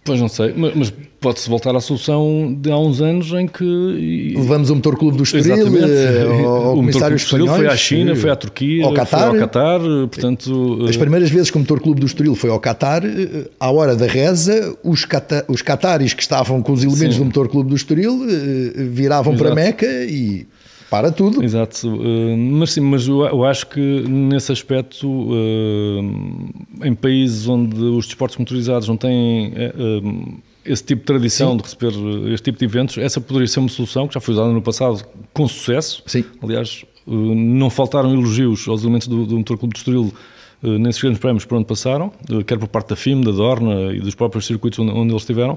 Pois 0.09 0.21
não 0.23 0.29
sei, 0.29 0.55
mas, 0.57 0.91
pode-se 1.21 1.49
voltar 1.51 1.77
à 1.77 1.81
solução 1.81 2.57
de 2.59 2.71
há 2.71 2.79
uns 2.79 3.03
anos 3.03 3.31
em 3.33 3.47
que. 3.47 4.35
Levamos 4.35 4.71
o 4.71 4.75
Motor 4.77 4.97
Clube 4.97 5.19
do 5.19 5.23
Estoril, 5.23 5.55
Exatamente. 5.55 5.85
Eh, 5.85 6.23
ao, 6.45 6.79
o 6.79 6.83
Motor 6.83 7.15
Clube 7.29 7.49
foi 7.49 7.67
à 7.67 7.77
China, 7.77 8.17
foi 8.17 8.31
à 8.31 8.37
Turquia, 8.37 8.85
ao 8.87 8.95
Qatar, 8.95 9.21
foi 9.21 9.29
ao 9.29 9.47
Qatar, 9.47 9.81
portanto. 9.81 10.87
As 10.89 10.97
primeiras 10.97 11.29
vezes 11.29 11.51
que 11.51 11.59
o 11.59 11.61
Motor 11.61 11.81
Clube 11.81 12.01
do 12.01 12.07
Estoril 12.07 12.35
foi 12.35 12.49
ao 12.49 12.59
Qatar, 12.59 13.05
eh, 13.05 13.51
à 13.61 13.71
hora 13.71 13.95
da 13.95 14.07
reza, 14.07 14.75
os, 14.83 15.05
cata, 15.05 15.45
os 15.47 15.61
cataris 15.61 16.15
que 16.15 16.23
estavam 16.23 16.63
com 16.63 16.73
os 16.73 16.83
elementos 16.83 17.17
sim. 17.17 17.21
do 17.21 17.27
Motor 17.27 17.49
Clube 17.49 17.69
do 17.69 17.77
Estoril 17.77 18.25
eh, 18.25 18.85
viravam 18.85 19.35
Exato. 19.35 19.45
para 19.45 19.55
Meca 19.55 19.87
e 19.87 20.47
para 20.91 21.13
tudo. 21.13 21.45
Exato, 21.45 21.87
uh, 21.89 22.37
mas 22.37 22.73
sim, 22.73 22.81
mas 22.81 23.07
eu, 23.07 23.45
acho 23.45 23.67
que 23.67 23.81
nesse 23.81 24.51
aspecto, 24.51 25.07
uh, 25.07 26.85
em 26.85 26.95
países 26.95 27.47
onde 27.47 27.79
os 27.79 28.07
desportos 28.07 28.39
motorizados 28.39 28.89
não 28.89 28.97
têm 28.97 29.49
uh, 29.49 30.35
esse 30.65 30.83
tipo 30.83 31.01
de 31.01 31.07
tradição 31.07 31.53
sim. 31.53 31.57
de 31.59 31.63
receber 31.63 32.33
este 32.33 32.45
tipo 32.45 32.59
de 32.59 32.65
eventos, 32.65 32.99
essa 32.99 33.21
poderia 33.21 33.47
ser 33.47 33.61
uma 33.61 33.69
solução 33.69 34.09
que 34.09 34.15
já 34.15 34.21
foi 34.21 34.35
usada 34.35 34.51
no 34.51 34.63
passado 34.63 35.05
com 35.33 35.47
sucesso. 35.47 36.03
Sim. 36.07 36.25
Aliás, 36.43 36.85
não 37.07 37.71
faltaram 37.71 38.13
elogios 38.13 38.67
aos 38.69 38.83
elementos 38.83 39.09
do, 39.09 39.25
do 39.25 39.37
Motor 39.37 39.59
Clube 39.59 39.75
de 39.75 39.81
Estoril 39.81 40.13
nesses 40.61 41.01
grandes 41.01 41.21
prémios 41.21 41.45
por 41.45 41.57
onde 41.57 41.67
passaram, 41.67 42.13
quer 42.47 42.59
por 42.59 42.69
parte 42.69 42.89
da 42.89 42.97
FIM, 42.97 43.23
da 43.23 43.31
Dorna 43.31 43.95
e 43.95 44.01
dos 44.01 44.15
próprios 44.15 44.45
circuitos 44.45 44.79
onde, 44.79 44.91
onde 44.91 45.11
eles 45.11 45.23
estiveram. 45.23 45.57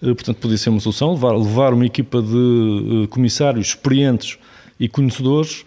Portanto, 0.00 0.36
podia 0.36 0.58
ser 0.58 0.70
uma 0.70 0.78
solução, 0.78 1.14
levar, 1.14 1.32
levar 1.32 1.72
uma 1.72 1.86
equipa 1.86 2.22
de 2.22 3.08
comissários 3.08 3.68
experientes 3.68 4.38
e 4.78 4.88
conhecedores 4.88 5.64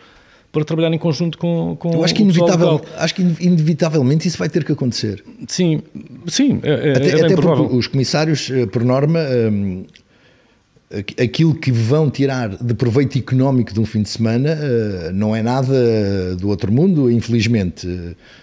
para 0.51 0.63
trabalhar 0.63 0.93
em 0.93 0.97
conjunto 0.97 1.37
com, 1.37 1.75
com 1.77 1.93
Eu 1.93 2.03
acho 2.03 2.15
que, 2.15 2.21
inevitavel, 2.23 2.81
acho 2.97 3.13
que 3.13 3.21
inevitavelmente 3.21 4.27
isso 4.27 4.37
vai 4.37 4.49
ter 4.49 4.63
que 4.63 4.71
acontecer. 4.71 5.23
Sim, 5.47 5.81
sim, 6.27 6.59
é, 6.63 6.89
é 6.89 6.91
até, 6.91 7.09
é 7.09 7.25
até 7.25 7.35
porque 7.35 7.75
os 7.75 7.87
comissários, 7.87 8.49
eh, 8.49 8.65
por 8.65 8.83
norma, 8.83 9.19
hum, 9.19 9.85
aquilo 11.21 11.53
que 11.53 11.69
vão 11.69 12.09
tirar 12.09 12.49
de 12.49 12.73
proveito 12.73 13.17
económico 13.17 13.73
de 13.73 13.79
um 13.79 13.85
fim 13.85 14.01
de 14.01 14.07
semana 14.07 14.49
eh, 14.51 15.11
não 15.13 15.35
é 15.35 15.43
nada 15.43 16.35
do 16.37 16.47
outro 16.47 16.71
mundo, 16.71 17.11
infelizmente. 17.11 17.85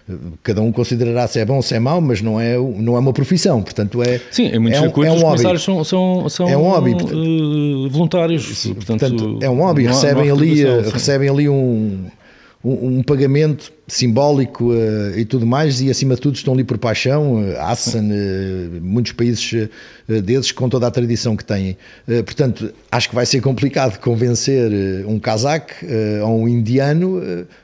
Eh, 0.08 0.14
cada 0.42 0.60
um 0.60 0.70
considerará 0.70 1.26
se 1.26 1.38
é 1.38 1.44
bom 1.44 1.56
ou 1.56 1.62
se 1.62 1.74
é 1.74 1.80
mau, 1.80 2.02
mas 2.02 2.20
não 2.20 2.38
é, 2.38 2.58
não 2.58 2.96
é 2.96 2.98
uma 2.98 3.14
profissão, 3.14 3.62
portanto 3.62 4.02
é. 4.02 4.20
Sim, 4.30 4.48
em 4.48 4.58
muitos 4.58 4.78
é 4.78 4.82
circuitos 4.82 5.14
um, 5.14 5.16
é 5.16 5.16
um 5.16 5.16
os 5.16 5.30
comissários 5.30 5.62
são, 5.62 5.84
são, 5.84 6.28
são 6.28 6.48
é 6.48 6.54
um 6.54 6.62
hobby, 6.64 6.92
portanto, 6.92 7.88
voluntários. 7.90 8.66
Portanto, 8.66 9.00
portanto, 9.00 9.38
é 9.40 9.48
um 9.48 9.60
hobby, 9.60 9.86
recebem, 9.86 10.30
ali, 10.30 10.64
recebem 10.92 11.28
ali 11.30 11.48
um 11.48 12.04
um, 12.64 12.98
um 12.98 13.02
pagamento 13.02 13.70
simbólico 13.86 14.72
uh, 14.72 15.16
e 15.16 15.24
tudo 15.24 15.46
mais, 15.46 15.82
e 15.82 15.90
acima 15.90 16.14
de 16.14 16.22
tudo 16.22 16.34
estão 16.36 16.54
ali 16.54 16.64
por 16.64 16.78
paixão. 16.78 17.34
Uh, 17.34 17.60
Assen, 17.60 18.10
uh, 18.10 18.80
muitos 18.80 19.12
países 19.12 19.52
uh, 20.08 20.22
desses 20.22 20.50
com 20.50 20.68
toda 20.68 20.86
a 20.86 20.90
tradição 20.90 21.36
que 21.36 21.44
têm. 21.44 21.76
portanto, 22.24 22.72
acho 22.90 23.08
que 23.08 23.14
vai 23.14 23.26
ser 23.26 23.40
complicado 23.40 23.98
convencer 23.98 24.70
um 25.06 25.18
casaco 25.18 25.72
ou 26.22 26.42
um 26.42 26.48
indiano, 26.48 27.22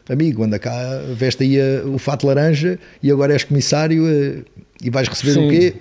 amigo, 0.09 0.43
anda 0.43 0.59
cá, 0.59 1.03
veste 1.15 1.45
aí 1.45 1.59
o 1.85 1.99
fato 1.99 2.27
laranja 2.27 2.79
e 3.03 3.11
agora 3.11 3.35
és 3.35 3.45
comissário 3.45 4.45
e 4.83 4.91
vais 4.91 5.07
receber 5.07 5.33
Sim. 5.33 5.47
o 5.47 5.51
quê? 5.51 5.75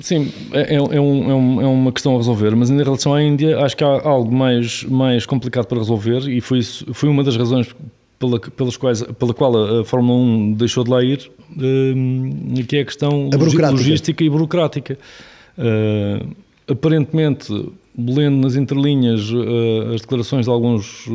Sim, 0.00 0.32
é, 0.52 0.74
é, 0.74 0.76
é, 0.76 0.80
um, 0.80 0.92
é, 0.94 1.00
um, 1.34 1.60
é, 1.60 1.66
uma 1.66 1.92
questão 1.92 2.14
a 2.14 2.18
resolver, 2.18 2.54
mas 2.54 2.70
em 2.70 2.76
relação 2.76 3.14
à 3.14 3.22
Índia, 3.22 3.58
acho 3.60 3.76
que 3.76 3.82
há 3.82 3.86
algo 3.86 4.34
mais, 4.34 4.84
mais 4.84 5.26
complicado 5.26 5.66
para 5.66 5.78
resolver 5.78 6.28
e 6.28 6.40
foi, 6.40 6.62
foi 6.62 7.08
uma 7.08 7.24
das 7.24 7.36
razões 7.36 7.74
pela, 8.18 8.40
pelas 8.40 8.76
quais, 8.76 9.02
pela 9.02 9.32
qual 9.32 9.80
a 9.80 9.84
Fórmula 9.84 10.18
1 10.18 10.52
deixou 10.54 10.84
de 10.84 10.90
lá 10.90 11.02
ir, 11.02 11.30
uh, 11.52 12.64
que 12.66 12.76
é 12.76 12.80
a 12.80 12.84
questão 12.84 13.30
a 13.32 13.70
logística 13.70 14.24
e 14.24 14.28
burocrática. 14.28 14.98
Uh, 15.56 16.36
aparentemente, 16.66 17.52
lendo 17.96 18.36
nas 18.38 18.56
entrelinhas 18.56 19.30
uh, 19.30 19.94
as 19.94 20.00
declarações 20.00 20.46
de 20.46 20.50
alguns 20.50 21.06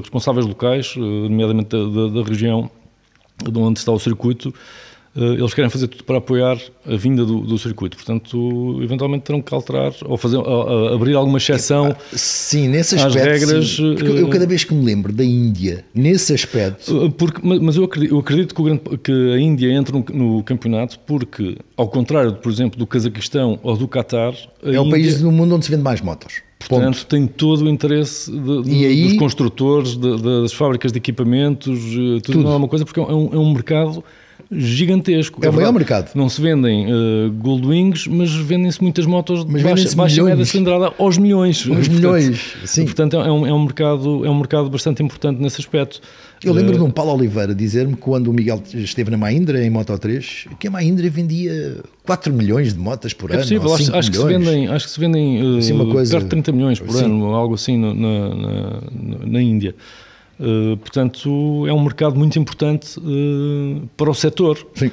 responsáveis 0.00 0.46
locais, 0.46 0.94
nomeadamente 0.96 1.68
da, 1.70 1.84
da, 1.84 2.22
da 2.22 2.28
região 2.28 2.70
de 3.42 3.58
onde 3.58 3.80
está 3.80 3.92
o 3.92 3.98
circuito, 3.98 4.54
eles 5.16 5.54
querem 5.54 5.70
fazer 5.70 5.86
tudo 5.86 6.02
para 6.02 6.18
apoiar 6.18 6.58
a 6.86 6.96
vinda 6.96 7.24
do, 7.24 7.40
do 7.40 7.56
circuito. 7.56 7.96
Portanto, 7.96 8.80
eventualmente 8.82 9.24
terão 9.24 9.40
que 9.40 9.54
alterar 9.54 9.92
ou 10.04 10.16
fazer, 10.16 10.38
ou, 10.38 10.88
abrir 10.92 11.14
alguma 11.14 11.38
exceção 11.38 11.94
sim, 12.12 12.68
nesse 12.68 12.96
aspecto, 12.96 13.18
às 13.18 13.24
regras. 13.24 13.68
Sim, 13.68 13.94
eu, 14.00 14.28
cada 14.28 14.46
vez 14.46 14.64
que 14.64 14.74
me 14.74 14.84
lembro 14.84 15.12
da 15.12 15.24
Índia, 15.24 15.84
nesse 15.94 16.34
aspecto. 16.34 17.04
Eh, 17.04 17.12
porque, 17.16 17.40
mas 17.44 17.76
eu 17.76 17.84
acredito, 17.84 18.12
eu 18.12 18.18
acredito 18.18 18.54
que, 18.54 18.62
grande, 18.62 18.82
que, 18.98 19.12
a 19.12 19.38
Índia 19.38 19.72
entre 19.72 19.92
no, 19.92 20.04
no, 20.12 20.42
campeonato 20.42 20.98
porque, 21.06 21.58
ao 21.76 21.88
contrário, 21.88 22.34
por 22.34 22.50
exemplo, 22.50 22.76
do 22.76 22.86
Cazaquistão 22.86 23.58
ou 23.62 23.76
do 23.76 23.86
Qatar. 23.86 24.34
É 24.62 24.70
Índia, 24.70 24.82
o 24.82 24.90
país 24.90 25.22
no 25.22 25.30
mundo 25.30 25.54
onde 25.54 25.64
se 25.64 25.70
vende 25.70 25.84
mais 25.84 26.00
motos. 26.00 26.42
Portanto, 26.58 26.96
Ponto. 26.96 27.06
tem 27.06 27.26
todo 27.26 27.64
o 27.64 27.68
interesse 27.68 28.30
de, 28.30 28.62
de, 28.62 28.86
aí, 28.86 29.08
dos 29.08 29.18
construtores, 29.18 29.96
de, 29.96 30.22
das 30.22 30.52
fábricas 30.52 30.90
de 30.90 30.98
equipamentos, 30.98 31.78
eh, 31.78 32.20
tudo, 32.20 32.22
tudo. 32.22 32.42
não 32.42 32.52
é 32.52 32.56
uma 32.56 32.68
coisa, 32.68 32.84
porque 32.84 32.98
é 32.98 33.02
um, 33.02 33.32
é 33.32 33.38
um 33.38 33.52
mercado 33.52 34.02
gigantesco. 34.56 35.40
É, 35.42 35.46
é 35.46 35.50
o 35.50 35.52
maior 35.52 35.72
mercado. 35.72 36.10
Não 36.14 36.28
se 36.28 36.40
vendem 36.40 36.86
uh, 36.86 37.32
Goldwings, 37.32 38.06
mas 38.06 38.32
vendem-se 38.34 38.82
muitas 38.82 39.06
motos 39.06 39.44
de 39.44 39.62
baixa, 39.62 39.94
baixa 39.96 40.22
média 40.22 40.44
cilindrada 40.44 40.92
aos 40.98 41.18
milhões. 41.18 41.66
Aos 41.68 41.88
milhões, 41.88 42.56
sim. 42.64 42.84
Portanto, 42.84 43.16
é 43.16 43.30
um, 43.30 43.46
é, 43.46 43.52
um 43.52 43.64
mercado, 43.64 44.24
é 44.24 44.30
um 44.30 44.36
mercado 44.36 44.70
bastante 44.70 45.02
importante 45.02 45.40
nesse 45.40 45.60
aspecto. 45.60 46.00
Eu 46.42 46.52
lembro 46.52 46.74
uh, 46.74 46.78
de 46.78 46.84
um 46.84 46.90
Paulo 46.90 47.14
Oliveira 47.14 47.54
dizer-me 47.54 47.96
quando 47.96 48.28
o 48.28 48.32
Miguel 48.32 48.62
esteve 48.74 49.10
na 49.10 49.16
Mahindra, 49.16 49.64
em 49.64 49.70
Moto 49.70 49.96
3, 49.96 50.46
que 50.58 50.68
a 50.68 50.70
Mahindra 50.70 51.08
vendia 51.08 51.78
4 52.04 52.32
milhões 52.32 52.74
de 52.74 52.78
motas 52.78 53.12
por 53.12 53.30
é 53.30 53.34
ano. 53.34 53.42
Possível, 53.42 53.74
acho, 53.74 53.96
acho, 53.96 54.10
que 54.10 54.16
se 54.16 54.24
vendem, 54.24 54.68
acho 54.68 54.86
que 54.86 54.92
se 54.92 55.00
vendem 55.00 55.42
uh, 55.42 55.58
assim 55.58 55.90
coisa, 55.90 56.12
perto 56.12 56.24
de 56.24 56.30
30 56.30 56.52
milhões 56.52 56.80
por 56.80 56.92
sim. 56.92 57.04
ano, 57.04 57.26
algo 57.34 57.54
assim 57.54 57.78
na, 57.78 57.94
na, 57.94 59.26
na 59.26 59.42
Índia. 59.42 59.74
Uh, 60.38 60.76
portanto, 60.78 61.64
é 61.66 61.72
um 61.72 61.82
mercado 61.82 62.16
muito 62.16 62.38
importante 62.38 62.98
uh, 62.98 63.88
para 63.96 64.10
o 64.10 64.14
setor. 64.14 64.66
Sim. 64.74 64.90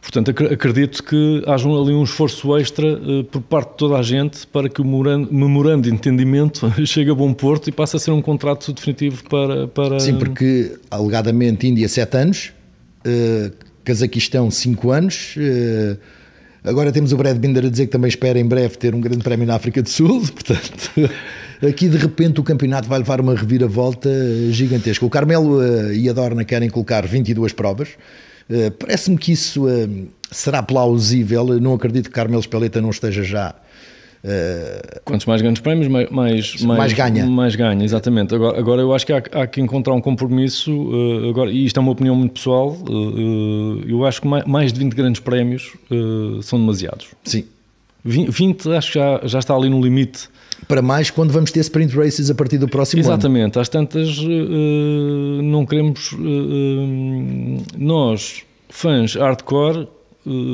Portanto, 0.00 0.30
ac 0.30 0.52
acredito 0.52 1.02
que 1.02 1.42
haja 1.46 1.68
ali 1.68 1.92
um 1.92 2.02
esforço 2.02 2.56
extra 2.56 2.86
uh, 2.86 3.24
por 3.24 3.42
parte 3.42 3.70
de 3.70 3.76
toda 3.76 3.96
a 3.96 4.02
gente 4.02 4.46
para 4.46 4.68
que 4.68 4.80
o 4.80 4.84
memorando 4.84 5.82
de 5.88 5.94
entendimento 5.94 6.70
chegue 6.86 7.10
a 7.10 7.14
bom 7.14 7.32
porto 7.32 7.68
e 7.68 7.72
passe 7.72 7.96
a 7.96 7.98
ser 7.98 8.10
um 8.10 8.22
contrato 8.22 8.72
definitivo 8.72 9.22
para. 9.28 9.68
para... 9.68 10.00
Sim, 10.00 10.16
porque 10.16 10.78
alegadamente 10.90 11.66
Índia 11.66 11.88
7 11.88 12.16
anos, 12.16 12.52
Cazaquistão 13.84 14.50
5 14.50 14.90
anos. 14.90 15.34
Agora 16.64 16.90
temos 16.90 17.12
o 17.12 17.16
Brad 17.16 17.36
Binder 17.36 17.64
a 17.64 17.68
dizer 17.68 17.86
que 17.86 17.92
também 17.92 18.08
espera 18.08 18.38
em 18.38 18.44
breve 18.44 18.76
ter 18.76 18.94
um 18.94 19.00
grande 19.00 19.22
prémio 19.22 19.46
na 19.46 19.54
África 19.54 19.82
do 19.82 19.88
Sul, 19.88 20.20
portanto, 20.26 21.10
aqui 21.66 21.88
de 21.88 21.96
repente 21.96 22.40
o 22.40 22.42
campeonato 22.42 22.88
vai 22.88 22.98
levar 22.98 23.20
uma 23.20 23.34
reviravolta 23.34 24.10
gigantesca. 24.50 25.06
O 25.06 25.10
Carmelo 25.10 25.58
uh, 25.58 25.92
e 25.92 26.08
a 26.08 26.12
Dorna 26.12 26.44
querem 26.44 26.68
colocar 26.68 27.06
22 27.06 27.52
provas. 27.52 27.90
Uh, 28.50 28.70
Parece-me 28.72 29.16
que 29.16 29.32
isso 29.32 29.66
uh, 29.66 30.08
será 30.30 30.62
plausível. 30.62 31.60
Não 31.60 31.74
acredito 31.74 32.06
que 32.06 32.14
Carmelo 32.14 32.40
Espeleta 32.40 32.80
não 32.80 32.90
esteja 32.90 33.22
já 33.22 33.54
Uh, 34.24 35.00
Quantos 35.04 35.26
mais 35.26 35.40
grandes 35.40 35.62
prémios, 35.62 35.86
mais, 35.86 36.10
mais, 36.10 36.62
mais, 36.62 36.92
ganha. 36.92 37.24
Mais 37.26 37.54
ganha, 37.54 37.84
exatamente. 37.84 38.34
Agora, 38.34 38.58
agora 38.58 38.82
eu 38.82 38.92
acho 38.92 39.06
que 39.06 39.12
há, 39.12 39.22
há 39.32 39.46
que 39.46 39.60
encontrar 39.60 39.94
um 39.94 40.00
compromisso, 40.00 40.72
uh, 40.72 41.28
agora, 41.28 41.50
e 41.50 41.64
isto 41.64 41.78
é 41.78 41.80
uma 41.80 41.92
opinião 41.92 42.16
muito 42.16 42.32
pessoal, 42.32 42.70
uh, 42.70 43.82
eu 43.86 44.04
acho 44.04 44.20
que 44.20 44.26
mais, 44.26 44.44
mais, 44.44 44.72
de 44.72 44.80
20 44.80 44.94
grandes 44.94 45.20
prémios 45.20 45.72
são 46.42 46.58
demasiados. 46.58 47.08
Sim. 47.24 47.44
20, 48.04 48.30
20 48.30 48.72
acho 48.72 48.92
que 48.92 48.98
já, 48.98 49.20
já 49.24 49.38
está 49.38 49.54
ali 49.54 49.68
no 49.68 49.80
limite. 49.80 50.28
Para 50.66 50.82
mais 50.82 51.10
quando 51.10 51.30
vamos 51.30 51.52
ter 51.52 51.60
sprint 51.60 51.96
races 51.96 52.30
a 52.30 52.34
partir 52.34 52.58
do 52.58 52.68
próximo 52.68 53.00
Exatamente. 53.00 53.56
ano. 53.56 53.62
Às 53.62 53.68
tantas 53.68 54.18
não 55.42 55.64
queremos... 55.64 56.16
nós, 57.76 58.42
fãs 58.68 59.14
hardcore 59.14 59.86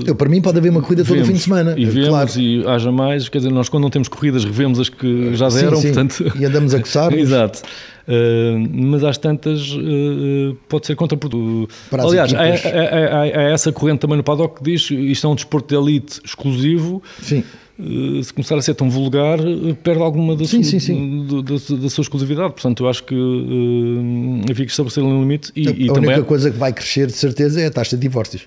eu, 0.07 0.15
para 0.15 0.29
mim 0.29 0.41
pode 0.41 0.59
haver 0.59 0.71
uma 0.71 0.81
corrida 0.81 1.03
vemos, 1.03 1.19
todo 1.19 1.25
o 1.25 1.27
fim 1.27 1.39
de 1.39 1.43
semana. 1.43 1.75
E 1.77 1.85
vemos 1.85 2.09
claro. 2.09 2.41
e 2.41 2.67
haja 2.67 2.93
mais, 2.93 3.29
quer 3.29 3.39
dizer, 3.39 3.51
nós 3.51 3.69
quando 3.69 3.83
não 3.83 3.91
temos 3.91 4.09
corridas 4.09 4.45
revemos 4.45 4.79
as 4.79 4.89
que 4.89 5.35
já 5.35 5.49
deram, 5.49 5.77
sim, 5.77 5.89
sim. 5.89 5.95
portanto... 5.95 6.33
E 6.39 6.45
andamos 6.45 6.75
a 6.75 6.81
coçar 6.81 7.13
Exato. 7.17 7.63
Uh, 8.07 8.69
mas 8.71 9.03
às 9.03 9.17
tantas 9.17 9.71
uh, 9.73 10.55
pode 10.69 10.87
ser 10.87 10.95
contraprodutivo. 10.95 11.69
Aliás, 11.91 12.35
há, 12.35 12.39
há, 12.39 13.23
há, 13.23 13.43
essa 13.51 13.73
corrente 13.73 14.01
também 14.01 14.19
no 14.19 14.23
paddock 14.23 14.59
que 14.59 14.63
diz 14.63 14.91
isto 14.91 15.27
é 15.27 15.31
um 15.31 15.35
desporto 15.35 15.69
de 15.69 15.81
elite 15.81 16.21
exclusivo. 16.23 17.03
Sim. 17.23 17.43
Uh, 17.79 18.23
se 18.23 18.33
começar 18.33 18.57
a 18.57 18.63
ser 18.63 18.75
tão 18.75 18.91
vulgar, 18.91 19.39
perde 19.83 20.03
alguma 20.03 20.37
da, 20.37 20.45
sim, 20.45 20.63
sua, 20.63 20.79
sim, 20.79 21.27
da, 21.27 21.41
da, 21.41 21.83
da, 21.83 21.89
sua 21.89 22.03
exclusividade. 22.03 22.53
Portanto, 22.53 22.85
eu 22.85 22.89
acho 22.91 23.03
que 23.05 23.15
uh, 23.15 24.55
que 24.55 24.63
estabelecer 24.63 25.03
um 25.03 25.21
limite. 25.21 25.51
E, 25.57 25.67
a, 25.67 25.73
e 25.73 25.91
a 25.91 25.93
também... 25.95 26.11
única 26.11 26.25
coisa 26.25 26.51
que 26.51 26.59
vai 26.59 26.75
crescer, 26.75 27.07
de 27.07 27.15
certeza, 27.15 27.61
é 27.61 27.67
a 27.67 27.71
taxa 27.71 27.97
de 27.97 28.03
divórcios. 28.03 28.47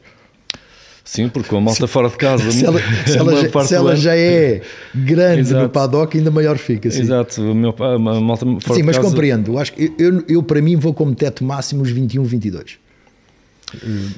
Sim, 1.08 1.30
porque 1.30 1.48
com 1.48 1.58
a 1.58 1.62
malta 1.62 1.88
fora 1.88 2.10
de 2.10 2.18
casa. 2.18 2.52
se 2.52 2.66
ela, 2.66 2.80
se 3.08 3.18
ela, 3.18 3.42
já, 3.42 3.66
se 3.66 3.76
ela 3.76 3.96
já, 3.96 4.16
é 4.16 4.62
grande 4.94 5.40
Exato. 5.40 5.64
no 5.64 5.70
paddock, 5.70 6.18
ainda 6.18 6.30
maior 6.30 6.58
fica. 6.58 6.92
Sim. 6.92 7.04
Exato, 7.04 7.42
o 7.42 7.56
meu, 7.56 7.74
a 7.80 7.98
malta 7.98 8.46
fora 8.60 8.76
Sim, 8.76 8.84
mas 8.84 8.98
casa... 8.98 9.10
compreendo. 9.10 9.58
Acho 9.58 9.72
que 9.72 9.94
eu, 9.98 10.22
eu, 10.28 10.44
para 10.44 10.62
mim, 10.62 10.76
vou 10.76 10.94
como 10.94 11.16
teto 11.16 11.46
máximo 11.46 11.82
os 11.82 11.90
21, 11.90 12.26
22. 12.26 12.78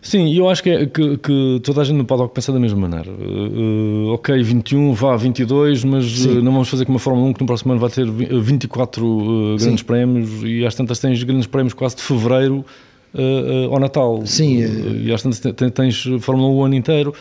Sim, 0.02 0.34
eu 0.36 0.50
acho 0.50 0.64
que, 0.64 0.70
é, 0.70 0.86
que, 0.88 1.18
que, 1.18 1.62
toda 1.64 1.82
a 1.82 1.84
gente 1.84 1.98
no 1.98 2.06
paddock 2.06 2.34
pensa 2.34 2.52
da 2.52 2.60
mesma 2.60 2.88
maneira. 2.88 3.12
Uh, 3.12 4.10
ok, 4.14 4.42
21, 4.42 4.94
vá 4.94 5.16
22, 5.16 5.84
mas 5.84 6.26
uh, 6.26 6.42
não 6.42 6.52
vamos 6.52 6.70
fazer 6.70 6.86
como 6.86 6.98
a 6.98 7.00
Fórmula 7.00 7.28
1 7.30 7.34
que 7.34 7.42
no 7.42 7.48
próximo 7.48 7.72
ano 7.72 7.82
vai 7.82 7.90
ter 7.92 8.06
24 8.10 9.06
uh, 9.06 9.58
grandes 9.58 9.80
Sim. 9.80 9.86
prémios 9.86 10.30
e 10.44 10.66
às 10.66 10.74
tantas 10.74 11.00
tens 11.00 11.22
grandes 11.24 11.48
prémios 11.48 11.74
quase 11.74 11.96
de 11.96 12.02
fevereiro 12.02 12.66
uh, 13.14 13.74
ao 13.74 13.80
Natal. 13.80 14.26
Sim. 14.26 14.60
e 15.04 15.14
às 15.14 15.22
tantas 15.22 15.72
tens 15.74 16.04
Fórmula 16.22 16.50
1 16.50 16.56
o 16.56 16.64
ano 16.64 16.76
inteiro. 16.76 17.14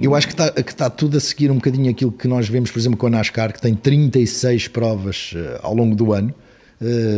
Eu 0.00 0.14
acho 0.14 0.28
que 0.28 0.32
está, 0.32 0.52
está 0.56 0.90
tudo 0.90 1.16
a 1.16 1.20
seguir 1.20 1.50
um 1.50 1.56
bocadinho 1.56 1.90
aquilo 1.90 2.12
que 2.12 2.28
nós 2.28 2.48
vemos, 2.48 2.70
por 2.70 2.78
exemplo, 2.78 2.96
com 2.96 3.06
a 3.06 3.10
NASCAR, 3.10 3.52
que 3.52 3.60
tem 3.60 3.74
36 3.74 4.68
provas 4.68 5.34
ao 5.60 5.74
longo 5.74 5.96
do 5.96 6.12
ano. 6.12 6.32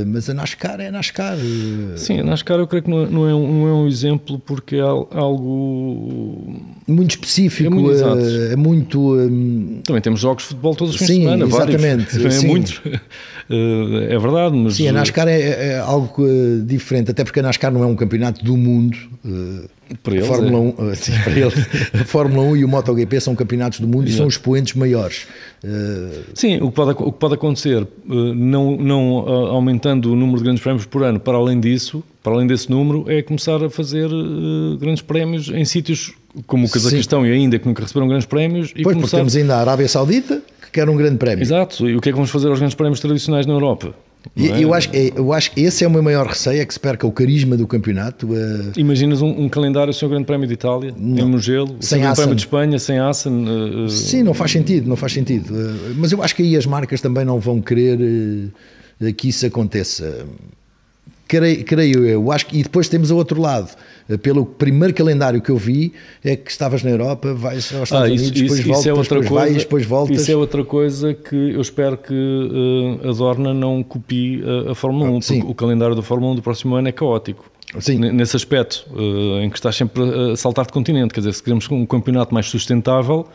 Mas 0.06 0.30
a 0.30 0.34
NASCAR 0.34 0.80
é 0.80 0.90
NASCAR. 0.90 1.36
Uh... 1.36 1.98
Sim, 1.98 2.20
a 2.20 2.24
NASCAR 2.24 2.58
eu 2.58 2.66
creio 2.66 2.84
que 2.84 2.90
não 2.90 3.02
é, 3.02 3.10
não 3.10 3.28
é, 3.28 3.34
um, 3.34 3.60
não 3.60 3.68
é 3.68 3.72
um 3.72 3.88
exemplo 3.88 4.38
porque 4.38 4.76
é 4.76 4.80
algo 4.80 6.62
muito 6.86 7.10
específico, 7.10 7.66
é 7.66 7.74
muito. 7.74 8.04
É 8.52 8.56
muito. 8.56 9.16
Também 9.84 10.00
temos 10.00 10.20
jogos 10.20 10.44
de 10.44 10.48
futebol 10.50 10.74
todos 10.74 10.94
os 10.94 11.00
fins 11.00 11.08
sim, 11.08 11.18
de 11.20 11.24
semana, 11.24 11.44
exatamente, 11.44 12.18
vários. 12.18 12.44
é 12.44 12.46
muito. 12.46 12.82
É 13.48 14.18
verdade, 14.18 14.56
mas. 14.56 14.74
Sim, 14.74 14.88
a 14.88 14.92
NASCAR 14.92 15.28
é, 15.28 15.40
é 15.40 15.78
algo 15.78 16.24
diferente, 16.64 17.10
até 17.10 17.24
porque 17.24 17.40
a 17.40 17.42
NASCAR 17.42 17.72
não 17.72 17.82
é 17.82 17.86
um 17.86 17.96
campeonato 17.96 18.44
do 18.44 18.56
mundo. 18.56 18.96
Para 20.02 20.16
eles, 20.16 20.26
Fórmula 20.26 20.74
é. 20.78 20.82
1, 20.82 20.94
sim, 20.96 21.12
para 21.22 21.32
eles, 21.32 21.54
a 21.94 22.04
Fórmula 22.04 22.42
1 22.42 22.56
e 22.56 22.64
o 22.64 22.68
MotoGP 22.68 23.20
são 23.20 23.36
campeonatos 23.36 23.78
do 23.78 23.86
mundo 23.86 24.08
Exato. 24.08 24.14
e 24.14 24.16
são 24.16 24.26
os 24.26 24.34
expoentes 24.34 24.74
maiores. 24.74 25.28
Sim, 26.34 26.56
o 26.60 26.70
que 26.70 26.74
pode, 26.74 26.90
o 26.90 27.12
que 27.12 27.18
pode 27.18 27.34
acontecer, 27.34 27.86
não, 28.04 28.76
não 28.76 29.28
aumentando 29.48 30.12
o 30.12 30.16
número 30.16 30.38
de 30.38 30.44
grandes 30.44 30.62
prémios 30.62 30.86
por 30.86 31.04
ano, 31.04 31.20
para 31.20 31.38
além 31.38 31.60
disso, 31.60 32.02
para 32.20 32.32
além 32.34 32.48
desse 32.48 32.68
número, 32.68 33.04
é 33.06 33.22
começar 33.22 33.62
a 33.62 33.70
fazer 33.70 34.08
grandes 34.80 35.02
prémios 35.02 35.50
em 35.50 35.64
sítios 35.64 36.12
como 36.46 36.66
o 36.66 36.70
Cazaquistão 36.70 37.22
Sim. 37.22 37.28
e 37.28 37.32
ainda 37.32 37.58
que 37.58 37.66
nunca 37.66 37.82
receberam 37.82 38.08
grandes 38.08 38.26
prémios. 38.26 38.72
E 38.74 38.82
pois, 38.82 38.94
começar... 38.94 39.00
porque 39.02 39.16
temos 39.16 39.36
ainda 39.36 39.56
a 39.56 39.60
Arábia 39.60 39.88
Saudita, 39.88 40.42
quer 40.76 40.88
um 40.88 40.96
grande 40.96 41.16
prémio. 41.16 41.42
Exato, 41.42 41.88
e 41.88 41.96
o 41.96 42.00
que 42.00 42.10
é 42.10 42.12
que 42.12 42.16
vamos 42.16 42.30
fazer 42.30 42.48
aos 42.48 42.58
grandes 42.58 42.74
prémios 42.74 43.00
tradicionais 43.00 43.46
na 43.46 43.54
Europa? 43.54 43.94
E, 44.34 44.48
é? 44.48 44.62
eu, 44.62 44.74
acho, 44.74 44.90
eu 44.94 45.32
acho 45.32 45.52
que 45.52 45.60
esse 45.60 45.84
é 45.84 45.86
o 45.86 45.90
meu 45.90 46.02
maior 46.02 46.26
receio, 46.26 46.60
é 46.60 46.64
que 46.64 46.74
se 46.74 46.80
perca 46.80 47.06
o 47.06 47.12
carisma 47.12 47.56
do 47.56 47.66
campeonato. 47.66 48.26
Uh... 48.26 48.72
Imaginas 48.76 49.22
um, 49.22 49.28
um, 49.28 49.48
calendário 49.48 49.92
sem 49.92 50.06
o 50.06 50.10
Grande 50.10 50.24
Prémio 50.24 50.46
de 50.46 50.54
Itália, 50.54 50.92
não. 50.98 51.26
em 51.26 51.30
Mugello, 51.30 51.76
sem 51.80 51.98
o 51.98 52.02
Grande 52.02 52.16
Prémio 52.16 52.34
de 52.34 52.42
Espanha, 52.42 52.78
sem 52.78 52.98
Assen? 52.98 53.44
Uh, 53.46 53.88
Sim, 53.88 54.22
não 54.22 54.34
faz 54.34 54.50
sentido, 54.50 54.88
não 54.88 54.96
faz 54.96 55.12
sentido. 55.12 55.54
Uh, 55.54 55.94
mas 55.96 56.12
eu 56.12 56.22
acho 56.22 56.34
que 56.34 56.42
aí 56.42 56.56
as 56.56 56.66
marcas 56.66 57.00
também 57.00 57.24
não 57.24 57.38
vão 57.38 57.60
querer 57.60 57.98
que 59.16 59.28
isso 59.28 59.46
aconteça. 59.46 60.26
Creio, 61.28 61.64
creio 61.64 62.06
eu. 62.06 62.30
Acho 62.30 62.46
que, 62.46 62.58
e 62.58 62.62
depois 62.62 62.88
temos 62.88 63.10
o 63.10 63.16
outro 63.16 63.40
lado. 63.40 63.70
Pelo 64.22 64.46
primeiro 64.46 64.94
calendário 64.94 65.40
que 65.42 65.50
eu 65.50 65.56
vi, 65.56 65.92
é 66.24 66.36
que 66.36 66.48
estavas 66.50 66.84
na 66.84 66.90
Europa, 66.90 67.34
vais 67.34 67.74
aos 67.74 67.84
Estados 67.84 67.92
ah, 67.92 68.14
isso, 68.14 68.24
Unidos, 68.24 68.40
depois 68.40 68.60
isso, 68.60 68.68
voltas, 68.68 68.80
isso 68.80 68.88
é 68.88 68.92
outra 68.92 69.20
depois 69.20 69.28
coisa, 69.28 69.44
vais, 69.44 69.62
depois 69.64 69.86
voltas. 69.86 70.20
Isso 70.20 70.30
é 70.30 70.36
outra 70.36 70.64
coisa 70.64 71.14
que 71.14 71.34
eu 71.34 71.60
espero 71.60 71.98
que 71.98 72.14
uh, 72.14 73.08
a 73.08 73.12
Dorna 73.12 73.52
não 73.52 73.82
copie 73.82 74.42
a, 74.44 74.70
a 74.70 74.74
Fórmula 74.76 75.10
1, 75.10 75.16
ah, 75.16 75.20
porque 75.26 75.50
o 75.50 75.54
calendário 75.54 75.96
da 75.96 76.02
Fórmula 76.02 76.32
1 76.32 76.36
do 76.36 76.42
próximo 76.42 76.76
ano 76.76 76.86
é 76.86 76.92
caótico. 76.92 77.50
Sim. 77.80 77.98
Nesse 77.98 78.36
aspecto, 78.36 78.86
uh, 78.92 79.40
em 79.42 79.50
que 79.50 79.56
estás 79.56 79.74
sempre 79.74 80.02
a 80.32 80.36
saltar 80.36 80.66
de 80.66 80.72
continente. 80.72 81.12
Quer 81.12 81.20
dizer, 81.20 81.32
se 81.32 81.42
queremos 81.42 81.68
um 81.70 81.84
campeonato 81.84 82.32
mais 82.32 82.46
sustentável 82.46 83.26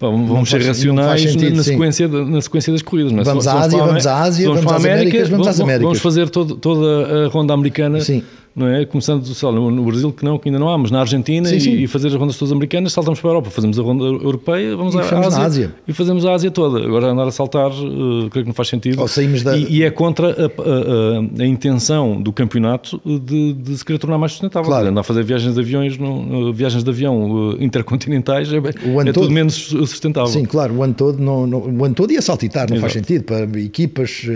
vamos 0.00 0.50
ser 0.50 0.62
racionais 0.62 1.22
sentido, 1.22 1.56
na, 1.56 1.62
sequência, 1.62 2.08
na 2.08 2.40
sequência 2.40 2.72
das 2.72 2.82
corridas. 2.82 3.12
Não 3.12 3.20
é? 3.20 3.24
Vamos, 3.24 3.46
à 3.46 3.60
Ásia, 3.60 3.78
vamos 3.78 4.06
à 4.06 4.20
Ásia, 4.20 4.48
vamos, 4.48 4.64
vamos 4.64 4.84
às 4.84 4.84
Américas, 4.84 5.28
vamos 5.28 5.46
às 5.46 5.60
Américas. 5.60 5.84
Vamos 5.84 6.00
fazer 6.00 6.30
todo, 6.30 6.56
toda 6.56 7.26
a 7.26 7.28
ronda 7.28 7.54
americana 7.54 8.00
Sim 8.00 8.22
não 8.54 8.68
é? 8.68 8.84
Começando 8.84 9.26
no 9.52 9.84
Brasil, 9.84 10.12
que 10.12 10.24
não, 10.24 10.38
que 10.38 10.48
ainda 10.48 10.58
não 10.58 10.68
há, 10.68 10.78
mas 10.78 10.90
na 10.90 11.00
Argentina 11.00 11.48
sim, 11.48 11.58
sim. 11.58 11.70
E, 11.70 11.84
e, 11.84 11.86
fazer 11.88 12.08
as 12.08 12.14
rondas 12.14 12.36
todas 12.38 12.52
americanas, 12.52 12.92
saltamos 12.92 13.20
para 13.20 13.30
a 13.30 13.32
Europa, 13.32 13.50
fazemos 13.50 13.78
a 13.78 13.82
ronda 13.82 14.04
europeia, 14.04 14.76
vamos 14.76 14.94
e 14.94 14.98
à 14.98 15.18
Ásia, 15.18 15.42
Ásia, 15.42 15.74
e 15.88 15.92
fazemos 15.92 16.24
a 16.24 16.32
Ásia 16.32 16.50
toda. 16.50 16.84
Agora 16.84 17.08
andar 17.08 17.26
a 17.26 17.32
saltar, 17.32 17.70
uh, 17.70 18.30
creio 18.30 18.44
que 18.44 18.46
não 18.46 18.54
faz 18.54 18.68
sentido. 18.68 19.00
Ou 19.00 19.08
saímos 19.08 19.42
da... 19.42 19.56
e, 19.56 19.78
e 19.78 19.82
é 19.82 19.90
contra 19.90 20.28
a, 20.28 20.44
a, 20.46 21.42
a, 21.42 21.46
intenção 21.46 22.20
do 22.22 22.32
campeonato 22.32 23.00
de, 23.04 23.54
de, 23.54 23.76
se 23.76 23.84
querer 23.84 23.98
tornar 23.98 24.18
mais 24.18 24.32
sustentável. 24.32 24.68
Claro. 24.68 24.88
Andar 24.88 25.00
a 25.00 25.04
fazer 25.04 25.24
viagens 25.24 25.54
de 25.54 25.60
aviões, 25.60 25.98
no, 25.98 26.52
viagens 26.52 26.84
de 26.84 26.90
avião 26.90 27.50
uh, 27.50 27.62
intercontinentais 27.62 28.52
é, 28.52 28.58
é 28.58 29.12
tudo 29.12 29.30
menos 29.30 29.54
sustentável. 29.54 30.28
Sim, 30.28 30.44
claro, 30.44 30.74
o 30.74 30.82
ano 30.82 30.94
todo, 30.94 31.20
não, 31.20 31.44
não, 31.46 31.58
o 31.58 31.84
ano 31.84 31.94
todo 31.94 32.12
ia 32.12 32.22
saltitar, 32.22 32.68
não 32.68 32.76
Exato. 32.76 32.80
faz 32.80 32.92
sentido. 32.92 33.24
Para 33.24 33.60
equipas, 33.60 34.26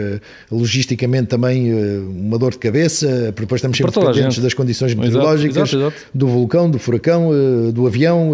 logisticamente 0.51 1.29
também 1.29 1.73
uma 2.09 2.39
dor 2.39 2.53
de 2.53 2.59
cabeça, 2.59 3.33
depois 3.33 3.59
estamos 3.59 3.77
sempre 3.77 3.93
dependentes 4.13 4.43
das 4.43 4.55
condições 4.55 4.95
meteorológicas, 4.95 5.73
exato, 5.73 5.77
exato. 5.77 5.97
do 6.15 6.27
vulcão, 6.27 6.71
do 6.71 6.79
furacão, 6.79 7.31
eh, 7.33 7.73
do 7.73 7.87
avião, 7.87 8.33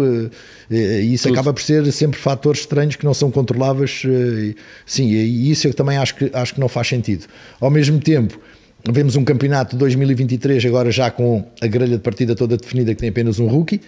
eh, 0.69 1.01
e 1.01 1.13
isso 1.13 1.27
Tudo. 1.27 1.33
acaba 1.33 1.53
por 1.53 1.61
ser 1.61 1.89
sempre 1.91 2.19
fatores 2.19 2.61
estranhos 2.61 2.95
que 2.95 3.05
não 3.05 3.13
são 3.13 3.29
controláveis. 3.31 4.03
Eh, 4.05 4.55
sim, 4.85 5.09
e 5.09 5.51
isso 5.51 5.67
eu 5.67 5.73
também 5.73 5.97
acho 5.97 6.15
que, 6.15 6.29
acho 6.33 6.53
que 6.53 6.59
não 6.59 6.67
faz 6.67 6.87
sentido. 6.87 7.25
Ao 7.59 7.69
mesmo 7.69 7.99
tempo, 7.99 8.39
vemos 8.89 9.15
um 9.15 9.23
campeonato 9.23 9.75
2023 9.75 10.65
agora 10.65 10.91
já 10.91 11.09
com 11.11 11.45
a 11.61 11.67
grelha 11.67 11.97
de 11.97 12.03
partida 12.03 12.35
toda 12.35 12.57
definida 12.57 12.93
que 12.93 12.99
tem 12.99 13.09
apenas 13.09 13.39
um 13.39 13.47
rookie, 13.47 13.81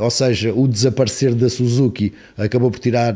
ou 0.00 0.10
seja, 0.10 0.54
o 0.54 0.66
desaparecer 0.66 1.34
da 1.34 1.50
Suzuki 1.50 2.12
acabou 2.38 2.70
por 2.70 2.80
tirar 2.80 3.14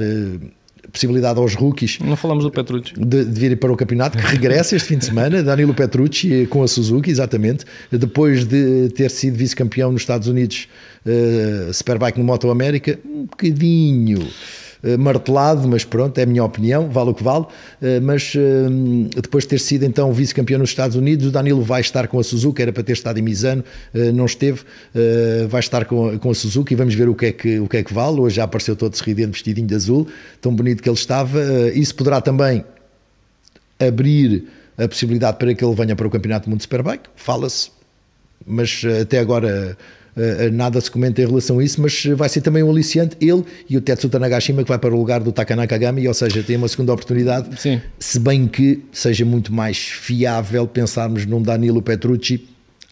possibilidade 0.93 1.39
aos 1.39 1.55
rookies. 1.55 1.99
Não 2.01 2.17
falamos 2.17 2.45
do 2.45 2.51
Petrucci. 2.51 2.95
De, 2.97 3.25
de 3.25 3.41
vir 3.41 3.59
para 3.59 3.73
o 3.73 3.77
campeonato, 3.77 4.19
que 4.19 4.25
regressa 4.25 4.77
este 4.77 4.89
fim 4.89 4.99
de 4.99 5.05
semana, 5.05 5.43
Danilo 5.45 5.75
Petrucci 5.75 6.47
com 6.47 6.63
a 6.63 6.69
Suzuki, 6.69 7.11
exatamente, 7.11 7.65
depois 7.91 8.45
de 8.45 8.89
ter 8.91 9.11
sido 9.11 9.37
vice-campeão 9.37 9.93
nos 9.93 10.03
Estados 10.03 10.29
Unidos, 10.29 10.69
uh, 11.07 11.73
Superbike 11.73 12.19
no 12.19 12.25
Moto 12.25 12.51
América, 12.51 12.99
um 13.05 13.25
bocadinho 13.25 14.21
eh, 14.21 14.70
martelado, 14.99 15.69
mas 15.69 15.85
pronto, 15.85 16.17
é 16.19 16.23
a 16.23 16.27
minha 16.27 16.43
opinião, 16.43 16.89
vale 16.89 17.11
o 17.11 17.15
que 17.15 17.23
vale. 17.23 17.45
Eh, 17.83 18.01
mas 18.01 18.33
eh, 18.37 18.41
depois 19.21 19.45
de 19.45 19.51
ter 19.51 19.61
sido 19.61 19.85
então 19.85 20.13
vice-campeão 20.13 20.59
nos 20.59 20.71
Estados 20.71 20.97
Unidos, 20.97 21.27
o 21.27 21.31
Danilo 21.31 21.63
vai 21.63 21.81
estar 21.81 22.09
com 22.09 22.19
a 22.19 22.25
Suzuki, 22.25 22.63
era 22.63 22.73
para 22.73 22.83
ter 22.83 22.93
estado 22.93 23.19
em 23.19 23.23
Misano, 23.23 23.65
não 24.15 24.27
esteve, 24.27 24.63
vai 25.49 25.61
estar 25.61 25.85
com, 25.85 26.31
a 26.31 26.35
Suzuki 26.35 26.75
e 26.75 26.77
vamos 26.77 26.95
ver 26.95 27.09
o 27.09 27.15
que, 27.15 27.27
é 27.27 27.33
que, 27.33 27.61
o 27.61 27.69
que 27.69 27.77
é 27.79 27.83
que 27.83 27.93
vale. 27.93 28.21
Hoje 28.21 28.37
já 28.37 28.45
apareceu 28.45 28.77
todo 28.77 28.95
sorridente, 28.97 29.33
vestidinho 29.33 29.67
de 29.67 29.75
azul, 29.75 30.07
tão 30.41 30.55
bonito 30.55 30.83
que 30.83 30.89
ele 30.89 30.97
estava. 30.97 31.41
Isso 31.75 31.95
poderá 31.95 32.21
também 32.21 32.65
abrir 33.79 34.47
a 34.79 34.89
possibilidade 34.89 35.39
para 35.39 35.55
que 35.55 35.65
ele 35.65 35.75
venha 35.75 35.95
para 35.95 36.07
o 36.07 36.11
Campeonato 36.11 36.47
do 36.47 36.51
Mundo 36.51 36.63
Superbike, 36.63 37.11
fala-se, 37.15 37.71
mas 38.47 38.83
até 39.03 39.19
agora 39.19 39.49
eh, 39.49 39.77
eh, 39.77 39.77
nada 40.53 40.81
se 40.81 40.91
comenta 40.91 41.21
em 41.23 41.27
relação 41.27 41.59
a 41.59 41.65
isso, 41.65 41.81
mas 41.81 42.05
vai 42.17 42.29
ser 42.29 42.41
também 42.41 42.63
um 42.63 42.71
aliciante 42.71 43.17
ele 43.21 43.45
e 43.69 43.77
o 43.77 43.81
Tetsuta 43.81 44.19
Nagashima 44.19 44.63
que 44.63 44.69
vai 44.69 44.79
para 44.79 44.95
o 44.95 44.99
lugar 44.99 45.21
do 45.21 45.33
Takanaka 45.33 45.77
Gami, 45.79 46.07
ou 46.07 46.15
seja, 46.15 46.43
tem 46.43 46.57
uma 46.57 46.69
segunda 46.69 46.93
oportunidade, 46.93 47.61
Sim. 47.61 47.81
se 47.99 48.19
bem 48.19 48.47
que 48.47 48.83
seja 48.93 49.25
muito 49.25 49.53
mais 49.53 49.79
fiável 49.79 50.67
pensarmos 50.67 51.27
num 51.27 51.43
Danilo 51.43 51.83
Petrucci 51.83 52.49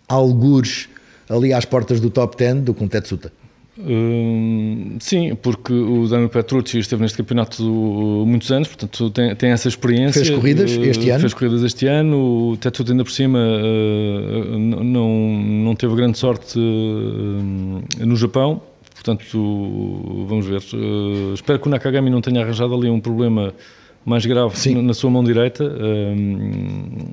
algures 0.06 0.88
ali 1.28 1.52
às 1.52 1.64
portas 1.64 2.00
do 2.00 2.10
top 2.10 2.36
10 2.36 2.62
do 2.62 2.74
que 2.74 2.82
um 2.82 2.88
Tetsuta. 2.88 3.30
Hum, 3.80 4.96
sim, 4.98 5.36
porque 5.36 5.72
o 5.72 6.08
Daniel 6.08 6.28
Petrucci 6.28 6.80
esteve 6.80 7.02
neste 7.02 7.16
campeonato 7.16 7.62
muitos 8.26 8.50
anos, 8.50 8.66
portanto 8.66 9.10
tem, 9.10 9.34
tem 9.36 9.50
essa 9.50 9.68
experiência. 9.68 10.24
Fez 10.24 10.34
corridas 10.34 10.72
eh, 10.72 10.86
este 10.88 11.10
ano? 11.10 11.20
Fez 11.20 11.34
corridas 11.34 11.62
este 11.62 11.86
ano. 11.86 12.50
O 12.50 12.56
Tetsuta 12.56 12.92
ainda 12.92 13.04
por 13.04 13.12
cima 13.12 13.38
uh, 13.38 14.58
não, 14.58 15.08
não 15.08 15.76
teve 15.76 15.94
grande 15.94 16.18
sorte 16.18 16.58
uh, 16.58 18.04
no 18.04 18.16
Japão, 18.16 18.60
portanto 18.94 20.26
vamos 20.26 20.44
ver. 20.46 20.60
Espero 21.32 21.60
que 21.60 21.68
o 21.68 21.70
Nakagami 21.70 22.10
não 22.10 22.20
tenha 22.20 22.42
arranjado 22.42 22.74
ali 22.74 22.90
um 22.90 23.00
problema 23.00 23.54
mais 24.08 24.24
grave 24.24 24.58
Sim. 24.58 24.82
na 24.82 24.94
sua 24.94 25.10
mão 25.10 25.22
direita, 25.22 25.64
hum, 25.64 27.12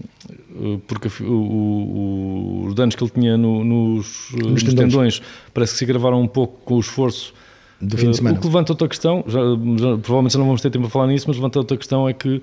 porque 0.87 1.09
o, 1.23 1.31
o, 1.31 2.65
os 2.67 2.73
danos 2.73 2.95
que 2.95 3.03
ele 3.03 3.11
tinha 3.11 3.37
no, 3.37 3.63
nos, 3.63 4.31
nos, 4.31 4.63
nos 4.63 4.73
tendões 4.73 5.21
parece 5.53 5.73
que 5.73 5.79
se 5.79 5.83
agravaram 5.83 6.21
um 6.21 6.27
pouco 6.27 6.59
com 6.63 6.75
o 6.75 6.79
esforço 6.79 7.33
do 7.81 7.97
fim 7.97 8.11
de 8.11 8.17
semana. 8.17 8.37
O 8.37 8.41
que 8.41 8.47
levanta 8.47 8.71
outra 8.71 8.87
questão, 8.87 9.23
já, 9.27 9.39
já, 9.39 9.97
provavelmente 9.97 10.37
não 10.37 10.45
vamos 10.45 10.61
ter 10.61 10.69
tempo 10.69 10.87
a 10.87 10.89
falar 10.89 11.07
nisso, 11.07 11.25
mas 11.27 11.35
levanta 11.37 11.59
outra 11.59 11.77
questão 11.77 12.07
é 12.07 12.13
que 12.13 12.41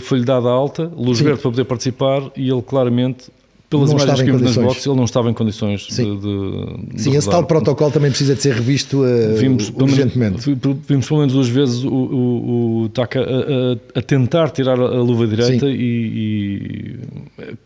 foi-lhe 0.00 0.24
dada 0.24 0.48
alta, 0.48 0.92
luz 0.94 1.18
Sim. 1.18 1.24
verde 1.24 1.40
para 1.40 1.50
poder 1.50 1.64
participar 1.64 2.30
e 2.36 2.50
ele 2.50 2.62
claramente 2.62 3.30
pelas 3.72 3.90
não 3.90 3.96
imagens 3.96 4.20
que 4.20 4.26
vimos 4.26 4.42
nas 4.42 4.56
boxes, 4.56 4.86
ele 4.86 4.96
não 4.96 5.04
estava 5.04 5.30
em 5.30 5.34
condições 5.34 5.86
Sim. 5.88 6.18
de, 6.18 6.94
de 6.94 7.02
Sim, 7.02 7.16
esse 7.16 7.28
tal 7.28 7.44
protocolo 7.44 7.90
também 7.90 8.10
precisa 8.10 8.34
de 8.34 8.42
ser 8.42 8.54
revisto 8.54 9.02
uh, 9.02 9.36
vimos, 9.36 9.72
urgentemente. 9.74 10.48
Menos, 10.48 10.80
vimos 10.86 11.08
pelo 11.08 11.20
menos 11.20 11.32
duas 11.32 11.48
vezes 11.48 11.82
o, 11.82 11.88
o, 11.88 12.82
o 12.82 12.88
Taka 12.90 13.20
a, 13.20 13.22
a, 13.22 13.98
a, 13.98 14.02
tentar 14.02 14.50
tirar 14.50 14.78
a 14.78 15.00
luva 15.00 15.26
direita 15.26 15.66
e, 15.66 15.72
e, 15.72 16.98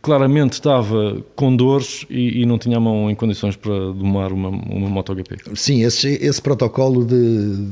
claramente 0.01 0.53
estava 0.53 1.23
com 1.35 1.55
dores 1.55 2.07
e, 2.09 2.43
e, 2.43 2.47
não 2.47 2.59
tinha 2.59 2.77
a 2.77 2.81
mão 2.81 3.11
em 3.11 3.15
condições 3.15 3.57
para 3.57 3.73
domar 3.73 4.33
uma, 4.33 4.49
uma 4.49 4.89
MotoGP. 4.89 5.37
Sim, 5.55 5.83
esse, 5.83 6.09
esse 6.23 6.41
protocolo 6.41 7.05
de, 7.05 7.67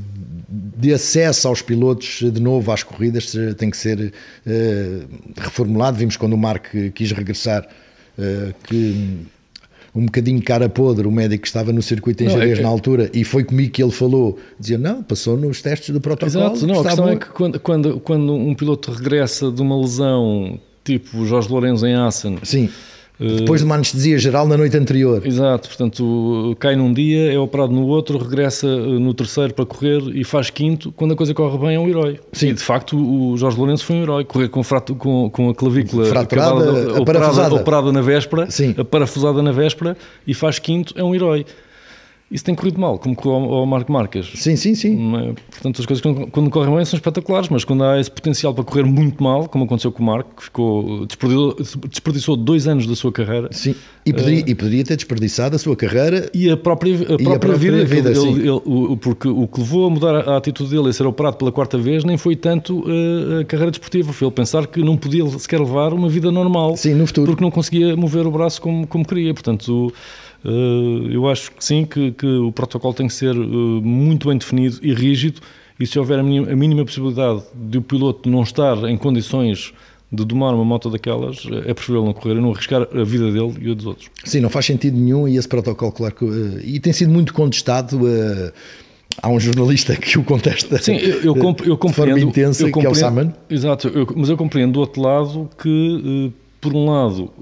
de 0.49 0.93
acesso 0.93 1.47
aos 1.47 1.63
pilotos 1.63 2.21
de 2.21 2.41
novo 2.41 2.73
às 2.73 2.83
corridas 2.83 3.33
tem 3.57 3.71
que 3.71 3.77
ser 3.77 4.13
uh, 4.47 5.09
reformulado. 5.37 5.97
Vimos 5.97 6.17
quando 6.17 6.33
o 6.33 6.39
Mark 6.39 6.67
quis 6.95 7.13
regressar 7.13 7.67
que 8.65 9.27
um 9.95 10.07
bocadinho 10.07 10.43
cara 10.43 10.69
podre, 10.69 11.07
o 11.07 11.11
médico 11.11 11.43
que 11.43 11.49
estava 11.49 11.73
no 11.73 11.81
circuito 11.81 12.25
em 12.25 12.29
Jerez 12.31 12.59
é 12.59 12.63
na 12.63 12.69
altura, 12.69 13.11
e 13.15 13.23
foi 13.23 13.45
comigo 13.45 13.71
que 13.71 13.83
ele 13.83 13.93
falou, 13.93 14.39
dizia, 14.59 14.77
não, 14.77 15.03
passou 15.03 15.37
nos 15.37 15.63
testes 15.63 15.91
do 15.91 16.01
protocolo. 16.01 16.47
Exato, 16.47 16.67
não, 16.67 16.81
a 16.81 16.85
questão 16.85 17.09
é 17.09 17.17
que 17.17 17.27
quando, 17.27 17.61
quando, 17.61 18.01
quando 18.01 18.35
um 18.35 18.55
piloto 18.55 18.91
regressa 18.91 19.51
de 19.51 19.63
uma 19.63 19.81
lesão, 19.81 20.59
tipo 20.83 21.25
Jorge 21.25 21.49
Lourenço 21.49 21.87
em 21.87 21.95
Assen... 21.95 22.39
Sim 22.43 22.69
depois 23.19 23.61
de 23.61 23.65
uma 23.65 23.77
anestesia 23.77 24.19
geral 24.19 24.47
na 24.47 24.57
noite 24.57 24.77
anterior. 24.77 25.25
Exato, 25.25 25.69
portanto, 25.69 26.57
cai 26.59 26.75
num 26.75 26.93
dia, 26.93 27.33
é 27.33 27.39
operado 27.39 27.73
no 27.73 27.87
outro, 27.87 28.19
regressa 28.19 28.67
eh, 28.67 28.99
no 28.99 29.15
terceiro 29.15 29.55
para 29.55 29.65
correr 29.65 30.03
e 30.15 30.25
faz 30.25 30.51
quinto. 30.51 30.91
Quando 30.93 31.13
a 31.13 31.17
coisa 31.17 31.33
corre 31.33 31.57
bem, 31.59 31.77
é 31.77 31.81
um 31.81 31.89
herói. 31.89 32.19
Sim. 32.33 32.49
E 32.49 32.53
de 32.53 32.63
facto, 32.63 32.97
o 32.97 33.37
Jorge 33.37 33.57
Lourenço 33.57 33.85
foi 33.85 33.97
um 33.97 34.03
herói. 34.03 34.25
Correr 34.25 34.49
com, 34.49 34.63
frato, 34.65 34.95
com, 34.97 35.31
com 35.31 35.49
a 35.49 35.55
clavícula 35.55 36.07
Fraturada, 36.07 37.01
operada, 37.01 37.55
operada 37.55 37.93
na 37.93 38.03
véspera, 38.03 38.51
Sim. 38.51 38.73
parafusada 38.73 39.43
na 39.43 39.53
véspera 39.53 39.97
e 40.27 40.35
faz 40.35 40.59
quinto, 40.59 40.93
é 40.97 41.05
um 41.05 41.15
herói 41.15 41.47
isso 42.35 42.45
tem 42.45 42.53
corrido 42.53 42.81
mal, 42.81 42.99
como 42.99 43.15
correu 43.15 43.55
ao 43.55 43.65
Marco 43.65 43.93
Marques. 43.93 44.29
Sim, 44.35 44.57
sim, 44.57 44.75
sim. 44.75 45.17
É? 45.17 45.35
Portanto, 45.53 45.81
as 45.81 45.87
coisas 45.87 46.03
quando, 46.03 46.27
quando, 46.27 46.51
correm 46.51 46.75
bem 46.75 46.85
são 46.85 46.97
espetaculares, 46.97 47.49
mas 47.49 47.63
quando 47.65 47.85
há 47.85 48.01
esse 48.01 48.11
potencial 48.11 48.53
para 48.53 48.65
correr 48.65 48.83
muito 48.83 49.23
mal, 49.23 49.49
como 49.49 49.67
aconteceu 49.67 49.93
com 49.93 50.03
o 50.03 50.07
Marco, 50.07 50.35
que 50.35 50.43
ficou, 50.43 51.07
desperdiçou, 51.07 51.57
desperdiçou 51.89 52.37
dois 52.37 52.67
anos 52.67 52.89
da 52.89 52.97
sua 52.97 53.13
carreira. 53.13 53.51
Sim, 53.53 53.77
e 54.05 54.13
poderia, 54.13 54.43
uh, 54.43 54.49
e 54.49 54.55
poderia 54.57 54.83
ter 54.83 54.97
desperdiçado 54.97 55.55
a 55.55 55.59
sua 55.61 55.77
carreira 55.77 56.29
e 56.35 56.51
a 56.51 56.57
própria, 56.57 56.95
a 56.95 57.07
própria, 57.07 57.15
a 57.15 57.39
própria 57.39 57.55
vida, 57.55 57.85
vida 57.85 58.11
ele, 58.11 58.19
ele, 58.19 58.41
ele, 58.41 58.51
o, 58.65 58.97
porque 58.97 59.29
o 59.29 59.47
que 59.47 59.61
levou 59.61 59.87
a 59.87 59.91
mudar 59.91 60.17
a, 60.17 60.33
a 60.33 60.37
atitude 60.37 60.71
dele 60.71 60.89
a 60.89 60.93
ser 60.93 61.07
operado 61.07 61.37
pela 61.37 61.53
quarta 61.53 61.79
vez 61.79 62.03
nem 62.03 62.19
foi 62.19 62.35
tanto 62.35 62.81
uh, 62.81 63.43
a 63.43 63.45
carreira 63.45 63.71
desportiva, 63.71 64.13
foi 64.13 64.27
ele 64.27 64.35
pensar 64.35 64.67
que 64.67 64.83
não 64.83 64.97
podia 64.97 65.25
sequer 65.39 65.61
levar 65.61 65.93
uma 65.93 66.09
vida 66.09 66.33
normal. 66.33 66.77
Sim, 66.77 66.95
no 66.95 67.07
futuro. 67.07 67.29
Porque 67.29 67.45
não 67.45 67.53
conseguia 67.53 67.95
mover 67.95 68.27
o 68.27 68.31
braço 68.33 68.61
como, 68.61 68.89
como 68.89 69.07
queria. 69.07 69.33
Portanto, 69.33 69.69
o, 69.69 69.93
eu 71.11 71.29
acho 71.29 71.51
que 71.53 71.65
sim, 71.65 71.85
que, 71.85 72.13
que, 72.13 72.27
o 72.27 72.53
protocolo 72.53 72.93
tem 72.93 73.07
que 73.07 73.15
ser 73.15 73.35
eh, 73.35 73.39
muito 73.39 74.29
bem 74.29 74.37
definido 74.37 74.79
e 74.83 74.93
rígido, 74.93 75.41
e 75.81 75.87
se 75.87 75.99
houver 75.99 76.19
a 76.19 76.23
mínima, 76.23 76.53
a 76.53 76.57
mínima 76.57 76.85
possibilidade 76.85 77.43
de 77.55 77.79
o 77.79 77.83
piloto 77.83 78.29
não 78.29 78.43
estar 78.43 78.77
em 78.85 78.97
condições 78.97 79.73
de 80.13 80.25
domar 80.25 80.55
uma 80.55 80.65
moto 80.65 80.91
daquelas, 80.91 81.45
é 81.67 81.75
preferível 81.75 82.05
não 82.05 82.13
correr 82.13 82.37
e 82.37 82.41
não 82.41 82.53
arriscar 82.53 82.83
a 82.83 83.05
vida 83.05 83.33
dele 83.33 83.55
e 83.61 83.71
a 83.71 83.75
dos 83.75 83.87
outros. 83.87 84.11
Sim, 84.25 84.41
não 84.41 84.51
faz 84.51 84.67
sentido 84.67 84.97
nenhum 84.97 85.27
e 85.27 85.37
esse 85.37 85.49
protocolo, 85.49 85.91
claro 85.91 86.15
que. 86.15 86.25
E 86.63 86.79
tem 86.79 86.93
sido 86.93 87.11
muito 87.11 87.35
contestado. 87.35 88.01
Há 89.23 89.29
um 89.29 89.41
jornalista 89.41 89.95
que 89.97 90.19
o 90.19 90.25
contesta 90.25 90.81
Sim, 90.81 90.97
eu, 90.97 91.23
eu, 91.23 91.35
comp 91.37 91.61
eu 91.67 91.77
compreendo, 91.77 92.19
intensa, 92.19 92.65
eu 92.65 92.71
compreendo, 92.71 92.95
que 92.95 93.05
é 93.05 93.07
o 93.07 93.09
Saman. 93.09 93.33
Exato, 93.49 93.89
eu, 93.89 94.07
mas 94.17 94.29
eu 94.29 94.37
compreendo 94.37 94.73
do 94.73 94.81
outro 94.81 95.03
lado 95.03 95.49
que, 95.61 96.33
por 96.61 96.75
um 96.75 96.91
lado, 96.91 97.33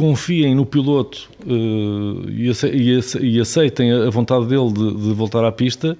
confiem 0.00 0.54
no 0.54 0.64
piloto 0.64 1.28
uh, 1.44 2.26
e, 2.30 3.38
aceitem 3.38 3.92
a 3.92 4.08
vontade 4.08 4.46
dele 4.46 4.72
de, 4.72 5.12
voltar 5.12 5.44
à 5.44 5.52
pista 5.52 5.94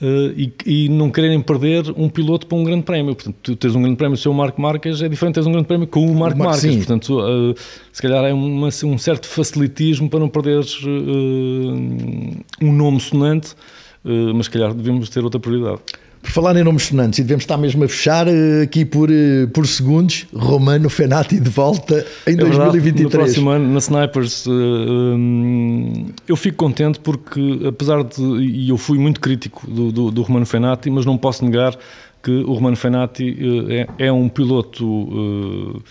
uh, 0.00 0.50
e, 0.64 0.88
não 0.88 1.10
quererem 1.10 1.40
perder 1.40 1.92
um 1.96 2.08
piloto 2.08 2.46
para 2.46 2.56
um 2.56 2.62
grande 2.62 2.84
prémio. 2.84 3.12
Portanto, 3.12 3.34
tu 3.42 3.56
tens 3.56 3.74
um 3.74 3.82
grande 3.82 3.96
prémio 3.96 4.16
sem 4.16 4.30
o 4.30 4.34
Marco 4.34 4.62
Marques 4.62 5.02
é 5.02 5.08
diferente 5.08 5.32
de 5.32 5.34
teres 5.34 5.48
um 5.48 5.50
grande 5.50 5.66
prémio 5.66 5.88
com 5.88 6.06
o 6.06 6.14
Marco 6.14 6.38
Mar 6.38 6.50
Marques. 6.50 6.76
Portanto, 6.76 7.18
uh, 7.18 7.56
se 7.92 8.00
calhar 8.00 8.24
é 8.24 8.32
uma, 8.32 8.68
um 8.68 8.98
certo 8.98 9.26
facilitismo 9.26 10.08
para 10.08 10.20
não 10.20 10.28
perderes 10.28 10.78
um 10.84 12.72
nome 12.72 13.00
sonante, 13.00 13.56
mas 14.32 14.46
se 14.46 14.52
calhar 14.52 14.72
devemos 14.72 15.08
ter 15.08 15.24
outra 15.24 15.40
prioridade. 15.40 15.80
Por 16.24 16.30
falar 16.30 16.56
em 16.56 16.64
nomes 16.64 16.84
sonantes, 16.84 17.18
e 17.18 17.22
devemos 17.22 17.42
estar 17.42 17.58
mesmo 17.58 17.84
a 17.84 17.88
fechar 17.88 18.26
eh, 18.26 18.62
aqui 18.62 18.82
por, 18.82 19.10
eh, 19.10 19.46
por 19.52 19.66
segundos, 19.66 20.26
Romano 20.34 20.88
Fenati 20.88 21.38
de 21.38 21.50
volta 21.50 21.96
em 22.26 22.32
é 22.32 22.36
2023. 22.36 22.82
Verdade, 22.82 23.02
no 23.02 23.10
próximo 23.10 23.50
ano, 23.50 23.70
na 23.70 23.78
Snipers, 23.78 24.46
eh, 24.46 26.12
eu 26.26 26.34
fico 26.34 26.56
contente 26.56 26.98
porque, 26.98 27.60
apesar 27.68 28.02
de. 28.02 28.22
E 28.22 28.70
eu 28.70 28.78
fui 28.78 28.98
muito 28.98 29.20
crítico 29.20 29.70
do, 29.70 29.92
do, 29.92 30.10
do 30.10 30.22
Romano 30.22 30.46
Fenati, 30.46 30.88
mas 30.88 31.04
não 31.04 31.18
posso 31.18 31.44
negar 31.44 31.76
que 32.22 32.30
o 32.30 32.54
Romano 32.54 32.76
Fenati 32.76 33.36
é, 33.98 34.06
é 34.06 34.10
um 34.10 34.30
piloto 34.30 35.84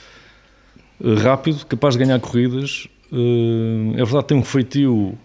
rápido, 1.21 1.63
capaz 1.67 1.95
de 1.95 2.03
ganhar 2.03 2.19
corridas. 2.19 2.87
É 3.93 4.03
verdade, 4.03 4.25
tem 4.25 4.37
um 4.37 4.43
feitio, 4.43 5.15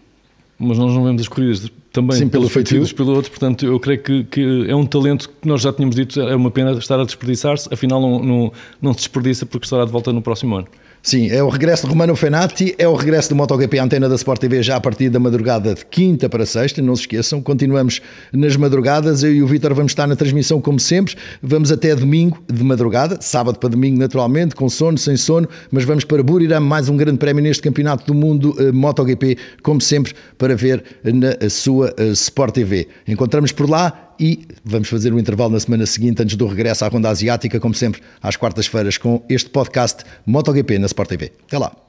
mas 0.59 0.76
nós 0.76 0.92
não 0.92 1.04
vemos 1.04 1.22
as 1.22 1.28
corridas 1.28 1.70
também 1.92 2.18
Sim, 2.18 2.28
pelo 2.28 2.48
feitio 2.48 2.80
dos 2.80 2.92
pilotos, 2.92 3.28
portanto 3.28 3.64
eu 3.64 3.78
creio 3.78 4.02
que, 4.02 4.24
que, 4.24 4.66
é 4.68 4.74
um 4.74 4.84
talento 4.84 5.28
que 5.28 5.48
nós 5.48 5.62
já 5.62 5.72
tínhamos 5.72 5.96
dito, 5.96 6.20
é 6.20 6.34
uma 6.34 6.50
pena 6.50 6.72
estar 6.72 6.98
a 6.98 7.04
desperdiçar-se, 7.04 7.72
afinal 7.72 8.00
não, 8.00 8.18
não, 8.18 8.52
não 8.82 8.92
se 8.92 8.98
desperdiça 9.00 9.46
porque 9.46 9.66
estará 9.66 9.84
de 9.84 9.92
volta 9.92 10.12
no 10.12 10.20
próximo 10.20 10.56
ano. 10.56 10.66
Sim, 11.09 11.30
é 11.30 11.42
o 11.42 11.48
regresso 11.48 11.84
de 11.84 11.88
Romano 11.88 12.14
Fenati, 12.14 12.74
é 12.76 12.86
o 12.86 12.94
regresso 12.94 13.30
do 13.30 13.34
MotoGP 13.34 13.78
à 13.78 13.84
antena 13.84 14.11
da 14.11 14.14
Sport 14.14 14.42
TV 14.42 14.62
já 14.62 14.76
a 14.76 14.80
partir 14.82 15.09
da 15.09 15.18
madrugada 15.18 15.74
de 15.74 15.82
quinta 15.86 16.28
para 16.28 16.44
sexta, 16.44 16.82
não 16.82 16.94
se 16.94 17.00
esqueçam, 17.00 17.40
continuamos 17.40 18.02
nas 18.30 18.59
madrugadas, 18.59 19.22
eu 19.22 19.32
e 19.32 19.42
o 19.42 19.46
Vítor 19.46 19.72
vamos 19.72 19.92
estar 19.92 20.06
na 20.06 20.14
transmissão 20.14 20.61
como 20.61 20.78
sempre, 20.78 21.16
vamos 21.42 21.72
até 21.72 21.96
domingo 21.96 22.44
de 22.46 22.62
madrugada, 22.62 23.16
sábado 23.22 23.59
para 23.59 23.70
domingo 23.70 23.98
naturalmente, 23.98 24.54
com 24.54 24.68
sono, 24.68 24.98
sem 24.98 25.16
sono, 25.16 25.48
mas 25.72 25.82
vamos 25.84 26.04
para 26.04 26.22
Buriram, 26.22 26.61
mais 26.61 26.90
um 26.90 26.96
grande 26.98 27.16
prémio 27.16 27.42
neste 27.42 27.62
Campeonato 27.62 28.04
do 28.04 28.12
Mundo 28.12 28.54
uh, 28.61 28.70
MotoGP, 28.70 29.38
como 29.62 29.80
sempre, 29.80 30.12
para 30.36 30.54
ver 30.54 30.84
na 31.02 31.48
sua 31.48 31.94
uh, 31.98 32.12
Sport 32.12 32.52
TV. 32.52 32.86
Encontramos 33.06 33.50
por 33.50 33.66
lá 33.66 34.07
e 34.19 34.47
vamos 34.64 34.89
fazer 34.89 35.12
um 35.12 35.19
intervalo 35.19 35.53
na 35.53 35.61
semana 35.61 35.87
seguinte, 35.87 36.23
antes 36.23 36.37
do 36.37 36.47
regresso 36.47 36.85
à 36.85 36.89
Ronda 36.89 37.09
Asiática, 37.09 37.61
como 37.61 37.75
sempre, 37.75 38.03
às 38.23 38.37
quartas-feiras, 38.37 38.99
com 38.99 39.23
este 39.29 39.51
podcast 39.51 40.05
MotoGP 40.27 40.79
na 40.79 40.87
Sport 40.87 41.09
TV. 41.09 41.33
Até 41.47 41.59
lá. 41.59 41.88